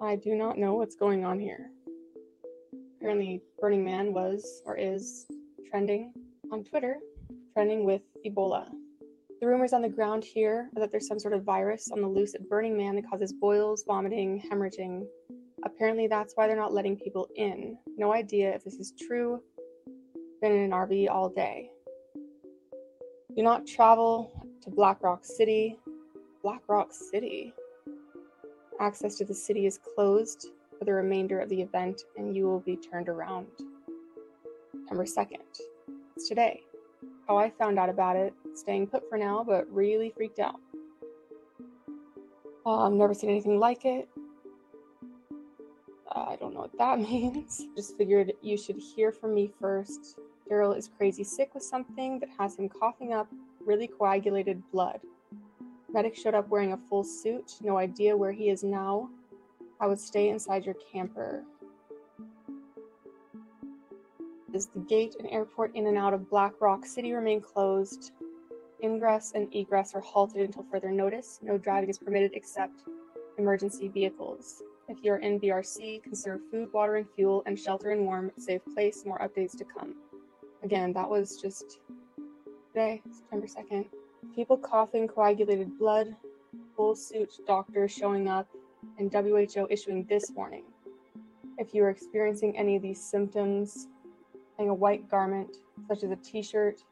[0.00, 1.70] I do not know what's going on here.
[2.98, 5.26] Apparently, Burning Man was or is
[5.68, 6.12] trending
[6.52, 6.98] on Twitter,
[7.52, 8.68] trending with Ebola.
[9.40, 12.08] The rumors on the ground here are that there's some sort of virus on the
[12.08, 15.04] loose at Burning Man that causes boils, vomiting, hemorrhaging.
[15.62, 17.76] Apparently, that's why they're not letting people in.
[17.98, 19.42] No idea if this is true.
[20.40, 21.70] Been in an RV all day.
[23.36, 24.32] Do not travel
[24.62, 25.78] to Black Rock City.
[26.42, 27.52] Black Rock City.
[28.80, 30.48] Access to the city is closed
[30.78, 33.46] for the remainder of the event, and you will be turned around.
[34.72, 35.40] September 2nd.
[36.16, 36.62] It's today.
[37.26, 40.60] How I found out about it, staying put for now, but really freaked out.
[42.64, 44.08] Uh, I've never seen anything like it.
[46.14, 47.66] Uh, I don't know what that means.
[47.76, 50.18] Just figured you should hear from me first.
[50.50, 53.28] Daryl is crazy sick with something that has him coughing up
[53.64, 55.00] really coagulated blood.
[55.92, 59.08] Medic showed up wearing a full suit, no idea where he is now.
[59.80, 61.44] I would stay inside your camper.
[64.56, 68.12] Is the gate and airport in and out of Black Rock City remain closed?
[68.82, 71.38] Ingress and egress are halted until further notice.
[71.42, 72.84] No driving is permitted except
[73.36, 74.62] emergency vehicles.
[74.88, 78.62] If you are in BRC, conserve food, water, and fuel, and shelter in warm, safe
[78.72, 79.04] place.
[79.04, 79.94] More updates to come.
[80.62, 81.80] Again, that was just
[82.72, 83.84] today, September 2nd.
[84.34, 86.16] People coughing, coagulated blood,
[86.74, 88.48] full suit doctors showing up,
[88.98, 90.64] and WHO issuing this warning.
[91.58, 93.88] If you are experiencing any of these symptoms,
[94.58, 95.56] a white garment,
[95.88, 96.82] such as a t shirt,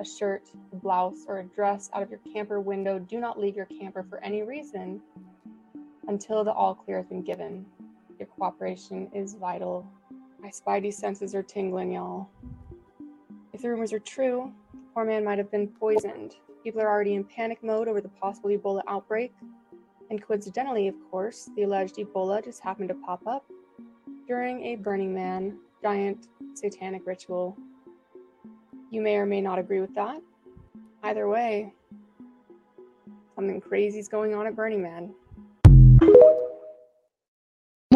[0.00, 3.56] a shirt, a blouse, or a dress out of your camper window, do not leave
[3.56, 5.00] your camper for any reason
[6.08, 7.66] until the all clear has been given.
[8.18, 9.86] Your cooperation is vital.
[10.40, 12.28] My spidey senses are tingling, y'all.
[13.52, 16.36] If the rumors are true, the poor man might have been poisoned.
[16.64, 19.32] People are already in panic mode over the possible Ebola outbreak.
[20.10, 23.44] And coincidentally, of course, the alleged Ebola just happened to pop up
[24.26, 27.56] during a Burning Man giant satanic ritual.
[28.90, 30.20] You may or may not agree with that.
[31.02, 31.72] Either way,
[33.34, 35.14] something crazy is going on at Burning Man.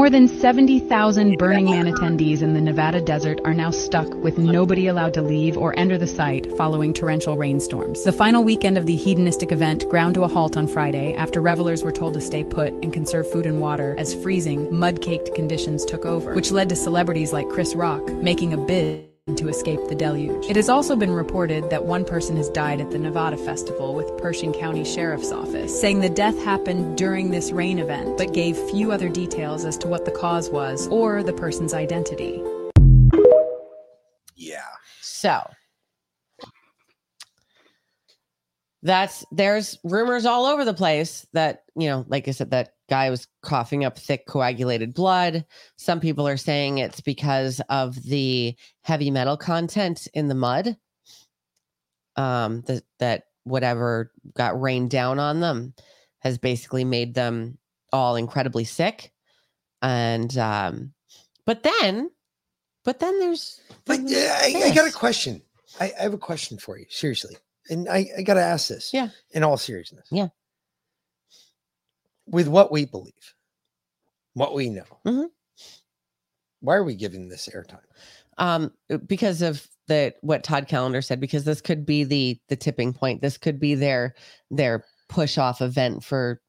[0.06, 4.86] More than 70,000 Burning Man attendees in the Nevada desert are now stuck with nobody
[4.86, 8.04] allowed to leave or enter the site following torrential rainstorms.
[8.04, 11.82] The final weekend of the hedonistic event ground to a halt on Friday after revelers
[11.82, 15.84] were told to stay put and conserve food and water as freezing, mud caked conditions
[15.84, 19.94] took over, which led to celebrities like Chris Rock making a bid to escape the
[19.94, 20.48] deluge.
[20.48, 24.16] It has also been reported that one person has died at the Nevada Festival with
[24.18, 28.92] Pershing County Sheriff's Office, saying the death happened during this rain event, but gave few
[28.92, 32.40] other details as to what the cause was or the person's identity.
[34.36, 34.62] Yeah.
[35.00, 35.42] So
[38.82, 43.10] that's there's rumors all over the place that you know like i said that guy
[43.10, 45.44] was coughing up thick coagulated blood
[45.76, 50.76] some people are saying it's because of the heavy metal content in the mud
[52.16, 55.74] um that that whatever got rained down on them
[56.20, 57.58] has basically made them
[57.92, 59.12] all incredibly sick
[59.82, 60.92] and um
[61.44, 62.10] but then
[62.86, 65.42] but then there's But I, I got a question.
[65.80, 67.36] I, I have a question for you, seriously.
[67.68, 68.94] And I, I got to ask this.
[68.94, 69.08] Yeah.
[69.32, 70.06] In all seriousness.
[70.12, 70.28] Yeah.
[72.26, 73.34] With what we believe,
[74.34, 75.28] what we know, Mhm.
[76.60, 77.80] why are we giving this airtime?
[78.38, 82.56] um uh, because of the what Todd Callender said because this could be the the
[82.56, 84.14] tipping point this could be their
[84.50, 86.42] their push off event for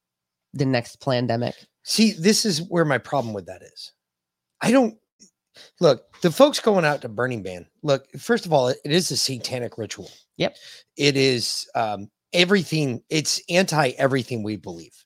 [0.54, 3.94] the next pandemic See, this is where my problem with that is.
[4.60, 4.98] I don't
[5.80, 9.10] look, the folks going out to Burning Man, look, first of all, it, it is
[9.12, 10.12] a satanic ritual.
[10.36, 10.58] Yep.
[10.98, 15.06] It is um everything, it's anti everything we believe.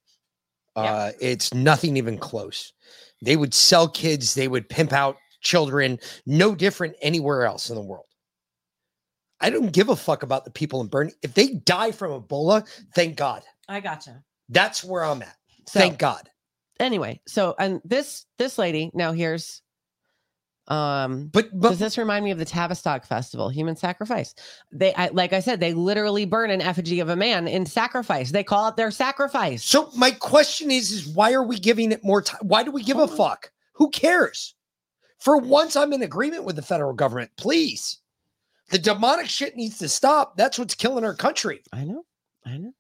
[0.76, 2.74] Uh it's nothing even close.
[3.22, 7.82] They would sell kids, they would pimp out children, no different anywhere else in the
[7.82, 8.06] world.
[9.40, 11.14] I don't give a fuck about the people in Bernie.
[11.24, 13.42] If they die from Ebola, thank God.
[13.68, 14.24] I gotcha.
[14.50, 15.36] That's where I'm at.
[15.68, 16.30] So- thank God.
[16.80, 19.62] Anyway, so and this this lady now here's
[20.72, 24.34] um but, but does this remind me of the Tavistock Festival, human sacrifice?
[24.72, 28.32] They I, like I said, they literally burn an effigy of a man in sacrifice.
[28.32, 29.66] They call it their sacrifice.
[29.66, 32.40] So my question is, is why are we giving it more time?
[32.44, 33.52] Why do we give a fuck?
[33.74, 34.56] Who cares?
[35.20, 37.32] For once, I'm in agreement with the federal government.
[37.36, 38.00] Please,
[38.70, 40.38] the demonic shit needs to stop.
[40.38, 41.62] That's what's killing our country.
[41.74, 42.06] I know.
[42.46, 42.72] I know.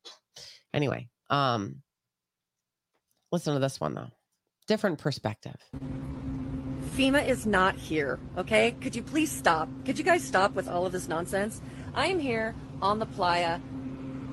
[0.73, 1.81] Anyway, um
[3.33, 4.11] listen to this one though.
[4.67, 5.57] Different perspective.
[6.95, 8.75] FEMA is not here, okay?
[8.81, 9.69] Could you please stop?
[9.85, 11.61] Could you guys stop with all of this nonsense?
[11.95, 13.59] I am here on the playa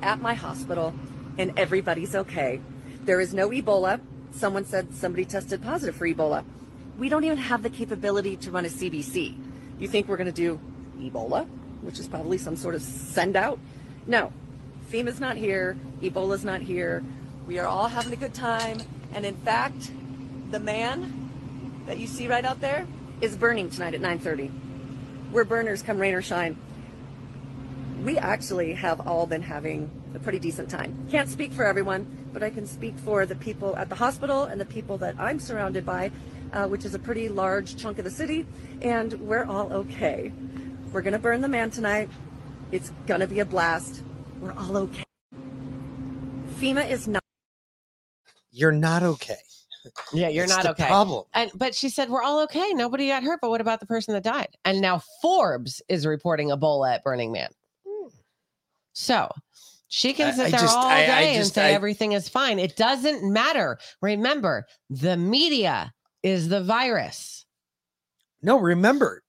[0.02, 0.92] at my hospital
[1.38, 2.60] and everybody's okay.
[3.04, 4.00] There is no Ebola.
[4.32, 6.44] Someone said somebody tested positive for Ebola.
[6.98, 9.38] We don't even have the capability to run a CBC.
[9.78, 10.60] You think we're going to do
[10.98, 11.46] Ebola,
[11.82, 13.60] which is probably some sort of send out?
[14.08, 14.32] No.
[14.90, 15.76] FEMA's not here.
[16.02, 17.04] Ebola's not here.
[17.46, 18.80] We are all having a good time.
[19.14, 19.92] And in fact,
[20.50, 21.27] the man
[21.88, 22.86] that you see right out there
[23.22, 24.52] is burning tonight at 9:30.
[25.32, 26.56] We're burners come rain or shine.
[28.04, 31.08] We actually have all been having a pretty decent time.
[31.10, 34.60] Can't speak for everyone, but I can speak for the people at the hospital and
[34.60, 36.12] the people that I'm surrounded by,
[36.52, 38.46] uh, which is a pretty large chunk of the city,
[38.82, 40.30] and we're all okay.
[40.92, 42.10] We're gonna burn the man tonight.
[42.70, 44.02] It's gonna be a blast.
[44.40, 45.04] We're all okay.
[46.60, 47.22] FEMA is not.
[48.50, 49.47] You're not okay.
[50.12, 50.88] Yeah, you're That's not the okay.
[50.90, 51.24] problem.
[51.34, 52.72] And but she said we're all okay.
[52.72, 53.40] Nobody got hurt.
[53.40, 54.48] But what about the person that died?
[54.64, 57.50] And now Forbes is reporting Ebola at Burning Man.
[57.86, 58.08] Hmm.
[58.92, 59.30] So
[59.88, 62.28] she can sit I there just- all I- day I and say I- everything is
[62.28, 62.58] fine.
[62.58, 63.78] It doesn't matter.
[64.02, 65.92] Remember, the media
[66.22, 67.46] is the virus.
[68.42, 69.22] No, remember,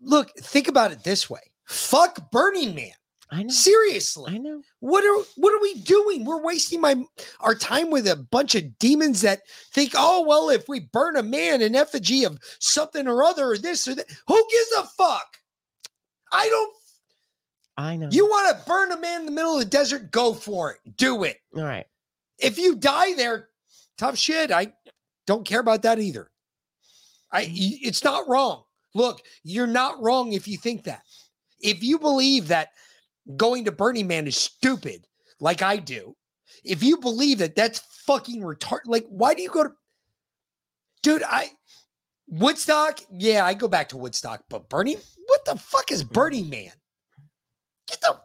[0.00, 1.40] look, think about it this way.
[1.66, 2.92] Fuck Burning Man.
[3.34, 3.48] I know.
[3.48, 4.34] Seriously.
[4.34, 4.62] I know.
[4.78, 6.24] What are what are we doing?
[6.24, 7.04] We're wasting my
[7.40, 9.42] our time with a bunch of demons that
[9.72, 13.58] think, oh well, if we burn a man in effigy of something or other, or
[13.58, 15.36] this or that, who gives a fuck?
[16.32, 16.74] I don't.
[17.76, 18.08] I know.
[18.12, 20.12] You want to burn a man in the middle of the desert?
[20.12, 20.96] Go for it.
[20.96, 21.38] Do it.
[21.56, 21.86] All right.
[22.38, 23.48] If you die there,
[23.98, 24.52] tough shit.
[24.52, 24.72] I
[25.26, 26.30] don't care about that either.
[27.32, 27.52] I mm-hmm.
[27.52, 28.62] y- it's not wrong.
[28.94, 31.02] Look, you're not wrong if you think that.
[31.60, 32.68] If you believe that
[33.36, 35.06] going to Burning Man is stupid,
[35.40, 36.16] like I do,
[36.64, 39.72] if you believe that that's fucking retarded, like why do you go to
[41.02, 41.50] Dude, I
[42.28, 44.96] Woodstock, yeah, I go back to Woodstock, but Burning,
[45.26, 46.72] what the fuck is Burning Man?
[47.86, 48.18] Get the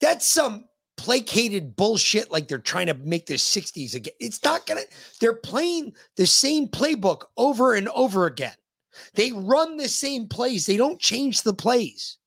[0.00, 0.64] that's some
[0.96, 4.12] placated bullshit like they're trying to make the 60s again.
[4.20, 4.82] It's not gonna,
[5.20, 8.54] they're playing the same playbook over and over again.
[9.14, 12.17] They run the same plays, they don't change the plays.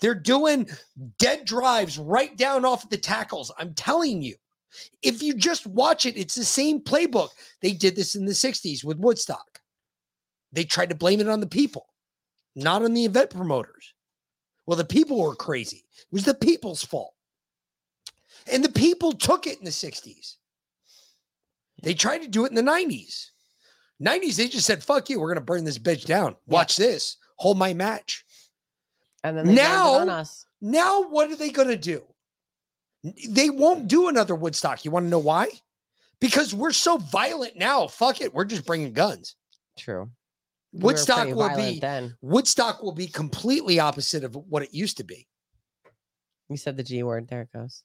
[0.00, 0.68] They're doing
[1.18, 3.52] dead drives right down off the tackles.
[3.58, 4.36] I'm telling you.
[5.02, 7.30] If you just watch it, it's the same playbook.
[7.60, 9.60] They did this in the 60s with Woodstock.
[10.52, 11.86] They tried to blame it on the people,
[12.54, 13.94] not on the event promoters.
[14.66, 15.84] Well, the people were crazy.
[15.98, 17.14] It was the people's fault.
[18.50, 20.36] And the people took it in the 60s.
[21.82, 23.30] They tried to do it in the 90s.
[24.02, 26.36] 90s, they just said, fuck you, we're going to burn this bitch down.
[26.46, 27.16] Watch this.
[27.36, 28.24] Hold my match.
[29.22, 30.46] And then now, on us.
[30.60, 32.02] now what are they going to do?
[33.28, 34.84] They won't do another Woodstock.
[34.84, 35.48] You want to know why?
[36.20, 37.86] Because we're so violent now.
[37.86, 38.34] Fuck it.
[38.34, 39.36] We're just bringing guns.
[39.78, 40.10] True.
[40.72, 42.16] We Woodstock will be then.
[42.20, 45.26] Woodstock will be completely opposite of what it used to be.
[46.48, 47.28] You said the G word.
[47.28, 47.82] There it goes.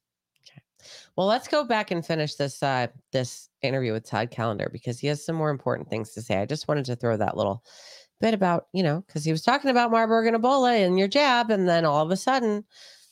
[0.47, 0.61] Okay.
[1.15, 5.07] Well, let's go back and finish this uh this interview with Todd Callender because he
[5.07, 6.37] has some more important things to say.
[6.37, 7.63] I just wanted to throw that little
[8.25, 11.51] bit about, you know, because he was talking about Marburg and Ebola and your jab,
[11.51, 12.63] and then all of a sudden,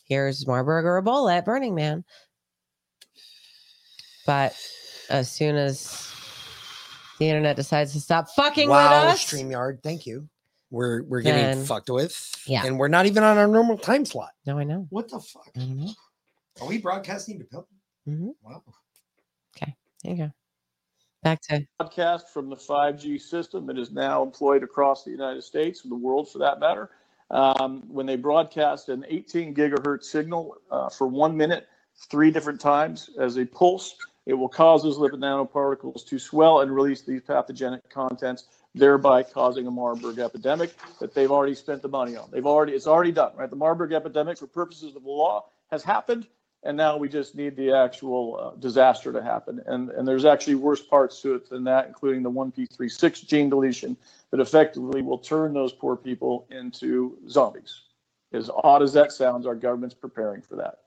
[0.06, 2.04] here's Marburg or Ebola at Burning Man.
[4.26, 4.56] But
[5.12, 6.12] as soon as
[7.20, 10.28] the internet decides to stop fucking wow, with us, StreamYard, thank you.
[10.72, 12.32] We're we're getting Then- fucked with.
[12.48, 12.66] Yeah.
[12.66, 14.32] And we're not even on our normal time slot.
[14.48, 14.88] no, I know.
[14.90, 15.48] What the fuck?
[15.56, 15.92] I don't know.
[16.60, 17.68] Are we broadcasting to people?
[18.08, 18.32] Mhm.
[18.42, 18.64] Wow.
[19.56, 20.32] Okay, there you go.
[21.24, 25.84] Back to broadcast from the 5G system that is now employed across the United States
[25.84, 26.90] and the world for that matter.
[27.32, 31.68] Um, when they broadcast an 18 gigahertz signal uh, for one minute,
[32.12, 33.96] three different times as a pulse,
[34.26, 39.66] it will cause those lipid nanoparticles to swell and release these pathogenic contents, thereby causing
[39.66, 42.28] a Marburg epidemic that they've already spent the money on.
[42.32, 43.50] They've already, it's already done, right?
[43.50, 46.28] The Marburg epidemic, for purposes of the law, has happened
[46.66, 49.62] and now we just need the actual uh, disaster to happen.
[49.66, 53.98] And and there's actually worse parts to it than that, including the 1p36 gene deletion
[54.32, 57.82] that effectively will turn those poor people into zombies.
[58.32, 60.80] As odd as that sounds, our government's preparing for that.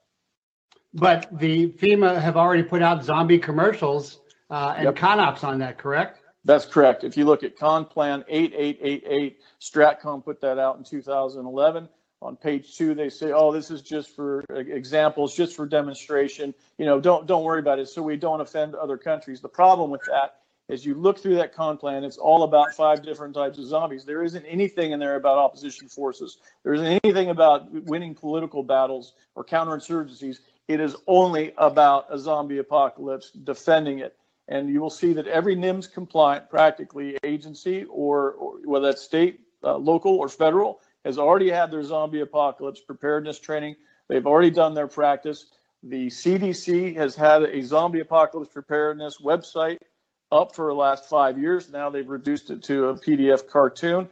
[0.95, 4.21] But the FEMA have already put out zombie commercials
[4.51, 4.97] uh, and Yep.
[4.97, 6.21] ConOps on that, correct?
[6.45, 7.05] That's correct.
[7.05, 11.89] If you look at Con Plan 8888, Stratcom put that out in 2011.
[12.23, 16.55] On page two, they say, "Oh, this is just for examples, just for demonstration.
[16.79, 19.91] You know, don't don't worry about it, so we don't offend other countries." The problem
[19.91, 20.37] with that
[20.69, 24.05] is, you look through that Con Plan, it's all about five different types of zombies.
[24.05, 26.39] There isn't anything in there about opposition forces.
[26.65, 30.39] There isn't anything about winning political battles or counterinsurgencies.
[30.69, 34.17] It is only about a zombie apocalypse, defending it
[34.49, 39.41] and you will see that every NIMS compliant practically agency or, or whether that's state,
[39.65, 43.77] uh, local, or federal has already had their zombie apocalypse preparedness training.
[44.09, 45.47] They've already done their practice.
[45.85, 49.79] The CDC has had a zombie apocalypse preparedness website
[50.33, 51.71] up for the last five years.
[51.71, 54.09] Now they've reduced it to a PDF cartoon.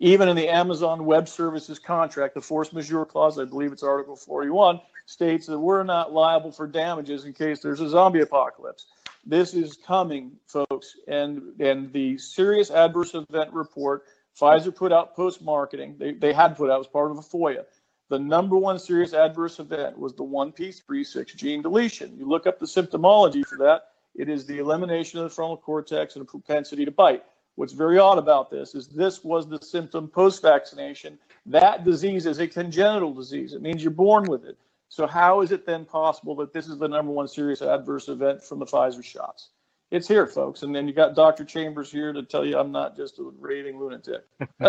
[0.00, 4.16] Even in the Amazon Web Services contract, the force majeure clause, I believe it's Article
[4.16, 8.86] 41, states that we're not liable for damages in case there's a zombie apocalypse.
[9.26, 14.04] This is coming, folks, and and the serious adverse event report
[14.38, 15.96] Pfizer put out post marketing.
[15.98, 17.64] They they had put out as part of a FOIA.
[18.08, 22.16] The number one serious adverse event was the 1p36 gene deletion.
[22.16, 23.88] You look up the symptomology for that.
[24.14, 27.24] It is the elimination of the frontal cortex and a propensity to bite.
[27.56, 31.18] What's very odd about this is this was the symptom post vaccination.
[31.44, 33.52] That disease is a congenital disease.
[33.52, 34.56] It means you're born with it.
[34.88, 38.42] So how is it then possible that this is the number one serious adverse event
[38.42, 39.50] from the Pfizer shots?
[39.90, 40.62] It's here, folks.
[40.62, 41.44] And then you got Dr.
[41.44, 44.24] Chambers here to tell you I'm not just a raving lunatic.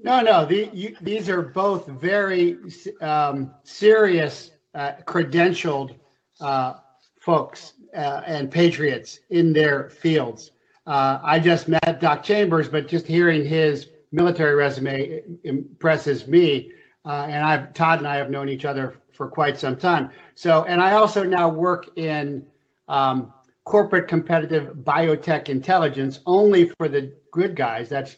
[0.00, 0.44] No, no.
[0.44, 2.58] The, you, these are both very
[3.00, 5.96] um, serious, uh, credentialed
[6.40, 6.74] uh,
[7.20, 10.52] folks uh, and patriots in their fields.
[10.86, 16.70] Uh, I just met Doc Chambers, but just hearing his military resume impresses me.
[17.04, 20.10] Uh, and I've Todd and I have known each other for quite some time.
[20.36, 22.46] So, and I also now work in
[22.86, 23.32] um,
[23.68, 27.86] corporate competitive biotech intelligence only for the good guys.
[27.90, 28.16] That's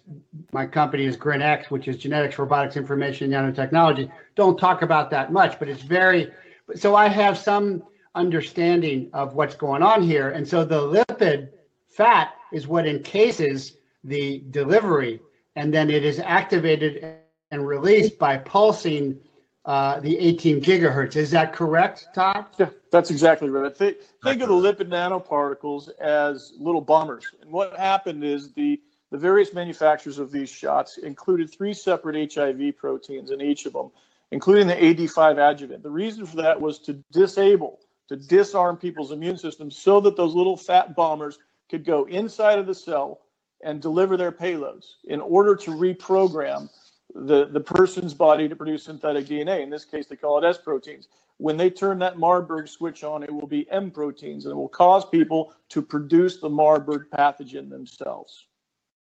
[0.53, 4.13] my company is GrinX, which is genetics, robotics, information, nanotechnology.
[4.37, 6.31] Don't talk about that much, but it's very.
[6.77, 7.83] So I have some
[8.15, 11.49] understanding of what's going on here, and so the lipid
[11.89, 15.21] fat is what encases the delivery,
[15.57, 17.17] and then it is activated
[17.51, 19.19] and released by pulsing
[19.65, 21.17] uh, the 18 gigahertz.
[21.17, 22.47] Is that correct, Todd?
[22.59, 23.77] Yeah, that's exactly right.
[23.77, 27.27] Think, think of the lipid nanoparticles as little bummers.
[27.43, 28.81] And what happened is the,
[29.11, 33.91] the various manufacturers of these shots included three separate HIV proteins in each of them,
[34.31, 35.83] including the AD5 adjuvant.
[35.83, 40.35] The reason for that was to disable, to disarm people's immune systems so that those
[40.35, 41.39] little fat bombers
[41.71, 43.21] could go inside of the cell
[43.63, 46.71] and deliver their payloads in order to reprogram
[47.15, 49.63] the, the person's body to produce synthetic DNA.
[49.63, 51.09] In this case, they call it S proteins.
[51.39, 54.69] When they turn that Marburg switch on, it will be M proteins and it will
[54.69, 58.47] cause people to produce the Marburg pathogen themselves.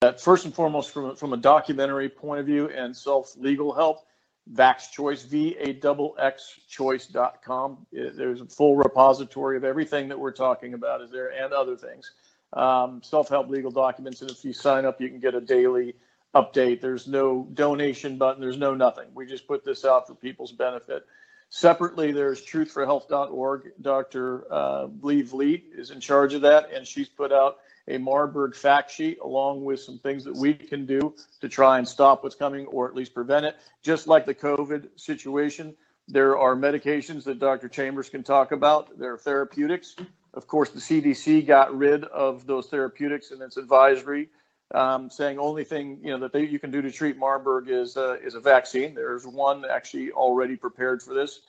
[0.02, 4.06] That first and foremost, from from a documentary point of view and self legal help,
[4.53, 7.86] Vax Choice, V A double X choice.com.
[7.91, 11.76] It- There's a full repository of everything that we're talking about is there and other
[11.76, 12.11] things.
[12.53, 14.22] Um, self help legal documents.
[14.22, 15.95] And if you sign up, you can get a daily
[16.35, 16.81] update.
[16.81, 18.41] There's no donation button.
[18.41, 19.07] There's no nothing.
[19.14, 21.06] We just put this out for people's benefit.
[21.49, 23.72] Separately, there's truthforhealth.org.
[23.81, 24.53] Dr.
[24.53, 27.57] Uh, Lee Vliet is in charge of that, and she's put out
[27.88, 31.88] a Marburg fact sheet along with some things that we can do to try and
[31.88, 33.56] stop what's coming or at least prevent it.
[33.81, 35.76] Just like the COVID situation,
[36.07, 37.68] there are medications that Dr.
[37.68, 38.97] Chambers can talk about.
[38.99, 39.95] There are therapeutics.
[40.35, 44.30] Of course, the CDC got rid of those therapeutics in its advisory
[44.73, 47.97] um, saying only thing you know that they, you can do to treat Marburg is
[47.97, 48.93] uh, is a vaccine.
[48.93, 51.41] There's one actually already prepared for this.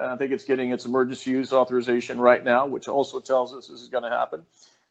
[0.00, 3.80] I think it's getting its emergency use authorization right now, which also tells us this
[3.80, 4.42] is going to happen.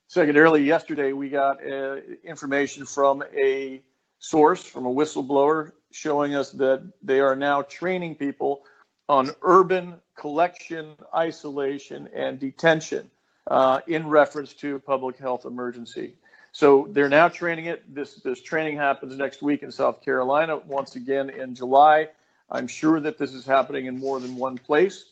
[0.08, 3.82] Secondarily, yesterday we got uh, information from a
[4.20, 8.64] source, from a whistleblower, showing us that they are now training people
[9.10, 13.10] on urban collection, isolation, and detention
[13.48, 16.16] uh, in reference to public health emergency.
[16.56, 17.84] So they're now training it.
[17.94, 20.56] This this training happens next week in South Carolina.
[20.56, 22.08] Once again in July.
[22.50, 25.04] I'm sure that this is happening in more than one place.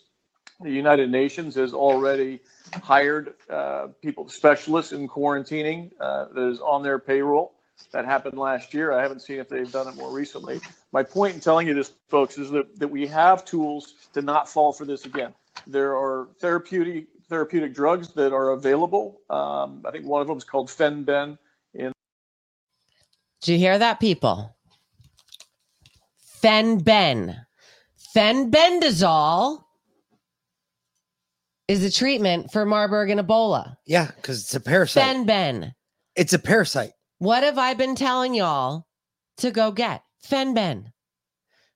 [0.61, 2.39] The United Nations has already
[2.81, 7.55] hired uh, people, specialists in quarantining uh, that is on their payroll.
[7.91, 8.93] That happened last year.
[8.93, 10.61] I haven't seen if they've done it more recently.
[10.93, 14.47] My point in telling you this, folks, is that, that we have tools to not
[14.47, 15.33] fall for this again.
[15.67, 19.19] There are therapeutic therapeutic drugs that are available.
[19.27, 21.39] Um, I think one of them is called Fenben.
[21.73, 21.91] In
[23.41, 24.55] Did you hear that, people?
[26.43, 27.35] Fenben.
[28.15, 29.63] Fenbendazole
[31.67, 33.77] is a treatment for Marburg and Ebola.
[33.87, 35.03] Yeah, because it's a parasite.
[35.03, 35.73] Fenben.
[36.15, 36.91] it's a parasite.
[37.17, 38.85] What have I been telling y'all
[39.37, 40.03] to go get?
[40.29, 40.91] Fenben,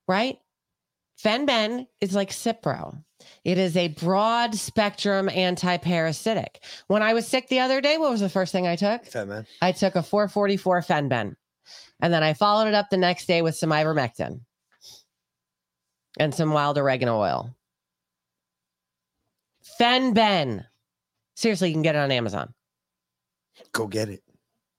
[0.08, 0.38] right?
[1.23, 3.03] Fenben is like Cipro.
[3.44, 6.64] It is a broad spectrum anti-parasitic.
[6.88, 9.03] When I was sick the other day, what was the first thing I took?
[9.06, 9.45] Fenben.
[9.61, 11.35] I took a 444 Fenben.
[11.99, 14.41] And then I followed it up the next day with some ivermectin
[16.19, 17.56] and some wild oregano oil.
[19.80, 20.65] Fenben.
[21.35, 22.53] Seriously, you can get it on Amazon.
[23.72, 24.23] Go get it.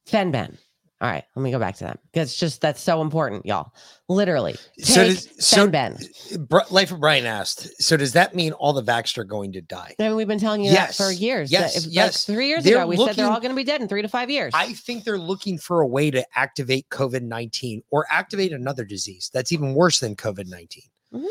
[0.09, 0.57] Fenben.
[1.01, 3.71] All right, let me go back to that because it's just that's so important, y'all.
[4.09, 5.69] Literally, So does so.
[5.69, 7.81] Br- Life of Brian asked.
[7.81, 9.95] So does that mean all the vaxxed are going to die?
[10.01, 10.99] I mean, we've been telling you Yes.
[10.99, 11.53] that for years.
[11.53, 12.25] Yes, if- like, yes.
[12.25, 14.09] three years They're ago, we said they're all going to be dead in three to
[14.09, 14.53] five years.
[14.57, 19.31] I think they're looking for a way to activate COVID nineteen or activate another disease
[19.33, 20.83] that's even worse than COVID 19
[21.15, 21.27] Mhm.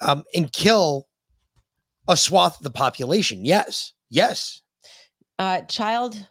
[0.00, 1.08] um, and kill
[2.08, 3.44] a swath of the population.
[3.44, 4.62] Yes, yes.
[5.38, 6.26] uh, child,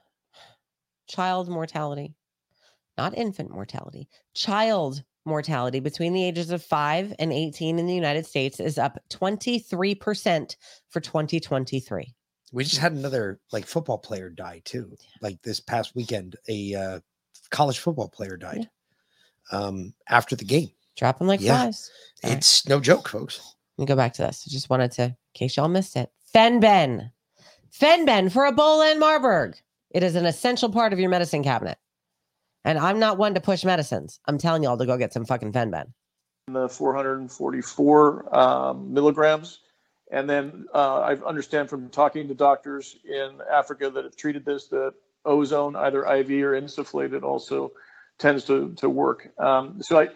[1.08, 2.16] child mortality,
[3.00, 4.08] not infant mortality.
[4.34, 9.00] Child mortality between the ages of five and eighteen in the United States is up
[9.10, 10.58] twenty three percent
[10.90, 12.14] for twenty twenty three.
[12.52, 14.96] We just had another like football player die too.
[15.22, 17.00] Like this past weekend, a uh,
[17.52, 18.70] college football player died
[19.52, 20.70] um, after the game.
[20.98, 21.62] Dropping like Yeah.
[21.62, 21.92] flies.
[22.24, 22.38] All right.
[22.38, 23.56] It's no joke, folks.
[23.78, 24.46] Let me go back to this.
[24.46, 26.12] I just wanted to, in case y'all missed it.
[26.36, 27.12] Fenben.
[27.72, 29.56] Fenben for Ebola and Marburg.
[29.92, 31.78] It is an essential part of your medicine cabinet.
[32.66, 34.20] And I'm not one to push medicines.
[34.28, 35.94] I'm telling y'all to go get some fucking Fenben.
[36.48, 39.60] the 444 um, milligrams.
[40.12, 44.68] And then uh, I understand from talking to doctors in Africa that have treated this
[44.68, 44.94] that
[45.26, 47.72] ozone, either IV or insufflated, also
[48.18, 49.30] tends to, to work.
[49.38, 50.10] Um, so I,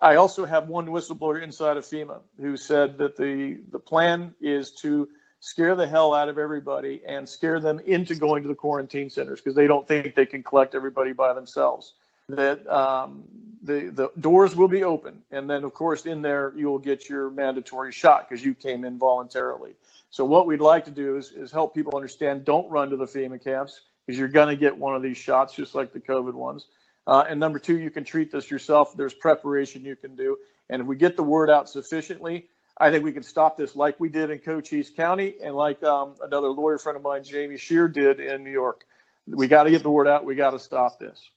[0.00, 4.72] I also have one whistleblower inside of FEMA who said that the, the plan is
[4.82, 5.08] to
[5.40, 9.40] scare the hell out of everybody and scare them into going to the quarantine centers
[9.40, 11.94] because they don't think they can collect everybody by themselves
[12.28, 13.24] that um,
[13.62, 17.08] the the doors will be open, and then of course in there you will get
[17.08, 19.74] your mandatory shot because you came in voluntarily.
[20.10, 23.06] So what we'd like to do is is help people understand: don't run to the
[23.06, 26.34] FEMA camps because you're going to get one of these shots, just like the COVID
[26.34, 26.66] ones.
[27.06, 28.94] Uh, and number two, you can treat this yourself.
[28.94, 30.36] There's preparation you can do,
[30.68, 32.46] and if we get the word out sufficiently,
[32.80, 36.14] I think we can stop this like we did in Cochise County and like um,
[36.22, 38.84] another lawyer friend of mine, Jamie Shear, did in New York.
[39.26, 40.24] We got to get the word out.
[40.24, 41.30] We got to stop this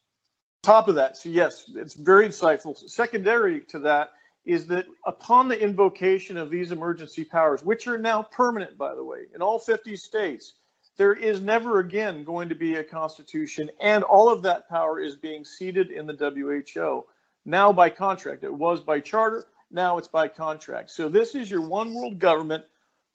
[0.62, 2.78] top of that, so yes, it's very insightful.
[2.90, 4.12] Secondary to that
[4.46, 9.04] is that upon the invocation of these emergency powers, which are now permanent, by the
[9.04, 10.54] way, in all 50 states,
[10.98, 15.16] there is never again going to be a constitution, and all of that power is
[15.16, 17.06] being ceded in the WHO
[17.46, 18.44] now by contract.
[18.44, 20.92] It was by charter, now it's by contract.
[20.92, 22.64] So this is your one world government,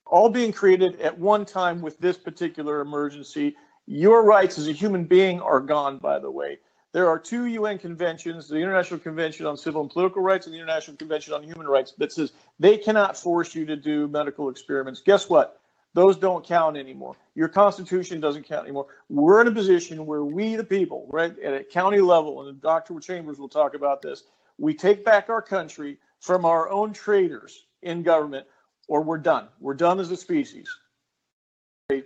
[0.07, 3.57] all being created at one time with this particular emergency.
[3.87, 6.59] Your rights as a human being are gone, by the way.
[6.93, 10.59] There are two UN conventions, the International Convention on Civil and Political Rights and the
[10.59, 15.03] International Convention on Human Rights, that says they cannot force you to do medical experiments.
[15.05, 15.61] Guess what?
[15.93, 17.17] Those don't count anymore.
[17.35, 18.87] Your Constitution doesn't count anymore.
[19.09, 22.99] We're in a position where we, the people, right, at a county level, and Dr.
[23.01, 24.25] Chambers will talk about this,
[24.59, 28.47] we take back our country from our own traitors in government,
[28.89, 29.49] or we're done.
[29.61, 30.69] We're done as a species.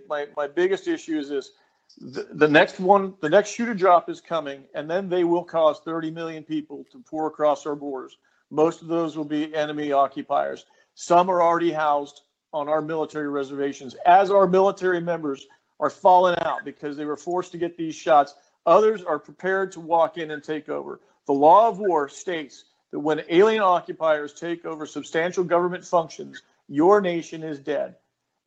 [0.07, 1.51] My, my biggest issue is this
[1.97, 5.79] the, the next one, the next shooter drop is coming, and then they will cause
[5.83, 8.17] 30 million people to pour across our borders.
[8.49, 10.65] Most of those will be enemy occupiers.
[10.93, 12.21] Some are already housed
[12.53, 15.47] on our military reservations, as our military members
[15.79, 18.35] are falling out because they were forced to get these shots.
[18.65, 20.99] Others are prepared to walk in and take over.
[21.25, 27.01] The law of war states that when alien occupiers take over substantial government functions, your
[27.01, 27.95] nation is dead.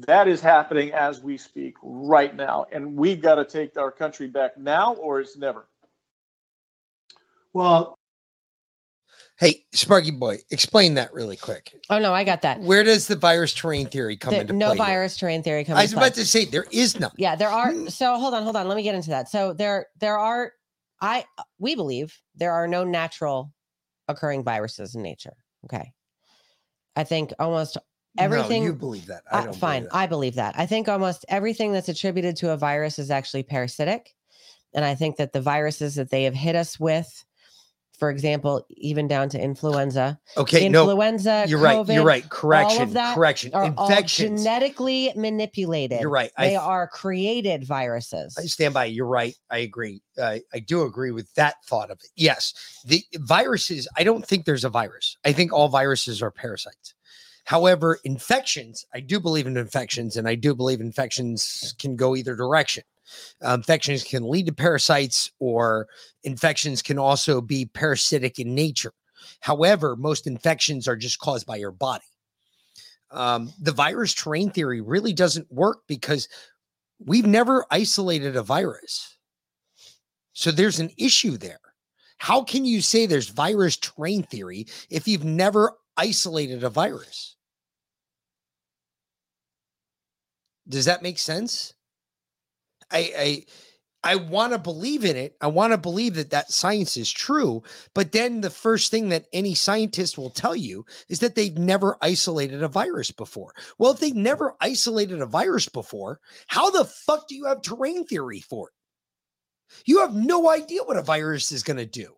[0.07, 2.67] That is happening as we speak right now.
[2.73, 5.67] And we've got to take our country back now or it's never.
[7.53, 7.99] Well,
[9.37, 11.75] Hey, Sparky Boy, explain that really quick.
[11.91, 12.61] Oh no, I got that.
[12.61, 14.77] Where does the virus terrain theory come The- into no play?
[14.77, 14.85] here?
[14.87, 15.77] virus terrain theory comes.
[15.79, 16.07] I was into play.
[16.09, 17.11] about to say there is none.
[17.17, 17.73] Yeah, there are.
[17.73, 17.89] Hmm.
[17.89, 18.69] So hold on, hold on.
[18.69, 19.29] Let me get into that.
[19.29, 20.53] So there, there are.
[21.01, 21.25] I
[21.59, 23.53] we believe there are no natural
[24.09, 25.35] occurring viruses in nature.
[25.65, 25.93] Okay,
[26.97, 27.79] I think almost
[28.19, 28.63] everything.
[28.63, 29.23] No, you believe that.
[29.31, 29.57] I don't.
[29.57, 29.99] fine, believe that.
[29.99, 30.55] I believe that.
[30.59, 34.15] I think almost everything that's attributed to a virus is actually parasitic,
[34.75, 37.25] and I think that the viruses that they have hit us with
[37.99, 40.19] For example, even down to influenza.
[40.37, 41.45] Okay, no, influenza.
[41.47, 42.23] you're right, you're COVID, right.
[42.25, 43.55] all Correction, of that correction.
[43.55, 44.31] Are Infections.
[44.33, 46.01] all genetically manipulated.
[46.01, 46.33] You're right.
[46.37, 48.37] They th- are created viruses.
[48.39, 48.87] I stand by.
[48.87, 49.37] You're right.
[49.51, 50.03] I agree.
[50.21, 52.09] I I do agree with that thought of it.
[52.17, 52.53] Yes,
[52.85, 53.87] the viruses.
[53.97, 55.17] I don't think there's a virus.
[55.25, 56.95] I think all viruses are parasites.
[57.45, 58.87] However, infections.
[58.95, 62.85] I do believe in infections, and I do believe infections can go either direction.
[63.45, 65.87] Uh, infections can lead to parasites, or
[66.23, 68.93] infections can also be parasitic in nature.
[69.41, 72.05] However, most infections are just caused by your body.
[73.11, 76.29] Um, the virus terrain theory really doesn't work because
[76.99, 79.17] we've never isolated a virus.
[80.33, 81.61] So there's an issue there.
[82.19, 87.37] How can you say there's virus terrain theory if you've never isolated a virus?
[90.69, 91.75] Does that make sense?
[92.91, 93.45] I I
[94.05, 95.35] I want to believe in it.
[95.41, 97.63] I want to believe that that science is true,
[97.95, 101.97] but then the first thing that any scientist will tell you is that they've never
[102.03, 103.55] isolated a virus before.
[103.79, 108.05] Well, if they've never isolated a virus before, how the fuck do you have terrain
[108.05, 108.75] theory for it?
[109.87, 112.15] You have no idea what a virus is going to do.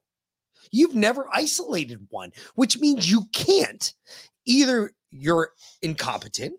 [0.72, 3.94] You've never isolated one, which means you can't.
[4.44, 5.52] Either you're
[5.82, 6.54] incompetent,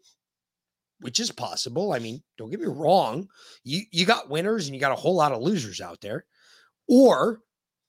[1.00, 1.94] which is possible.
[1.94, 3.28] I mean, don't get me wrong.
[3.64, 6.26] You you got winners and you got a whole lot of losers out there.
[6.88, 7.42] Or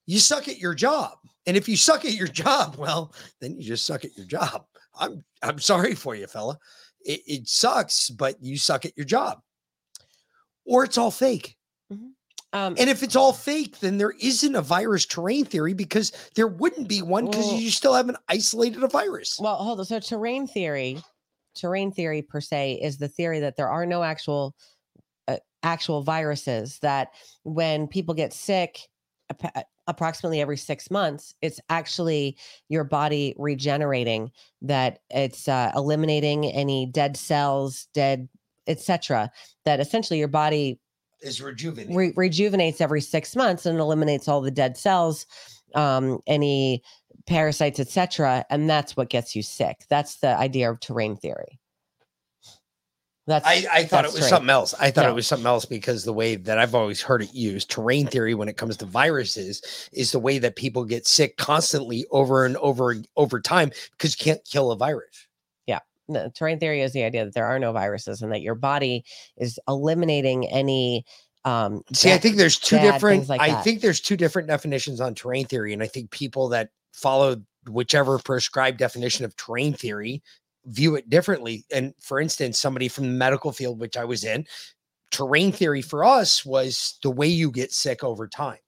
[0.07, 1.19] you suck at your job.
[1.47, 4.65] And if you suck at your job, well, then you just suck at your job.
[4.99, 6.59] I'm I'm sorry for you, fella.
[7.05, 9.41] It, it sucks, but you suck at your job.
[10.67, 11.57] Or it's all fake.
[12.53, 16.49] Um, and if it's all fake, then there isn't a virus terrain theory because there
[16.49, 19.39] wouldn't be one because Well- you still haven't isolated a virus.
[19.39, 19.85] Well, hold on.
[19.85, 21.03] So terrain theory,
[21.59, 24.55] terrain theory per se is the theory that there are no actual
[25.27, 27.09] uh, actual viruses that
[27.45, 28.81] when people get sick
[29.31, 32.37] ap- approximately every 6 months, it's actually
[32.69, 34.31] your body regenerating
[34.63, 38.29] that it's uh, eliminating any dead cells, dead
[38.67, 39.31] etc.
[39.65, 40.79] that essentially your body
[41.23, 41.95] Is rejuvenated.
[41.97, 45.25] re- rejuvenates every six months and eliminates all the dead cells,
[45.75, 46.83] um, any
[47.29, 48.45] parasites, etc.
[48.51, 49.85] And that's what gets you sick.
[49.89, 51.61] That's the idea of terrain theory.
[53.27, 54.31] That's I, I thought it was terrain.
[54.31, 54.73] something else.
[54.81, 55.11] I thought No.
[55.11, 58.35] it was something else because the way that I've always heard it used, terrain theory,
[58.35, 59.61] when it comes to viruses,
[59.93, 64.19] is the way that people get sick constantly over and over and over time because
[64.19, 65.27] you can't kill a virus.
[65.67, 65.81] Yeah.
[66.09, 69.05] No, terrain theory is the idea that there are no viruses and that your body
[69.37, 71.05] is eliminating any.
[71.45, 73.29] Um, See, I think there's two different.
[73.29, 73.63] like I that.
[73.65, 77.37] think there's two different definitions on terrain theory, and I think people that follow
[77.69, 80.23] whichever prescribed definition of terrain theory
[80.67, 81.65] view it differently.
[81.73, 84.47] And for instance, somebody from the medical field, which I was in,
[85.11, 88.59] terrain theory for us was the way you get sick over time.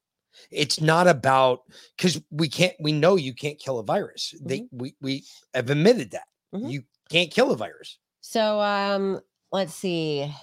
[0.51, 1.61] It's not about
[1.97, 2.75] because we can't.
[2.81, 4.35] We know you can't kill a virus.
[4.43, 7.99] They we we have admitted that you can't kill a virus.
[8.23, 9.21] So um
[9.53, 10.35] let's see.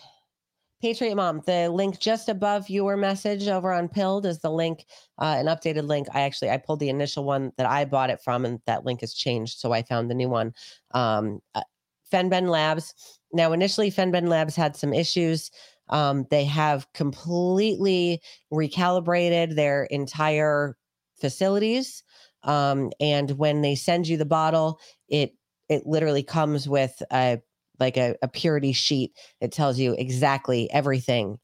[0.82, 4.86] Patriot Mom, the link just above your message over on Pilled is the link,
[5.18, 6.08] uh, an updated link.
[6.14, 9.02] I actually I pulled the initial one that I bought it from, and that link
[9.02, 10.54] has changed, so I found the new one.
[10.92, 11.64] Um, uh,
[12.12, 12.94] Fenben Labs.
[13.34, 15.50] Now, initially, Fenben Labs had some issues.
[15.90, 18.22] Um, they have completely
[18.54, 20.78] recalibrated their entire
[21.20, 22.04] facilities,
[22.44, 24.80] um, and when they send you the bottle,
[25.10, 25.34] it
[25.70, 27.40] it literally comes with a
[27.80, 31.38] like a, a purity sheet it tells you exactly everything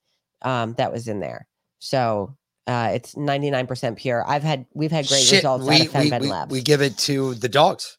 [0.43, 1.47] um, that was in there
[1.79, 2.35] so
[2.67, 6.09] uh, it's 99% pure i've had we've had great Shit, results we, out of we,
[6.09, 7.97] Fenben we, labs we give it to the dogs.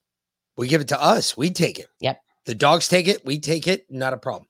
[0.57, 1.37] We give it to us.
[1.37, 1.89] We take it.
[1.99, 2.21] Yep.
[2.47, 3.25] The dogs take it.
[3.25, 3.91] We take it.
[3.91, 4.47] Not a problem.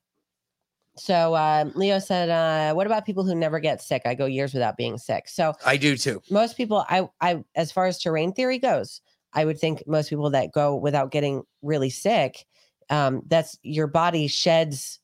[0.96, 4.54] so um, leo said uh, what about people who never get sick i go years
[4.54, 6.22] without being sick so I do too.
[6.30, 9.00] most people i i as far as terrain theory goes
[9.32, 12.46] i would think most people that go without getting really sick
[12.90, 14.98] um that's your body sheds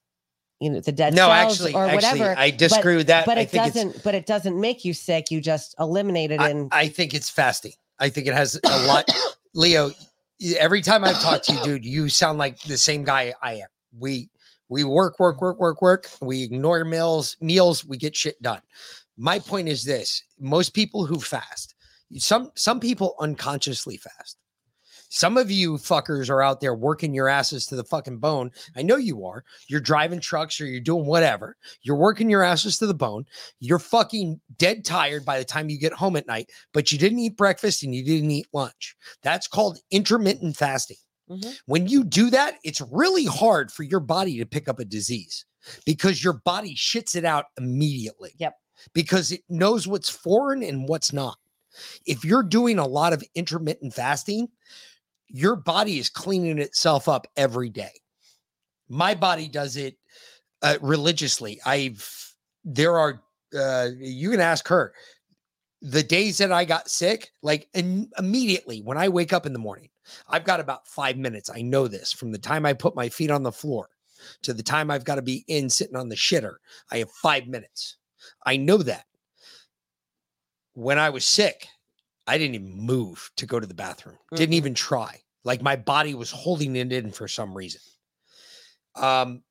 [0.61, 3.27] you know the dead No, cells actually- or actually, whatever I disagree but, with that.
[3.27, 6.41] but I it think doesn't but it doesn't make you sick you just eliminate it
[6.41, 7.73] I, and I think it's fasting.
[7.99, 9.07] I think it has a lot.
[9.55, 9.91] Leo,
[10.59, 13.69] every time I've talked to you, dude, you sound like the same guy I am.
[13.99, 14.31] We
[14.71, 16.09] we work, work, work, work, work.
[16.23, 17.85] We ignore meals, meals.
[17.85, 18.63] We get shit done.
[19.19, 21.75] My point is this: most people who fast,
[22.17, 24.39] some some people unconsciously fast.
[25.11, 28.53] Some of you fuckers are out there working your asses to the fucking bone.
[28.77, 29.45] I know you are.
[29.67, 31.57] You're driving trucks or you're doing whatever.
[31.83, 33.27] You're working your asses to the bone.
[33.59, 37.19] You're fucking dead tired by the time you get home at night, but you didn't
[37.19, 38.97] eat breakfast and you didn't eat lunch.
[39.23, 40.97] That's called intermittent fasting.
[41.29, 41.51] Mm-hmm.
[41.67, 45.45] When you do that, it's really hard for your body to pick up a disease
[45.85, 48.31] because your body shits it out immediately.
[48.39, 48.55] Yep.
[48.95, 51.37] Because it knows what's foreign and what's not.
[52.07, 54.49] If you're doing a lot of intermittent fasting,
[55.33, 57.93] your body is cleaning itself up every day.
[58.89, 59.97] My body does it
[60.63, 61.61] uh, religiously.
[61.65, 62.09] I've
[62.65, 63.23] there are
[63.57, 64.93] uh, you can ask her
[65.83, 69.59] the days that I got sick, like im- immediately when I wake up in the
[69.59, 69.89] morning,
[70.29, 71.51] I've got about five minutes.
[71.53, 73.89] I know this from the time I put my feet on the floor
[74.43, 76.57] to the time I've got to be in sitting on the shitter.
[76.91, 77.97] I have five minutes.
[78.45, 79.07] I know that.
[80.75, 81.67] When I was sick,
[82.31, 85.21] I didn't even move to go to the bathroom, didn't even try.
[85.43, 87.81] Like my body was holding it in for some reason.
[88.95, 89.43] Um,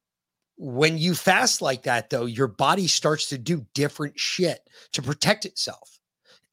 [0.57, 4.61] when you fast like that, though, your body starts to do different shit
[4.93, 5.99] to protect itself.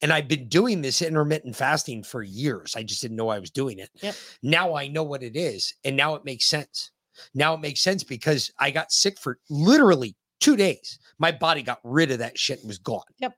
[0.01, 2.75] And I've been doing this intermittent fasting for years.
[2.75, 3.89] I just didn't know I was doing it.
[4.01, 4.15] Yep.
[4.43, 5.73] Now I know what it is.
[5.85, 6.91] And now it makes sense.
[7.33, 10.99] Now it makes sense because I got sick for literally two days.
[11.19, 13.01] My body got rid of that shit and was gone.
[13.19, 13.33] Yep.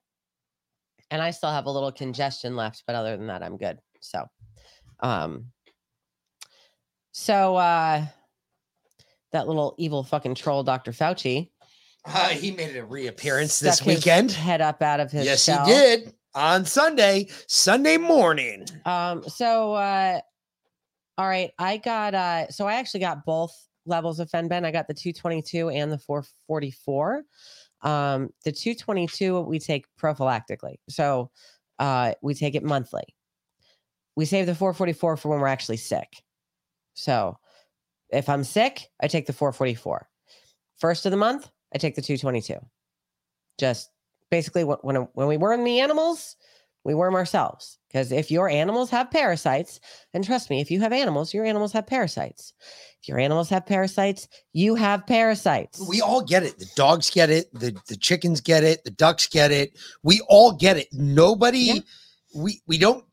[1.12, 3.80] And I still have a little congestion left, but other than that, I'm good.
[4.02, 4.26] So,
[5.00, 5.48] um,
[7.12, 8.06] so uh,
[9.32, 10.92] that little evil fucking troll, Dr.
[10.92, 11.50] Fauci,
[12.06, 14.32] Uh, he made a reappearance this his weekend.
[14.32, 15.66] head up out of his Yes, shell.
[15.66, 18.66] he did on Sunday, Sunday morning.
[18.86, 20.22] Um, so uh
[21.18, 23.52] all right, I got uh so I actually got both
[23.86, 24.64] levels of Fenben.
[24.64, 27.24] I got the 222 and the 444.
[27.82, 30.76] Um, the 222 we take prophylactically.
[30.90, 31.32] So
[31.80, 33.16] uh we take it monthly.
[34.16, 36.22] We save the 444 for when we're actually sick.
[36.94, 37.38] So
[38.10, 40.08] if I'm sick, I take the 444.
[40.78, 42.60] First of the month, I take the 222.
[43.58, 43.90] Just
[44.30, 46.36] basically when when, when we worm the animals,
[46.84, 47.79] we worm ourselves.
[47.90, 49.80] Because if your animals have parasites,
[50.14, 52.54] and trust me, if you have animals, your animals have parasites.
[53.02, 55.82] If your animals have parasites, you have parasites.
[55.88, 56.60] We all get it.
[56.60, 57.52] The dogs get it.
[57.52, 58.84] The, the chickens get it.
[58.84, 59.78] The ducks get it.
[60.04, 60.88] We all get it.
[60.92, 61.84] Nobody,
[62.36, 63.04] we, we don't,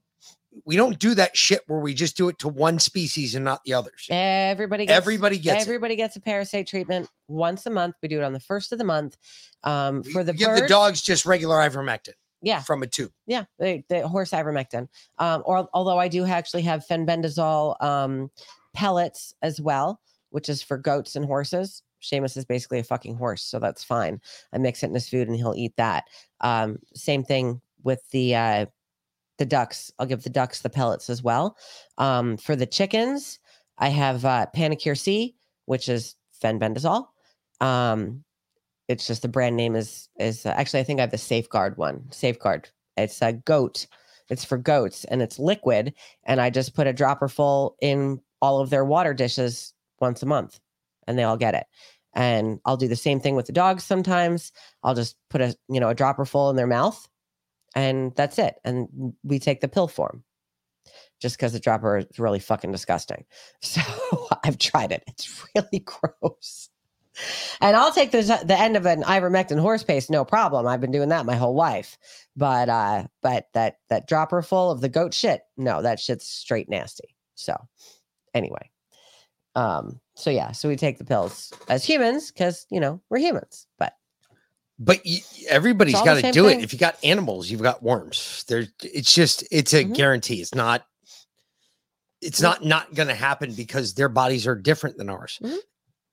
[0.64, 3.62] we don't do that shit where we just do it to one species and not
[3.64, 4.06] the others.
[4.10, 5.68] Everybody gets Everybody gets it.
[5.68, 7.96] everybody gets a parasite treatment once a month.
[8.02, 9.16] We do it on the first of the month.
[9.64, 12.14] Um, for the Give the dogs just regular ivermectin.
[12.42, 12.60] Yeah.
[12.60, 13.12] From a tube.
[13.26, 14.88] Yeah, the, the horse ivermectin.
[15.18, 18.30] Um, or although I do actually have fenbendazole um,
[18.74, 20.00] pellets as well,
[20.30, 21.82] which is for goats and horses.
[22.02, 24.20] Seamus is basically a fucking horse, so that's fine.
[24.52, 26.04] I mix it in his food and he'll eat that.
[26.42, 28.66] Um, same thing with the uh,
[29.38, 29.90] the ducks.
[29.98, 31.56] I'll give the ducks the pellets as well.
[31.98, 33.38] Um, for the chickens,
[33.78, 35.34] I have uh, Panacur C,
[35.64, 37.06] which is fenbendazole.
[37.60, 38.24] Um,
[38.88, 41.76] it's just the brand name is is uh, actually I think I have the Safeguard
[41.76, 42.04] one.
[42.10, 42.68] Safeguard.
[42.96, 43.86] It's a goat.
[44.28, 45.94] It's for goats and it's liquid.
[46.24, 50.26] And I just put a dropper full in all of their water dishes once a
[50.26, 50.60] month,
[51.06, 51.66] and they all get it.
[52.14, 54.52] And I'll do the same thing with the dogs sometimes.
[54.82, 57.08] I'll just put a you know a dropper full in their mouth,
[57.74, 58.56] and that's it.
[58.64, 60.24] And we take the pill form
[61.20, 63.24] just because the dropper is really fucking disgusting.
[63.62, 63.80] So
[64.44, 65.02] I've tried it.
[65.06, 66.68] It's really gross.
[67.60, 70.66] And I'll take the the end of an ivermectin horse paste, no problem.
[70.66, 71.96] I've been doing that my whole life.
[72.36, 76.68] But uh, but that that dropper full of the goat shit, no, that shit's straight
[76.68, 77.16] nasty.
[77.34, 77.56] So
[78.34, 78.70] anyway,
[79.54, 83.66] um, so yeah, so we take the pills as humans because you know we're humans.
[83.78, 83.94] But
[84.78, 85.00] But
[85.48, 86.60] everybody's It's all the got to do thing.
[86.60, 86.64] it.
[86.64, 88.44] If you got animals, you've got worms.
[88.48, 89.92] There, it's just it's Mm-hmm.
[89.92, 90.40] a guarantee.
[90.42, 90.86] It's not.
[92.22, 95.38] It's not not going to happen because their bodies are different than ours.
[95.42, 95.56] Mm-hmm.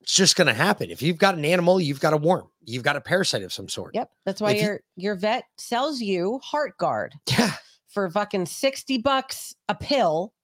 [0.04, 0.90] It's just going to happen.
[0.90, 2.50] If you've got an animal, you've got a worm.
[2.62, 3.94] You've got a parasite of some sort.
[3.94, 4.10] Yep.
[4.26, 7.12] That's why If you- your your vet sells you Heartgard.
[7.30, 7.52] Yeah.
[7.88, 10.34] For fucking 60 bucks a pill,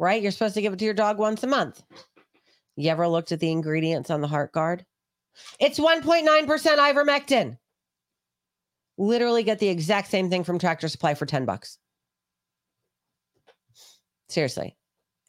[0.00, 0.20] right?
[0.20, 1.80] You're supposed to give it to your dog once a month.
[2.76, 4.84] You ever looked at the ingredients on the Heartgard?
[5.60, 7.56] It's 1.9% ivermectin.
[8.96, 11.78] Literally get the exact same thing from Tractor Supply for 10 bucks.
[14.28, 14.76] Seriously.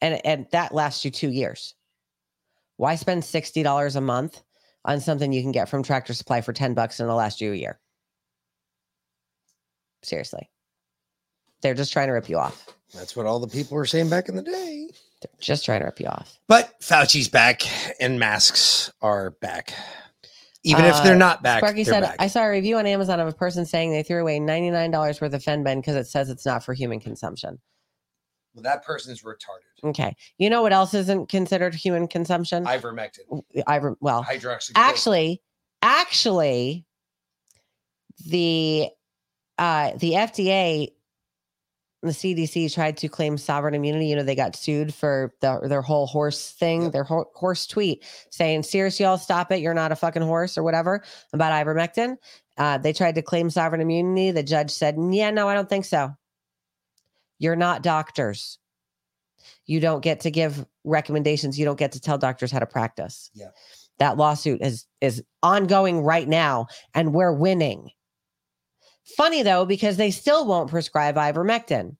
[0.00, 1.74] And and that lasts you 2 years.
[2.80, 4.42] Why spend $60 a month
[4.86, 7.52] on something you can get from Tractor Supply for 10 bucks and it'll last you
[7.52, 7.78] a year?
[10.02, 10.48] Seriously.
[11.60, 12.66] They're just trying to rip you off.
[12.94, 14.88] That's what all the people were saying back in the day.
[15.20, 16.38] They're just trying to rip you off.
[16.48, 17.64] But Fauci's back
[18.00, 19.74] and masks are back.
[20.64, 22.16] Even if they're Uh, not back, Sparky said, back.
[22.18, 25.34] I saw a review on Amazon of a person saying they threw away $99 worth
[25.34, 27.58] of Fenben because it says it's not for human consumption.
[28.54, 29.88] Well, that person's retarded.
[29.90, 30.16] Okay.
[30.38, 32.64] You know what else isn't considered human consumption?
[32.64, 33.42] Ivermectin.
[33.66, 34.72] Iver, well, Hydroxychloroquine.
[34.76, 35.42] actually,
[35.82, 36.84] actually,
[38.26, 38.88] the
[39.58, 40.88] uh, the FDA,
[42.02, 44.06] the CDC tried to claim sovereign immunity.
[44.06, 48.04] You know, they got sued for the, their whole horse thing, their ho- horse tweet
[48.30, 49.60] saying, "Seriously, y'all, stop it!
[49.60, 52.16] You're not a fucking horse or whatever." About ivermectin,
[52.58, 54.32] uh, they tried to claim sovereign immunity.
[54.32, 56.16] The judge said, "Yeah, no, I don't think so."
[57.40, 58.58] You're not doctors.
[59.66, 61.58] You don't get to give recommendations.
[61.58, 63.30] You don't get to tell doctors how to practice.
[63.34, 63.48] Yeah.
[63.98, 67.90] That lawsuit is is ongoing right now and we're winning.
[69.16, 71.96] Funny though because they still won't prescribe ivermectin.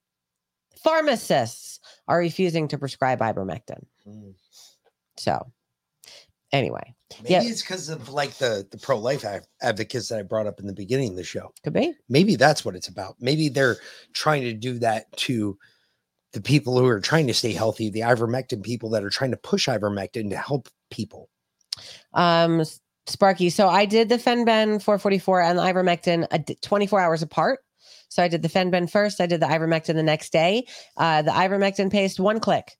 [0.84, 3.84] Pharmacists are refusing to prescribe ivermectin.
[4.06, 4.34] Mm.
[5.18, 5.52] So,
[6.52, 9.24] anyway, Maybe yeah, it's because of like the the pro life
[9.62, 11.52] advocates that I brought up in the beginning of the show.
[11.64, 11.92] could be.
[12.08, 13.16] Maybe that's what it's about.
[13.20, 13.76] Maybe they're
[14.12, 15.58] trying to do that to
[16.32, 19.36] the people who are trying to stay healthy, the ivermectin people that are trying to
[19.36, 21.28] push ivermectin to help people.
[22.14, 22.62] Um,
[23.06, 23.50] Sparky.
[23.50, 27.58] So I did the Fenben 444 and the ivermectin a d- 24 hours apart.
[28.08, 29.20] So I did the Fenben first.
[29.20, 30.66] I did the ivermectin the next day.
[30.96, 32.72] Uh, the ivermectin paste one click.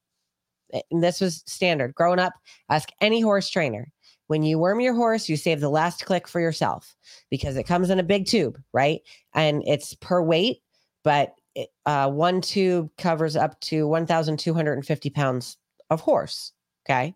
[0.73, 1.95] Eh, And this was standard.
[1.95, 2.33] Growing up,
[2.69, 3.89] ask any horse trainer.
[4.31, 6.95] When you worm your horse, you save the last click for yourself
[7.31, 9.01] because it comes in a big tube, right?
[9.35, 10.59] And it's per weight,
[11.03, 15.57] but it, uh, one tube covers up to 1,250 pounds
[15.91, 16.53] of horse.
[16.87, 17.13] Okay.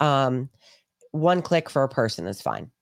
[0.00, 0.50] Um,
[1.12, 2.72] one click for a person is fine.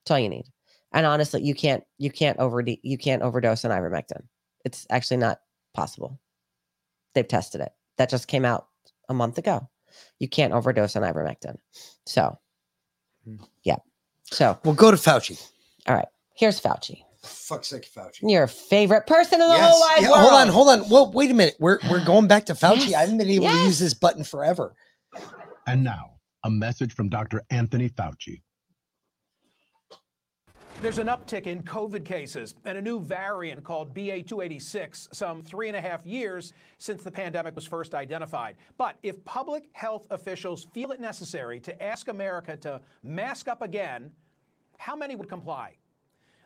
[0.00, 0.46] That's all you need.
[0.92, 4.24] And honestly, you can't you can't over you can't overdose on ivermectin.
[4.64, 5.38] It's actually not
[5.74, 6.18] possible.
[7.14, 7.70] They've tested it.
[7.98, 8.66] That just came out
[9.08, 9.68] a month ago.
[10.18, 11.58] You can't overdose on ivermectin.
[12.04, 12.36] So,
[13.28, 13.44] Mm-hmm.
[13.64, 13.76] yeah.
[14.30, 15.40] So we'll go to Fauci.
[15.86, 16.08] All right.
[16.34, 17.02] Here's Fauci.
[17.22, 18.18] Fuck's sake, Fauci.
[18.22, 19.70] Your favorite person in the Yes.
[19.70, 20.20] whole wide Yeah, world.
[20.20, 20.88] hold on, hold on.
[20.88, 21.56] Well, wait a minute.
[21.58, 22.88] We're we're going back to Fauci.
[22.88, 24.74] Yes, I haven't been able to use this button forever.
[25.66, 26.12] And now,
[26.44, 27.42] a message from Dr.
[27.50, 28.42] Anthony Fauci.
[30.82, 35.76] There's an uptick in COVID cases and a new variant called BA286, some three and
[35.76, 38.56] a half years since the pandemic was first identified.
[38.76, 44.10] But if public health officials feel it necessary to ask America to mask up again,
[44.76, 45.76] how many would comply?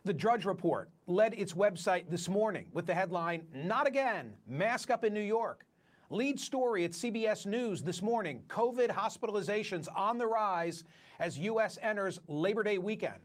[0.05, 5.03] The Drudge Report led its website this morning with the headline, Not Again, Mask Up
[5.03, 5.65] in New York.
[6.09, 10.85] Lead story at CBS News this morning COVID hospitalizations on the rise
[11.19, 11.77] as U.S.
[11.81, 13.19] enters Labor Day weekend.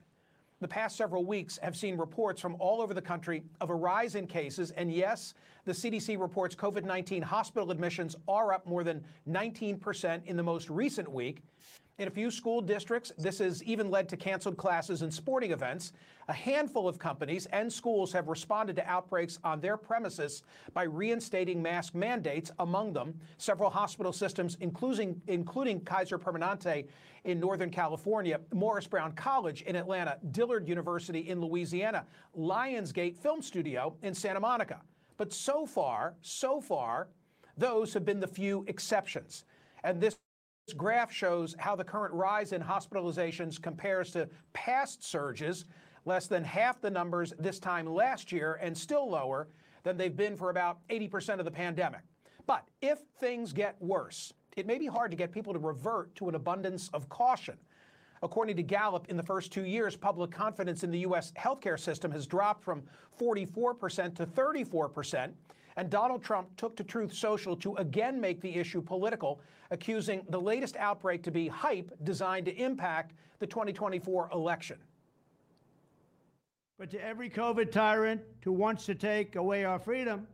[0.60, 4.14] The past several weeks have seen reports from all over the country of a rise
[4.14, 4.70] in cases.
[4.70, 5.34] And yes,
[5.66, 10.70] the CDC reports COVID 19 hospital admissions are up more than 19% in the most
[10.70, 11.42] recent week.
[11.98, 15.94] In a few school districts, this has even led to canceled classes and sporting events.
[16.28, 20.42] A handful of companies and schools have responded to outbreaks on their premises
[20.74, 26.86] by reinstating mask mandates, among them several hospital systems, including, including Kaiser Permanente
[27.24, 32.04] in Northern California, Morris Brown College in Atlanta, Dillard University in Louisiana,
[32.38, 34.82] Lionsgate Film Studio in Santa Monica.
[35.16, 37.08] But so far, so far,
[37.56, 39.46] those have been the few exceptions.
[39.82, 40.18] And this
[40.66, 45.64] this graph shows how the current rise in hospitalizations compares to past surges,
[46.06, 49.46] less than half the numbers this time last year, and still lower
[49.84, 52.00] than they've been for about 80% of the pandemic.
[52.48, 56.28] But if things get worse, it may be hard to get people to revert to
[56.28, 57.56] an abundance of caution.
[58.22, 61.32] According to Gallup, in the first two years, public confidence in the U.S.
[61.38, 62.82] healthcare system has dropped from
[63.20, 65.32] 44% to 34%.
[65.76, 69.40] And Donald Trump took to Truth Social to again make the issue political,
[69.70, 74.78] accusing the latest outbreak to be hype designed to impact the 2024 election.
[76.78, 80.26] But to every COVID tyrant who wants to take away our freedom,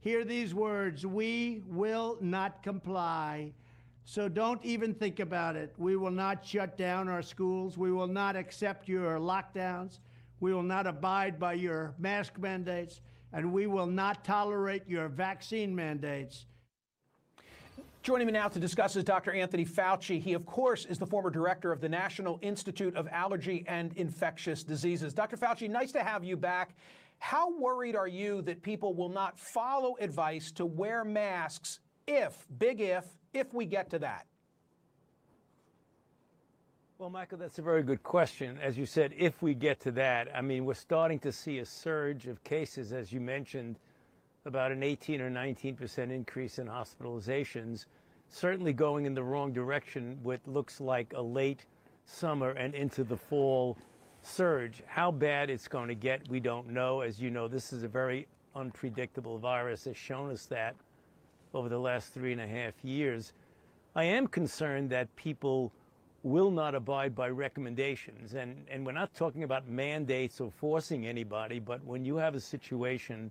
[0.00, 3.52] hear these words We will not comply.
[4.04, 5.72] So don't even think about it.
[5.78, 7.78] We will not shut down our schools.
[7.78, 10.00] We will not accept your lockdowns.
[10.40, 13.02] We will not abide by your mask mandates.
[13.32, 16.46] And we will not tolerate your vaccine mandates.
[18.02, 19.30] Joining me now to discuss is Dr.
[19.30, 20.20] Anthony Fauci.
[20.20, 24.62] He, of course, is the former director of the National Institute of Allergy and Infectious
[24.64, 25.12] Diseases.
[25.12, 25.36] Dr.
[25.36, 26.74] Fauci, nice to have you back.
[27.18, 32.80] How worried are you that people will not follow advice to wear masks if, big
[32.80, 33.04] if,
[33.34, 34.26] if we get to that?
[37.00, 38.58] Well, Michael, that's a very good question.
[38.62, 41.64] As you said, if we get to that, I mean, we're starting to see a
[41.64, 43.78] surge of cases, as you mentioned,
[44.44, 47.86] about an 18 or 19 percent increase in hospitalizations,
[48.28, 51.64] certainly going in the wrong direction with looks like a late
[52.04, 53.78] summer and into the fall
[54.20, 54.82] surge.
[54.86, 57.00] How bad it's going to get, we don't know.
[57.00, 60.76] As you know, this is a very unpredictable virus, has shown us that
[61.54, 63.32] over the last three and a half years.
[63.96, 65.72] I am concerned that people
[66.22, 68.34] will not abide by recommendations.
[68.34, 72.40] And, and we're not talking about mandates or forcing anybody, but when you have a
[72.40, 73.30] situation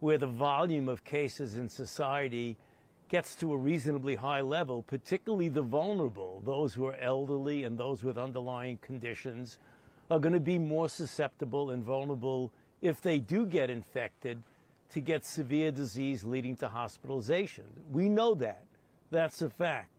[0.00, 2.56] where the volume of cases in society
[3.08, 8.02] gets to a reasonably high level, particularly the vulnerable, those who are elderly and those
[8.02, 9.58] with underlying conditions,
[10.10, 12.50] are going to be more susceptible and vulnerable
[12.82, 14.42] if they do get infected
[14.92, 17.64] to get severe disease leading to hospitalization.
[17.90, 18.64] We know that.
[19.10, 19.93] That's a fact.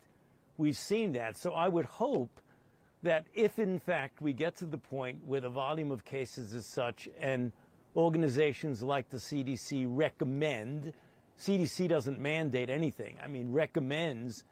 [0.57, 1.37] We've seen that.
[1.37, 2.39] So I would hope
[3.03, 6.65] that if in fact we get to the point where the volume of cases is
[6.65, 7.51] such and
[7.95, 10.93] organizations like the CDC recommend,
[11.39, 14.43] CDC doesn't mandate anything, I mean, recommends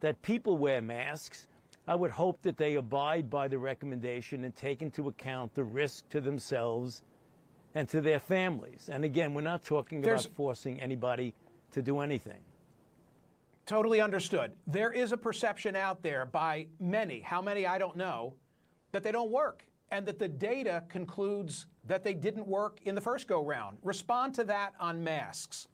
[0.00, 1.46] that people wear masks.
[1.86, 6.08] I would hope that they abide by the recommendation and take into account the risk
[6.10, 7.02] to themselves
[7.74, 8.88] and to their families.
[8.92, 11.34] And again, we're not talking There's- about forcing anybody
[11.72, 12.40] to do anything.
[13.66, 14.52] Totally understood.
[14.66, 18.34] There is a perception out there by many, how many I don't know,
[18.92, 23.00] that they don't work and that the data concludes that they didn't work in the
[23.00, 23.78] first go round.
[23.82, 25.68] Respond to that on masks.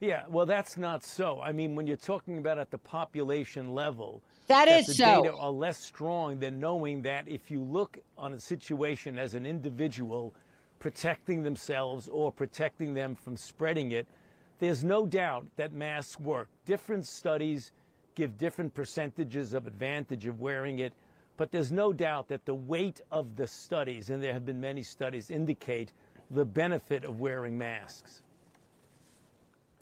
[0.00, 1.40] Yeah, well, that's not so.
[1.40, 5.22] I mean, when you're talking about at the population level, That is the so.
[5.22, 9.46] data are less strong than knowing that if you look on a situation as an
[9.46, 10.34] individual
[10.78, 14.06] protecting themselves or protecting them from spreading it,
[14.58, 16.48] there's no doubt that masks work.
[16.66, 17.72] Different studies
[18.14, 20.92] give different percentages of advantage of wearing it,
[21.36, 24.82] but there's no doubt that the weight of the studies, and there have been many
[24.82, 25.92] studies, indicate
[26.30, 28.22] the benefit of wearing masks.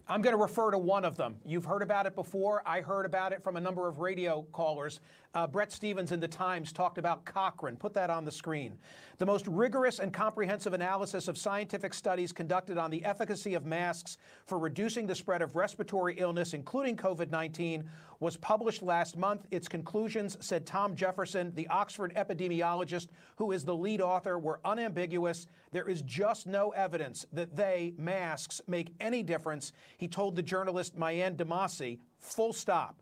[0.09, 1.37] I'm going to refer to one of them.
[1.47, 2.63] You've heard about it before.
[2.67, 5.01] I heard about it from a number of radio callers.
[5.35, 7.77] Uh, Bret Stephens in the Times talked about Cochrane.
[7.77, 8.77] Put that on the screen.
[9.17, 14.19] The most rigorous and comprehensive analysis of scientific studies conducted on the efficacy of masks
[14.45, 17.89] for reducing the spread of respiratory illness, including COVID 19,
[18.21, 19.47] was published last month.
[19.51, 25.47] Its conclusions, said Tom Jefferson, the Oxford epidemiologist who is the lead author, were unambiguous.
[25.73, 30.95] There is just no evidence that they, masks, make any difference, he told the journalist
[30.99, 33.02] Maryanne Demasi, full stop.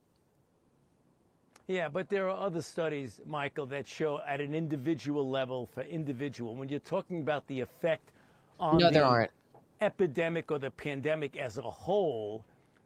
[1.71, 6.53] Yeah, but there are other studies, Michael, that show at an individual level for individual.
[6.53, 8.11] When you're talking about the effect
[8.59, 9.31] on No, the there aren't.
[9.79, 12.43] epidemic or the pandemic as a whole,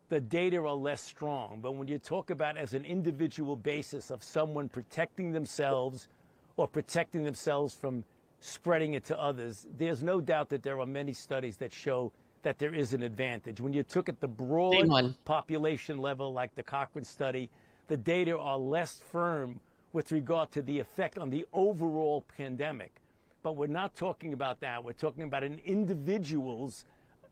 [0.10, 1.62] the data are less strong.
[1.62, 6.08] But when you talk about as an individual basis of someone protecting themselves
[6.56, 8.04] or protecting themselves from
[8.40, 12.12] spreading it to others, there's no doubt that there are many studies that show
[12.44, 13.60] that there is an advantage.
[13.60, 17.50] When you took at the broad population level, like the Cochrane study,
[17.88, 19.60] the data are less firm
[19.94, 22.96] with regard to the effect on the overall pandemic.
[23.44, 24.84] But we're not talking about that.
[24.84, 26.86] We're talking about an individual's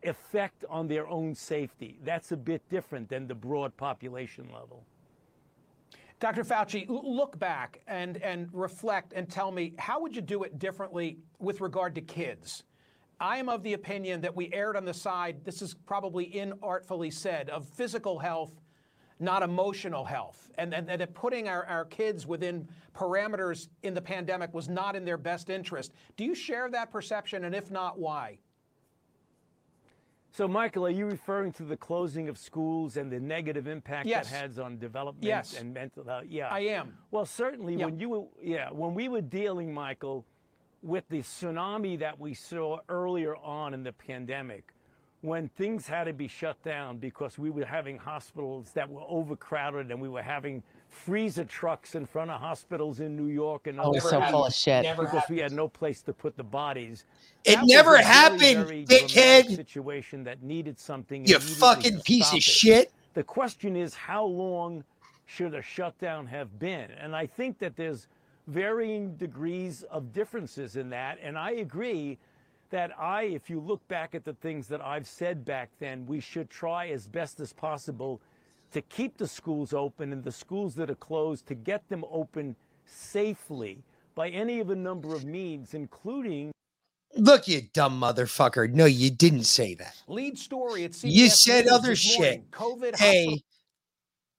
[0.03, 1.97] effect on their own safety.
[2.03, 4.83] That's a bit different than the broad population level.
[6.19, 6.43] Dr.
[6.43, 11.17] Fauci, look back and, and reflect and tell me how would you do it differently
[11.39, 12.63] with regard to kids?
[13.19, 17.11] I am of the opinion that we erred on the side, this is probably inartfully
[17.11, 18.51] said, of physical health,
[19.23, 20.51] not emotional health.
[20.57, 24.95] And, and, and that putting our, our kids within parameters in the pandemic was not
[24.95, 25.93] in their best interest.
[26.17, 27.45] Do you share that perception?
[27.45, 28.37] And if not, why?
[30.31, 34.29] So, Michael, are you referring to the closing of schools and the negative impact Yes.
[34.31, 35.59] that has on development Yes.
[35.59, 36.25] and mental health?
[36.27, 36.97] Yeah, I am.
[37.11, 37.85] Well, certainly Yeah.
[37.85, 40.25] when you were, yeah, when we were dealing, Michael,
[40.81, 44.73] with the tsunami that we saw earlier on in the pandemic,
[45.23, 49.89] when things had to be shut down because we were having hospitals that were overcrowded
[49.89, 53.83] and we were having freezer trucks in front of hospitals in New York and Oh,
[53.83, 54.85] other it's so full of shit.
[54.99, 57.05] because we had no place to put the bodies.
[57.45, 59.55] It That was never a very, happened, very dramatic dickhead.
[59.55, 61.25] Situation that needed something.
[61.25, 62.43] You fucking piece of it.
[62.43, 62.91] shit.
[63.13, 64.83] The question is, how long
[65.25, 66.91] should a shutdown have been?
[66.99, 68.07] And I think that there's
[68.47, 71.17] varying degrees of differences in that.
[71.23, 72.17] And I agree
[72.73, 76.19] that I, if you look back at the things that I've said back then, we
[76.19, 78.19] should try as best as possible
[78.71, 82.55] to keep the schools open and the schools that are closed to get them open
[82.83, 83.83] safely
[84.15, 86.51] by any of a number of means, including
[87.15, 88.67] Look, you dumb motherfucker.
[88.73, 89.95] No, you didn't say that.
[90.07, 92.49] Lead story at CBS You said other shit.
[92.49, 93.43] COVID Hey,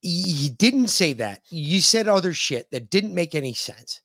[0.02, 1.40] you didn't say that.
[1.50, 4.00] You said other shit that didn't make any sense.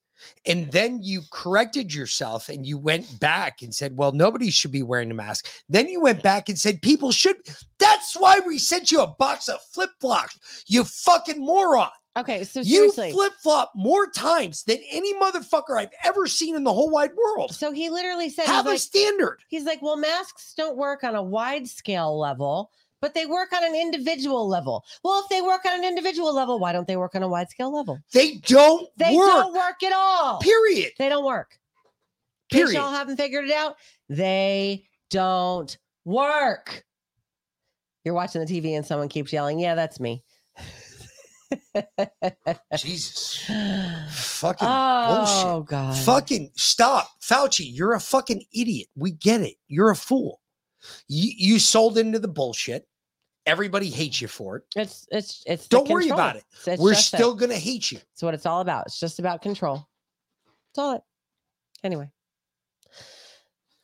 [0.45, 4.83] And then you corrected yourself and you went back and said, well, nobody should be
[4.83, 5.47] wearing a mask.
[5.69, 7.37] Then you went back and said, people should.
[7.77, 11.89] That's why we sent you a box of flip flops, you fucking moron.
[12.17, 16.73] Okay, so You flip flop more times than any motherfucker I've ever seen in the
[16.73, 17.53] whole wide world.
[17.55, 19.39] So he literally said, Have a like- standard.
[19.47, 22.71] He's like, well, masks don't work on a wide scale level
[23.01, 24.83] But they work on an individual level.
[25.03, 27.49] Well, if they work on an individual level, why don't they work on a wide
[27.49, 27.99] scale level?
[28.13, 29.27] They don't They work.
[29.29, 30.39] don't work at all.
[30.39, 30.91] Period.
[30.97, 31.57] They don't work.
[32.51, 32.73] Period.
[32.73, 33.75] y'all haven't figured it out.
[34.09, 36.83] They don't work.
[38.03, 40.23] You're watching the TV and someone keeps yelling, "Yeah, that's me."
[42.75, 43.43] Jesus.
[44.11, 45.69] Fucking Oh, bullshit.
[45.69, 45.95] God.
[45.97, 47.09] Fucking stop.
[47.21, 48.87] Fauci, you're a fucking idiot.
[48.95, 49.55] We get it.
[49.67, 50.39] You're a fool.
[51.07, 52.87] You, you sold into the bullshit.
[53.45, 54.63] Everybody hates you for it.
[54.75, 55.67] It's it's it's.
[55.67, 56.43] Don't worry about it.
[56.51, 56.97] It's- it's We're it.
[56.97, 57.99] still to hate you.
[58.13, 58.85] It's what it's all about.
[58.87, 59.87] It's just about control.
[60.75, 61.01] That's all it.
[61.83, 62.09] Anyway.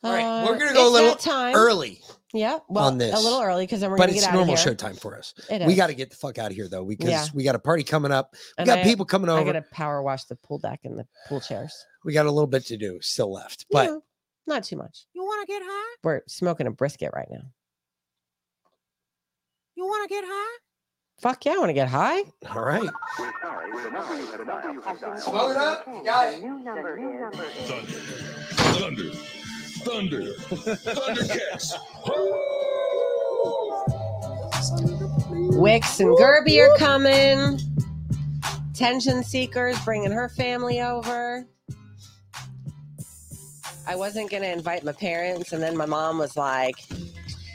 [0.04, 1.54] All right, Uh, we're going to go a little time.
[1.56, 2.00] early.
[2.32, 3.14] Yeah, well, on this.
[3.14, 4.74] a little early because then we're but gonna it's get out normal of here.
[4.74, 5.32] showtime for us.
[5.50, 7.24] It We got to get the fuck out of here though because Yeah.
[7.32, 8.34] we got a party coming up.
[8.34, 9.40] We And got I- people coming over.
[9.40, 11.72] I gotta power wash the pool deck and the pool chairs.
[12.04, 13.96] We got a little bit to do still left, but Yeah,
[14.46, 15.06] not too much.
[15.14, 15.96] You want to get high?
[16.02, 17.42] We're smoking a brisket right now.
[19.76, 20.58] You want to get high?
[21.20, 22.20] Fuck yeah, I want to get high.
[22.54, 22.90] all right.
[25.18, 25.86] Smoke it up.
[26.04, 26.40] Got it.
[27.66, 27.92] Thunder.
[28.52, 29.12] Thunder.
[29.82, 30.22] Thunder.
[30.94, 31.72] Thundercats.
[35.58, 37.60] Wix and Gerby are coming.
[38.74, 41.46] Tension Seekers bringing her family over.
[43.86, 46.76] I wasn't going to invite my parents, and then my mom was like,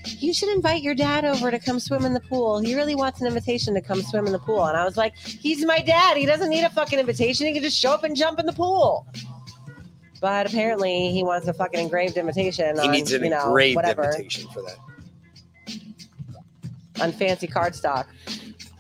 [0.06, 2.60] You should invite your dad over to come swim in the pool.
[2.60, 4.66] He really wants an invitation to come swim in the pool.
[4.66, 6.16] And I was like, He's my dad.
[6.18, 7.48] He doesn't need a fucking invitation.
[7.48, 9.06] He can just show up and jump in the pool.
[10.22, 12.78] But apparently, he wants a fucking engraved invitation.
[12.80, 14.78] He on, needs an you know, engraved whatever, invitation for that.
[17.02, 18.06] on fancy cardstock.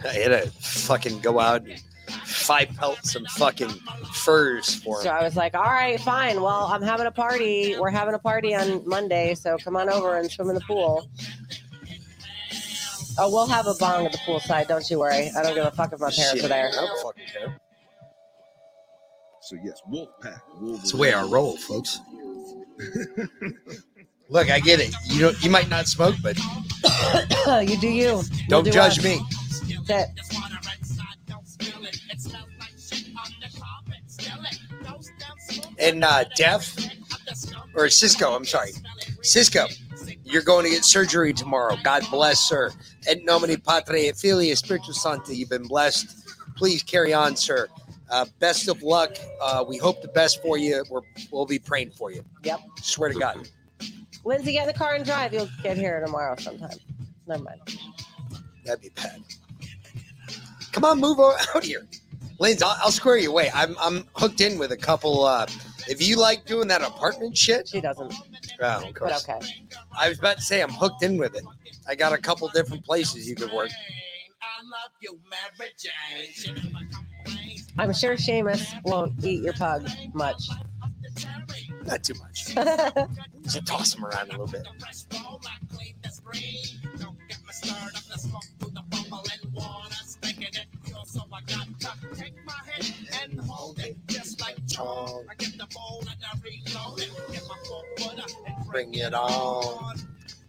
[0.03, 1.81] I had to fucking go out and
[2.31, 3.69] five pelt some fucking
[4.13, 5.03] furs for him.
[5.03, 6.41] So I was like, all right, fine.
[6.41, 7.75] Well, I'm having a party.
[7.79, 9.35] We're having a party on Monday.
[9.35, 11.07] So come on over and swim in the pool.
[13.17, 14.67] Oh, we'll have a bong at the poolside.
[14.67, 15.29] Don't you worry.
[15.37, 16.69] I don't give a fuck if my parents Shit, are there.
[16.69, 17.61] I don't fucking care.
[19.41, 20.41] So yes, Wolfpack.
[20.79, 21.99] It's the way I roll, folks.
[24.29, 24.95] Look, I get it.
[25.05, 26.37] You don't, you might not smoke, but
[27.67, 28.13] you do you.
[28.13, 29.03] We'll don't do judge us.
[29.03, 29.19] me.
[29.85, 30.80] That's it.
[35.79, 36.75] And uh, Dev
[37.75, 38.71] or Cisco, I'm sorry,
[39.21, 39.65] Cisco,
[40.23, 41.75] you're going to get surgery tomorrow.
[41.83, 42.71] God bless, sir.
[43.07, 45.35] Et nomine Patri et Filii Spiritus Sancti.
[45.35, 46.27] You've been blessed.
[46.55, 47.67] Please carry on, sir.
[48.09, 49.15] Uh, best of luck.
[49.41, 50.83] Uh, we hope the best for you.
[50.89, 51.01] We're,
[51.31, 52.23] we'll be praying for you.
[52.43, 52.59] Yep.
[52.81, 53.49] Swear to God.
[54.23, 55.33] Lindsay, get in the car and drive.
[55.33, 56.77] You'll get here tomorrow sometime.
[57.25, 57.61] Never mind.
[58.65, 59.23] That'd be bad.
[60.71, 61.85] Come on, move o- out here.
[62.39, 63.51] Linz, I'll, I'll square you away.
[63.53, 65.25] I'm I'm hooked in with a couple.
[65.25, 65.45] Uh,
[65.87, 68.13] if you like doing that apartment shit, she doesn't.
[68.61, 69.29] Oh, of But course.
[69.29, 69.39] okay.
[69.97, 71.43] I was about to say I'm hooked in with it.
[71.87, 73.69] I got a couple different places you could work.
[77.77, 80.41] I'm sure Seamus won't eat your pug much.
[81.85, 82.55] Not too much.
[83.43, 84.67] Just toss them around a little bit.
[98.69, 99.95] Bring it on.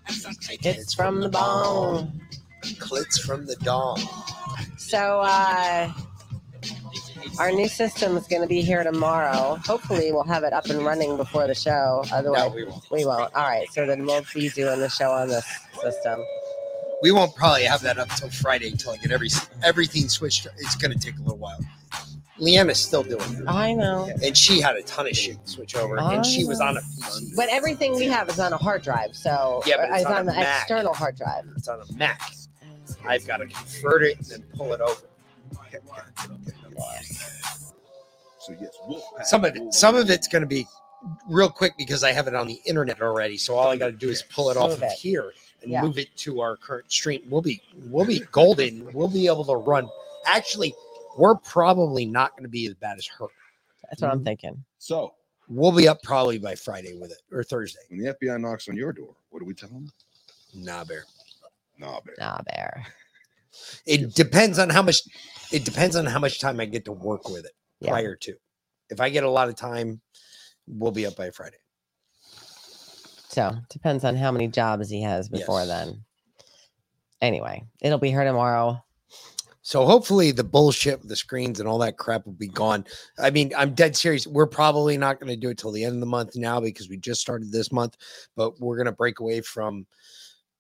[0.09, 2.21] It's from the bone.
[2.63, 4.01] Clits from the dawn.
[4.77, 5.93] So uh
[7.39, 9.57] our new system is going to be here tomorrow.
[9.65, 12.05] Hopefully, we'll have it up and running before the show.
[12.13, 12.91] Otherwise, we won't.
[12.91, 13.35] We won't.
[13.35, 13.67] All right.
[13.73, 15.47] So then we'll be doing the show on this
[15.81, 16.23] system.
[17.03, 19.29] We won't probably have that up till Friday until I get every
[19.65, 20.47] everything switched.
[20.59, 21.59] It's going to take a little while.
[22.39, 23.45] Leanna's still doing it.
[23.47, 24.09] I know.
[24.23, 26.81] And she had a ton of shit to switch over, and she was on a
[26.81, 27.01] oh.
[27.03, 27.37] PC.
[27.37, 29.17] But everything we have is on a hard drive.
[29.17, 30.61] So Yeah, but it's it's on on, a the Mac.
[30.61, 31.45] external hard drive.
[31.57, 32.21] It's on a Mac.
[33.05, 35.03] I've got to convert it and then pull it over.
[38.39, 39.25] So yes, Wolfpack.
[39.25, 40.67] Some of it, some of it's going to be
[41.29, 43.37] real quick because I have it on the internet already.
[43.37, 44.93] So all I got to do is pull it off Move of it.
[44.93, 45.83] here and Yeah.
[45.83, 47.23] move it to our current stream.
[47.29, 48.93] We'll be we'll be golden.
[48.93, 49.89] We'll be able to run.
[50.27, 50.75] Actually,
[51.17, 53.27] we're probably not going to be as bad as her.
[53.85, 54.25] That's what I'm mm-hmm.
[54.25, 54.65] thinking.
[54.79, 55.15] So
[55.49, 57.81] We'll be up probably by Friday with it or Thursday.
[57.91, 59.91] when the FBI knocks on your door, what do we tell them?
[60.55, 61.05] Nah, bear.
[61.79, 62.15] Nah, bear.
[62.19, 62.87] Nah, bear.
[63.85, 65.03] It depends on how much.
[65.53, 67.91] It depends on how much time I get to work with it Yeah.
[67.91, 68.35] prior to.
[68.89, 70.01] If I get a lot of time,
[70.67, 71.59] we'll be up by Friday.
[73.33, 75.69] So depends on how many jobs he has before Yes.
[75.69, 76.05] then.
[77.21, 78.83] Anyway, it'll be here tomorrow.
[79.63, 82.85] So hopefully the bullshit the screens and all that crap will be gone.
[83.19, 84.27] I mean, I'm dead serious.
[84.27, 86.89] We're probably not going to do it till the end of the month now because
[86.89, 87.97] we just started this month,
[88.37, 89.87] but we're going to break away from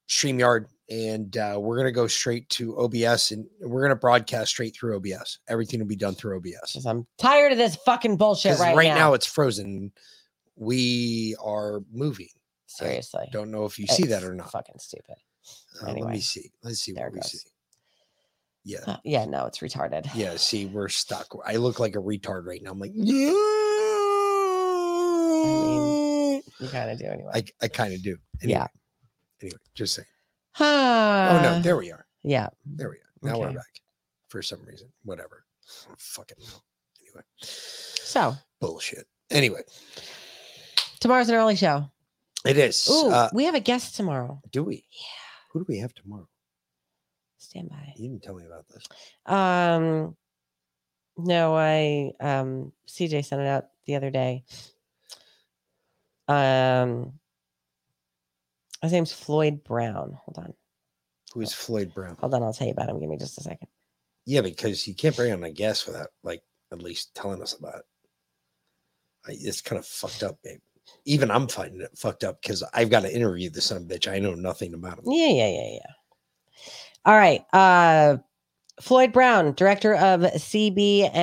[0.09, 4.97] StreamYard, and uh, we're gonna go straight to OBS, and we're gonna broadcast straight through
[4.97, 5.39] OBS.
[5.49, 6.85] Everything will be done through OBS.
[6.85, 8.95] I'm tired of this fucking bullshit right, right now.
[8.95, 9.93] now it's frozen.
[10.57, 12.29] We are moving.
[12.81, 13.29] I Seriously.
[13.33, 14.51] don't know if you see that or not.
[14.51, 15.17] Fucking stupid.
[15.83, 16.51] Uh, Let me see.
[16.63, 17.33] Let's see There what we goes.
[17.33, 17.49] see.
[18.65, 18.79] Yeah.
[18.87, 20.09] Uh, yeah, no, it's retarded.
[20.15, 20.37] Yeah.
[20.37, 21.27] See, we're stuck.
[21.47, 22.71] I look like a retard right now.
[22.71, 23.33] I'm like, yeah.
[25.45, 27.31] I mean, You kind of do anyway.
[27.35, 28.17] I, I kind of do.
[28.43, 28.57] Yeah.
[28.59, 28.69] Anyway,
[29.43, 30.07] Anyway, just saying.
[30.61, 30.65] oh
[31.31, 32.07] oh no, there we are.
[32.23, 32.49] Yeah.
[32.65, 33.33] There we are.
[33.33, 33.65] Now we're back.
[34.29, 35.45] For some reason, whatever.
[35.99, 36.63] Fucking know.
[37.01, 39.07] Anyway, So bullshit.
[39.31, 39.63] Anyway,
[41.01, 41.91] tomorrow's an early show.
[42.47, 42.89] It is.
[42.91, 44.41] Ooh, uh, we have a guest tomorrow.
[44.51, 44.77] do we?
[44.77, 45.07] Yeah.
[45.53, 46.29] Who do we have tomorrow?
[47.39, 47.93] Stand by.
[47.97, 48.85] You didn't tell me about this.
[49.27, 50.17] Um,
[51.19, 54.45] no, I um CJ sent it out the other day.
[56.29, 57.15] Um,
[58.81, 60.17] his name's Floyd Brown.
[60.25, 60.55] Hold on,
[61.35, 62.17] Who's Floyd Brown?
[62.21, 62.43] hold on.
[62.43, 63.01] I'll tell you about him.
[63.01, 63.69] Give me just a second.
[64.25, 66.43] Yeah, because you can't bring on a guest without like
[66.73, 67.85] at least telling us about it.
[69.27, 70.61] I, it's kind of fucked up, babe.
[71.05, 73.87] Even I'm finding it fucked up because I've got to interview the son of a
[73.87, 74.11] bitch.
[74.11, 75.05] I know nothing about him.
[75.07, 75.93] Yeah, yeah, yeah, yeah.
[77.05, 77.43] All right.
[77.53, 78.19] Uh
[78.81, 81.15] Floyd Brown, director of CBMJ.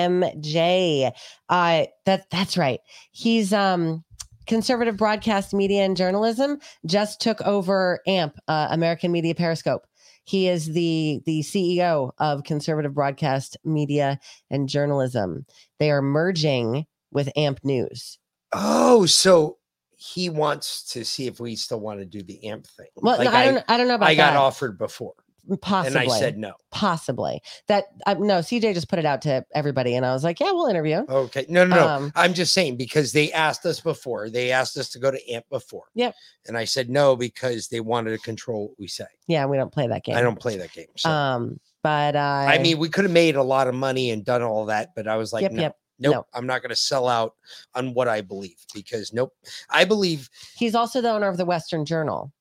[1.50, 2.80] Uh that that's right.
[3.12, 4.04] He's um
[4.50, 9.86] conservative broadcast media and journalism just took over AMP, uh, American Media Periscope.
[10.24, 14.20] He is the the CEO of conservative broadcast media
[14.50, 15.46] and journalism.
[15.80, 18.20] They are merging with AMP News.
[18.52, 19.59] Oh, so
[20.02, 22.88] he wants to see if we still want to do the amp thing.
[22.96, 25.14] Well, no, I don't I don't know about I got offered before,
[25.62, 26.04] Possibly.
[26.04, 26.54] and I said no.
[26.72, 27.42] Possibly.
[27.68, 30.54] That uh, no, CJ just put it out to everybody, and I was like, yeah,
[30.54, 31.04] we'll interview.
[31.10, 31.88] Okay, no, no, no.
[31.88, 34.30] Um, I'm just saying because they asked us before.
[34.30, 35.84] They asked us to go to amp before.
[35.96, 36.16] Yep.
[36.48, 39.06] And I said no because they wanted to control what we say.
[39.28, 40.16] Yeah, we don't play that game.
[40.16, 40.88] I don't play that game.
[40.96, 41.10] So.
[41.10, 44.44] Um, but uh, I mean, we could have made a lot of money and done
[44.44, 46.26] all that, but I was like, Yep, no, yep, nope, no.
[46.34, 47.36] I'm not going to sell out
[47.76, 49.34] on what I believe because nope,
[49.70, 52.32] I believe he's also the owner of the Western Journal.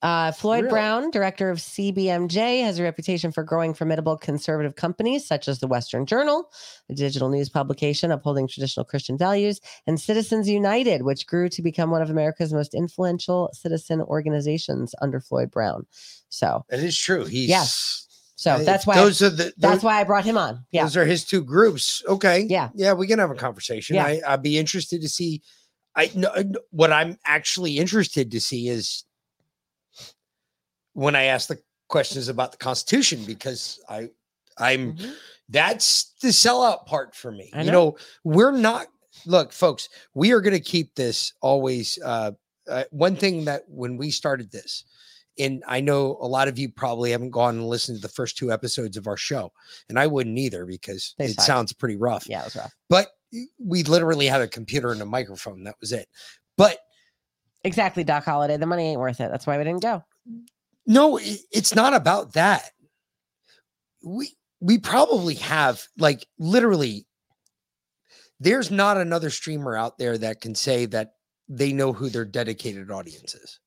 [0.00, 0.70] Uh, Floyd Really?
[0.70, 5.66] Brown, director of CBMJ, has a reputation for growing formidable conservative companies such as the
[5.66, 6.50] Western Journal,
[6.88, 11.90] a digital news publication upholding traditional Christian values, and Citizens United, which grew to become
[11.90, 15.84] one of America's most influential citizen organizations under Floyd Brown.
[16.28, 17.24] So, it is true.
[17.24, 18.06] He's yes.
[18.38, 20.64] So that's why those are the that's why I brought him on.
[20.70, 20.84] Yeah.
[20.84, 22.04] Those are his two groups.
[22.06, 22.46] Okay.
[22.48, 22.68] Yeah.
[22.72, 23.96] Yeah, we can have a conversation.
[23.96, 24.04] Yeah.
[24.06, 25.42] I, I'd be interested to see.
[25.96, 26.30] I know
[26.70, 29.02] what I'm actually interested to see is
[30.92, 31.58] when I ask the
[31.88, 34.10] questions about the Constitution because I
[34.56, 34.96] I'm
[35.48, 37.50] that's the sellout part for me.
[37.52, 37.66] Mm-hmm.
[37.66, 37.72] You know.
[37.72, 38.86] know, we're not
[39.26, 42.30] look, folks, we are going to keep this always uh,
[42.70, 44.84] uh one thing that when we started this
[45.38, 48.36] and I know a lot of you probably haven't gone and listened to the first
[48.36, 49.52] two episodes of our show,
[49.88, 51.46] and I wouldn't either because They it sucked.
[51.46, 52.28] sounds pretty rough.
[52.28, 52.74] Yeah, it was rough.
[52.88, 53.08] But
[53.58, 55.64] we literally had a computer and a microphone.
[55.64, 56.08] That was it.
[56.56, 56.78] But
[57.64, 58.56] Exactly, Doc Holliday.
[58.56, 59.30] The money ain't worth it.
[59.30, 60.02] That's why we didn't go.
[60.86, 62.70] no, it's not about that.
[64.04, 67.06] We we probably have like literally.
[68.40, 71.14] There's not another streamer out there that can say that
[71.48, 73.58] they know who their dedicated audience is.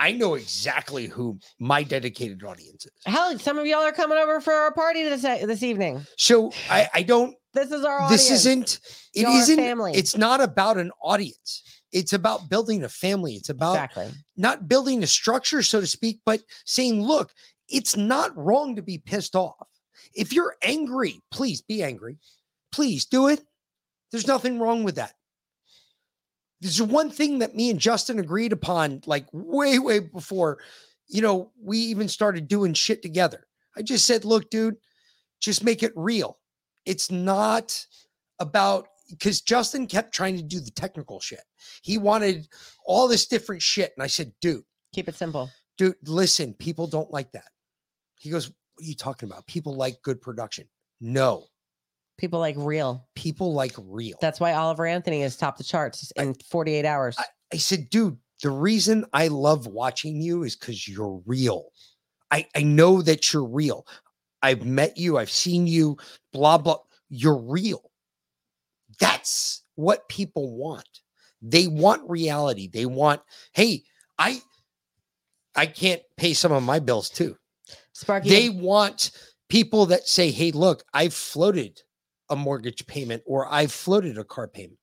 [0.00, 2.92] I know exactly who my dedicated audience is.
[3.06, 6.06] Hell, some of y'all are coming over for our party this this evening.
[6.16, 8.28] So I I don't This is our audience.
[8.28, 8.80] this isn't
[9.14, 9.56] It isn't.
[9.56, 9.92] family.
[9.94, 14.10] it's not about an audience it's about building a family it's about Exactly.
[14.36, 17.32] not building a structure so to speak but saying look
[17.70, 19.66] it's not wrong to be pissed off
[20.14, 22.18] if you're angry please be angry
[22.72, 23.40] please do it
[24.12, 25.14] there's nothing wrong with that
[26.60, 30.58] there's one thing that me and justin agreed upon like way way before
[31.06, 33.46] you know we even started doing shit together
[33.76, 34.76] i just said look dude
[35.40, 36.38] just make it real
[36.84, 37.86] it's not
[38.38, 41.42] about because Justin kept trying to do the technical shit.
[41.82, 42.48] He wanted
[42.84, 43.92] all this different shit.
[43.96, 45.50] And I said, dude, keep it simple.
[45.76, 47.48] Dude, listen, people don't like that.
[48.16, 49.46] He goes, What are you talking about?
[49.46, 50.66] People like good production.
[51.00, 51.46] No,
[52.18, 53.06] People like real.
[53.14, 54.18] people like real.
[54.20, 57.16] That's why Oliver Anthony has topped the charts in 48 hours.
[57.52, 61.70] I said, dude, the reason I love watching you is because you're real.
[62.30, 63.86] I, I know that you're real.
[64.42, 65.96] I've met you, I've seen you,
[66.32, 66.78] blah, blah.
[67.08, 67.90] You're real.
[69.00, 70.88] That's what people want.
[71.40, 72.68] They want reality.
[72.68, 73.22] They want,
[73.52, 73.84] hey,
[74.18, 74.40] I
[75.54, 77.36] I can't pay some of my bills too.
[77.92, 79.10] Sparky, They want
[79.48, 81.80] people that say, hey, look, I've floated
[82.30, 84.78] a mortgage payment or I've floated a car payment.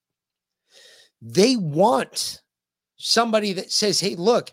[1.21, 2.41] They want
[2.97, 4.51] somebody that says, hey, look,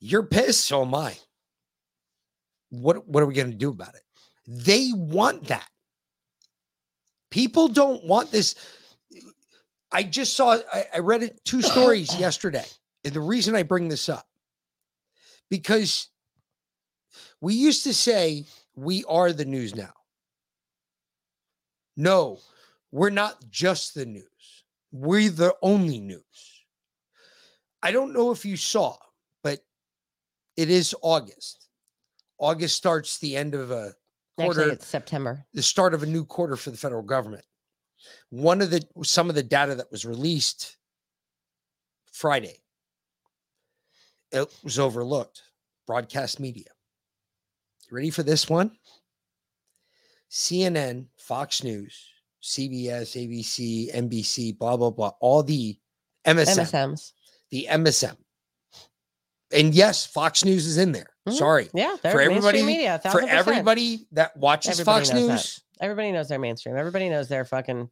[0.00, 1.16] You're pissed, so am I.
[2.68, 4.02] What what are we going to do about it?
[4.46, 5.68] They want that.
[7.30, 8.54] People don't want this.
[9.90, 12.66] I just saw I, I read it two stories yesterday.
[13.04, 14.26] And the reason I bring this up
[15.48, 16.08] because
[17.40, 19.92] we used to say we are the news now.
[21.96, 22.38] No,
[22.90, 24.24] we're not just the news.
[24.92, 26.22] We're the only news.
[27.82, 28.96] I don't know if you saw,
[29.42, 29.60] but
[30.56, 31.68] it is August.
[32.38, 33.92] August starts the end of a
[34.38, 35.44] quarter, Actually, it's September.
[35.52, 37.44] the start of a new quarter for the federal government.
[38.30, 40.76] One of the some of the data that was released
[42.12, 42.58] Friday,
[44.30, 45.42] it was overlooked.
[45.86, 46.66] Broadcast media.
[47.90, 48.72] You ready for this one?
[50.34, 51.96] CNN, Fox News,
[52.42, 55.12] CBS, ABC, NBC, blah blah blah.
[55.20, 55.78] All the
[56.26, 57.12] MSM, MSMs.
[57.52, 58.16] the MSM.
[59.52, 61.10] And yes, Fox News is in there.
[61.28, 61.38] Mhm.
[61.38, 61.70] Sorry.
[61.72, 65.32] Yeah, for everybody, media, for everybody that watches Everybody Fox knows that.
[65.34, 66.76] News, Everybody knows they're mainstream.
[66.76, 67.88] Everybody knows they're fucking.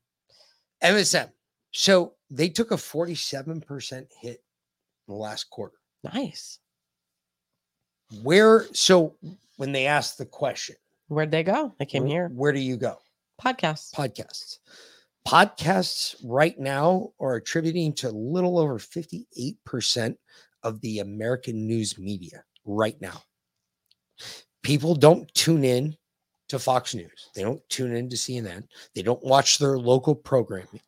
[0.82, 1.30] MSM.
[1.70, 4.42] So they took a 47% hit
[5.06, 5.76] in the last quarter.
[6.02, 6.58] Nice.
[8.22, 9.16] Where so
[9.58, 10.74] when they asked the question,
[11.08, 11.74] Where'd they go?
[11.78, 12.28] They came wh- here.
[12.32, 12.98] Where do you go?
[13.40, 13.92] Podcasts.
[13.94, 14.58] Podcasts.
[15.26, 20.16] Podcasts right now are attributing to a little over 58%
[20.62, 23.22] of the American news media right now.
[24.62, 25.96] People don't tune in
[26.48, 27.30] to Fox News.
[27.34, 28.64] They don't tune in to CNN.
[28.94, 30.80] They don't watch their local programming.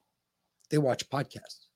[0.71, 1.67] They watch podcasts.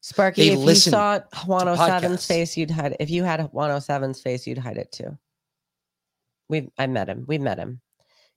[0.00, 2.26] Sparky, They if you saw to 107's podcasts.
[2.26, 2.96] face, you'd hide it.
[3.00, 5.16] If you had 107's face, you'd hide it too.
[6.52, 7.24] We I met him.
[7.26, 7.80] We met him.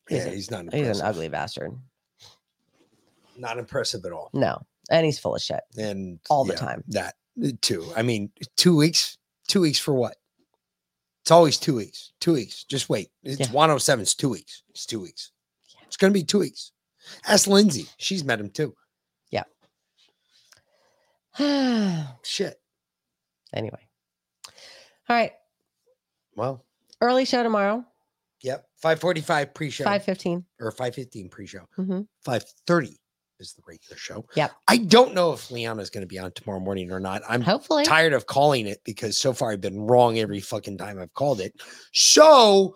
[0.09, 1.73] Yeah, a- he's not He's an ugly bastard.
[3.37, 4.29] Not impressive at all.
[4.33, 4.61] No.
[4.89, 5.59] And he's full of shit.
[5.77, 6.85] And All the time.
[6.87, 7.91] That uh, too.
[7.93, 9.17] I mean, two weeks.
[9.49, 10.15] Two weeks for what?
[11.23, 12.13] It's always two weeks.
[12.21, 12.63] Two weeks.
[12.63, 13.09] Just wait.
[13.21, 13.47] It's Yeah.
[13.51, 14.03] 107.
[14.03, 14.63] It's two weeks.
[14.69, 15.31] It's two weeks.
[15.85, 16.71] It's gonna be two weeks.
[17.27, 17.87] Ask Lindsay.
[17.97, 18.75] She's met him too.
[19.29, 19.43] Yeah.
[22.23, 22.61] Shit.
[23.53, 23.85] anyway.
[25.09, 25.33] All right.
[26.37, 26.63] Well,
[27.01, 27.83] Early show tomorrow.
[28.45, 28.65] Yep.
[28.82, 29.83] 545 pre-show.
[29.83, 30.45] 515.
[30.59, 31.65] or 515 pre-show.
[31.77, 32.01] Mm-hmm.
[32.24, 32.98] 530
[33.40, 34.25] is the regular show.
[34.35, 34.51] Yep.
[34.67, 37.22] I don't know if Liana's going to be on tomorrow morning or not.
[37.27, 37.83] I'm Hopefully.
[37.83, 41.41] tired of calling it because so far I've been wrong every fucking time I've called
[41.41, 41.53] it.
[41.91, 42.75] So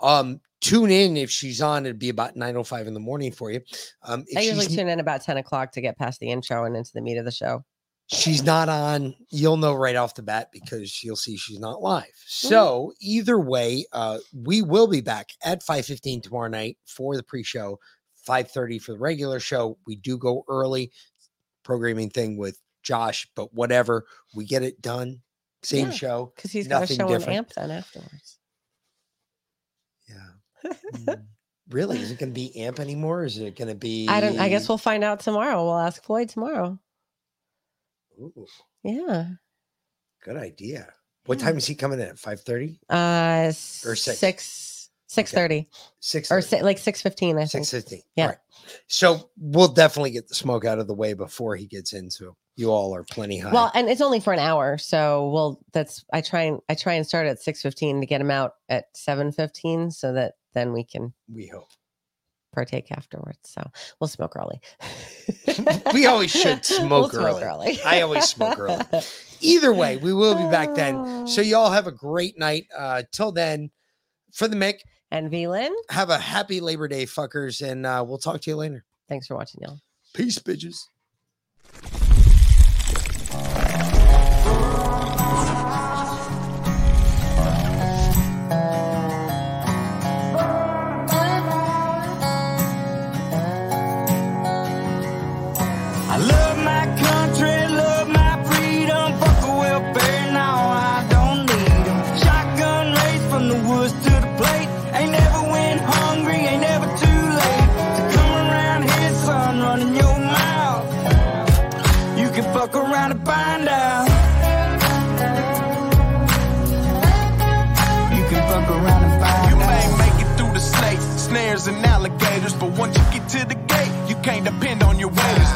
[0.00, 1.86] um tune in if she's on.
[1.86, 3.60] It'd be about 905 in the morning for you.
[4.02, 6.90] Um I usually tune in about 10 o'clock to get past the intro and into
[6.94, 7.64] the meat of the show.
[8.12, 12.10] She's not on, you'll know right off the bat because you'll see she's not live.
[12.26, 17.78] So either way, uh we will be back at 515 tomorrow night for the pre-show,
[18.16, 19.78] 530 for the regular show.
[19.86, 20.92] We do go early
[21.62, 25.20] programming thing with Josh, but whatever, we get it done.
[25.62, 26.32] Same Yeah, show.
[26.34, 27.28] Because he's got a nothing show different.
[27.28, 28.38] on AMP then afterwards.
[30.94, 31.24] Mm,
[31.70, 31.98] Really?
[31.98, 33.24] Is it going to be AMP anymore?
[33.24, 34.08] Is it going to be?
[34.08, 35.64] I don't I guess we'll find out tomorrow.
[35.64, 36.78] We'll ask Floyd tomorrow.
[38.20, 38.46] Ooh,
[38.82, 39.28] Yeah.
[40.24, 40.92] good idea.
[41.26, 42.18] What time is he coming in at?
[42.18, 42.80] Five thirty?
[42.88, 43.46] Uh
[43.84, 44.18] Or six.
[44.18, 45.68] six six thirty.
[46.00, 47.66] Six Or si- like six fifteen, I think.
[47.66, 48.02] Six fifteen.
[48.16, 48.24] Yeah.
[48.24, 48.38] All right.
[48.88, 52.70] So we'll definitely get the smoke out of the way before he gets into you
[52.70, 53.52] all are plenty high.
[53.52, 55.60] Well, and it's only for an hour, so we'll.
[55.72, 58.52] That's I try and I try and start at six fifteen to get him out
[58.68, 61.68] at seven fifteen, so that then we can we hope.
[62.52, 63.38] Partake afterwards.
[63.44, 63.62] So
[64.00, 64.60] we'll smoke early.
[65.94, 67.80] we always should We'll smoke, early.
[67.84, 68.84] I always smoke early.
[69.40, 71.26] Either way, we will be back then.
[71.26, 72.66] So y'all have a great night.
[72.76, 73.70] Uh till then,
[74.32, 74.80] for the Mick
[75.10, 78.84] and VLin, have a happy Labor Day, fuckers, and uh we'll talk to you later.
[79.08, 79.80] Thanks for watching, y'all.
[80.14, 80.76] Peace, bitches.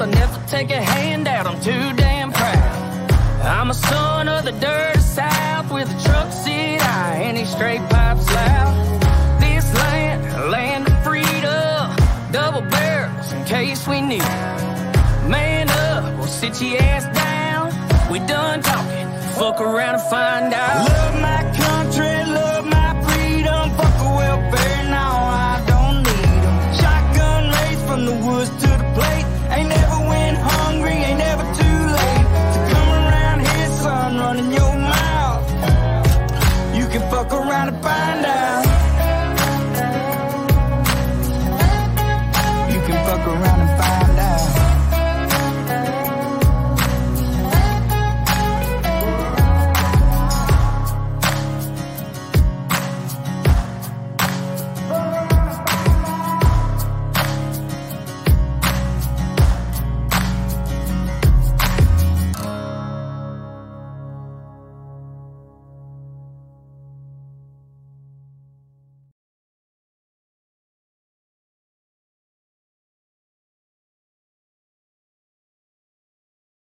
[0.00, 3.10] I never take a handout, I'm too damn proud.
[3.42, 7.80] I'm a son of the dirty south with a truck seat high and these straight
[7.90, 9.40] pipes loud.
[9.40, 11.96] This land, land of freedom,
[12.30, 14.22] double barrels in case we need.
[14.22, 15.28] It.
[15.28, 17.72] Man up, we'll sit your ass down.
[18.08, 20.88] We done talking, fuck around and find out.
[20.88, 22.17] Love my country,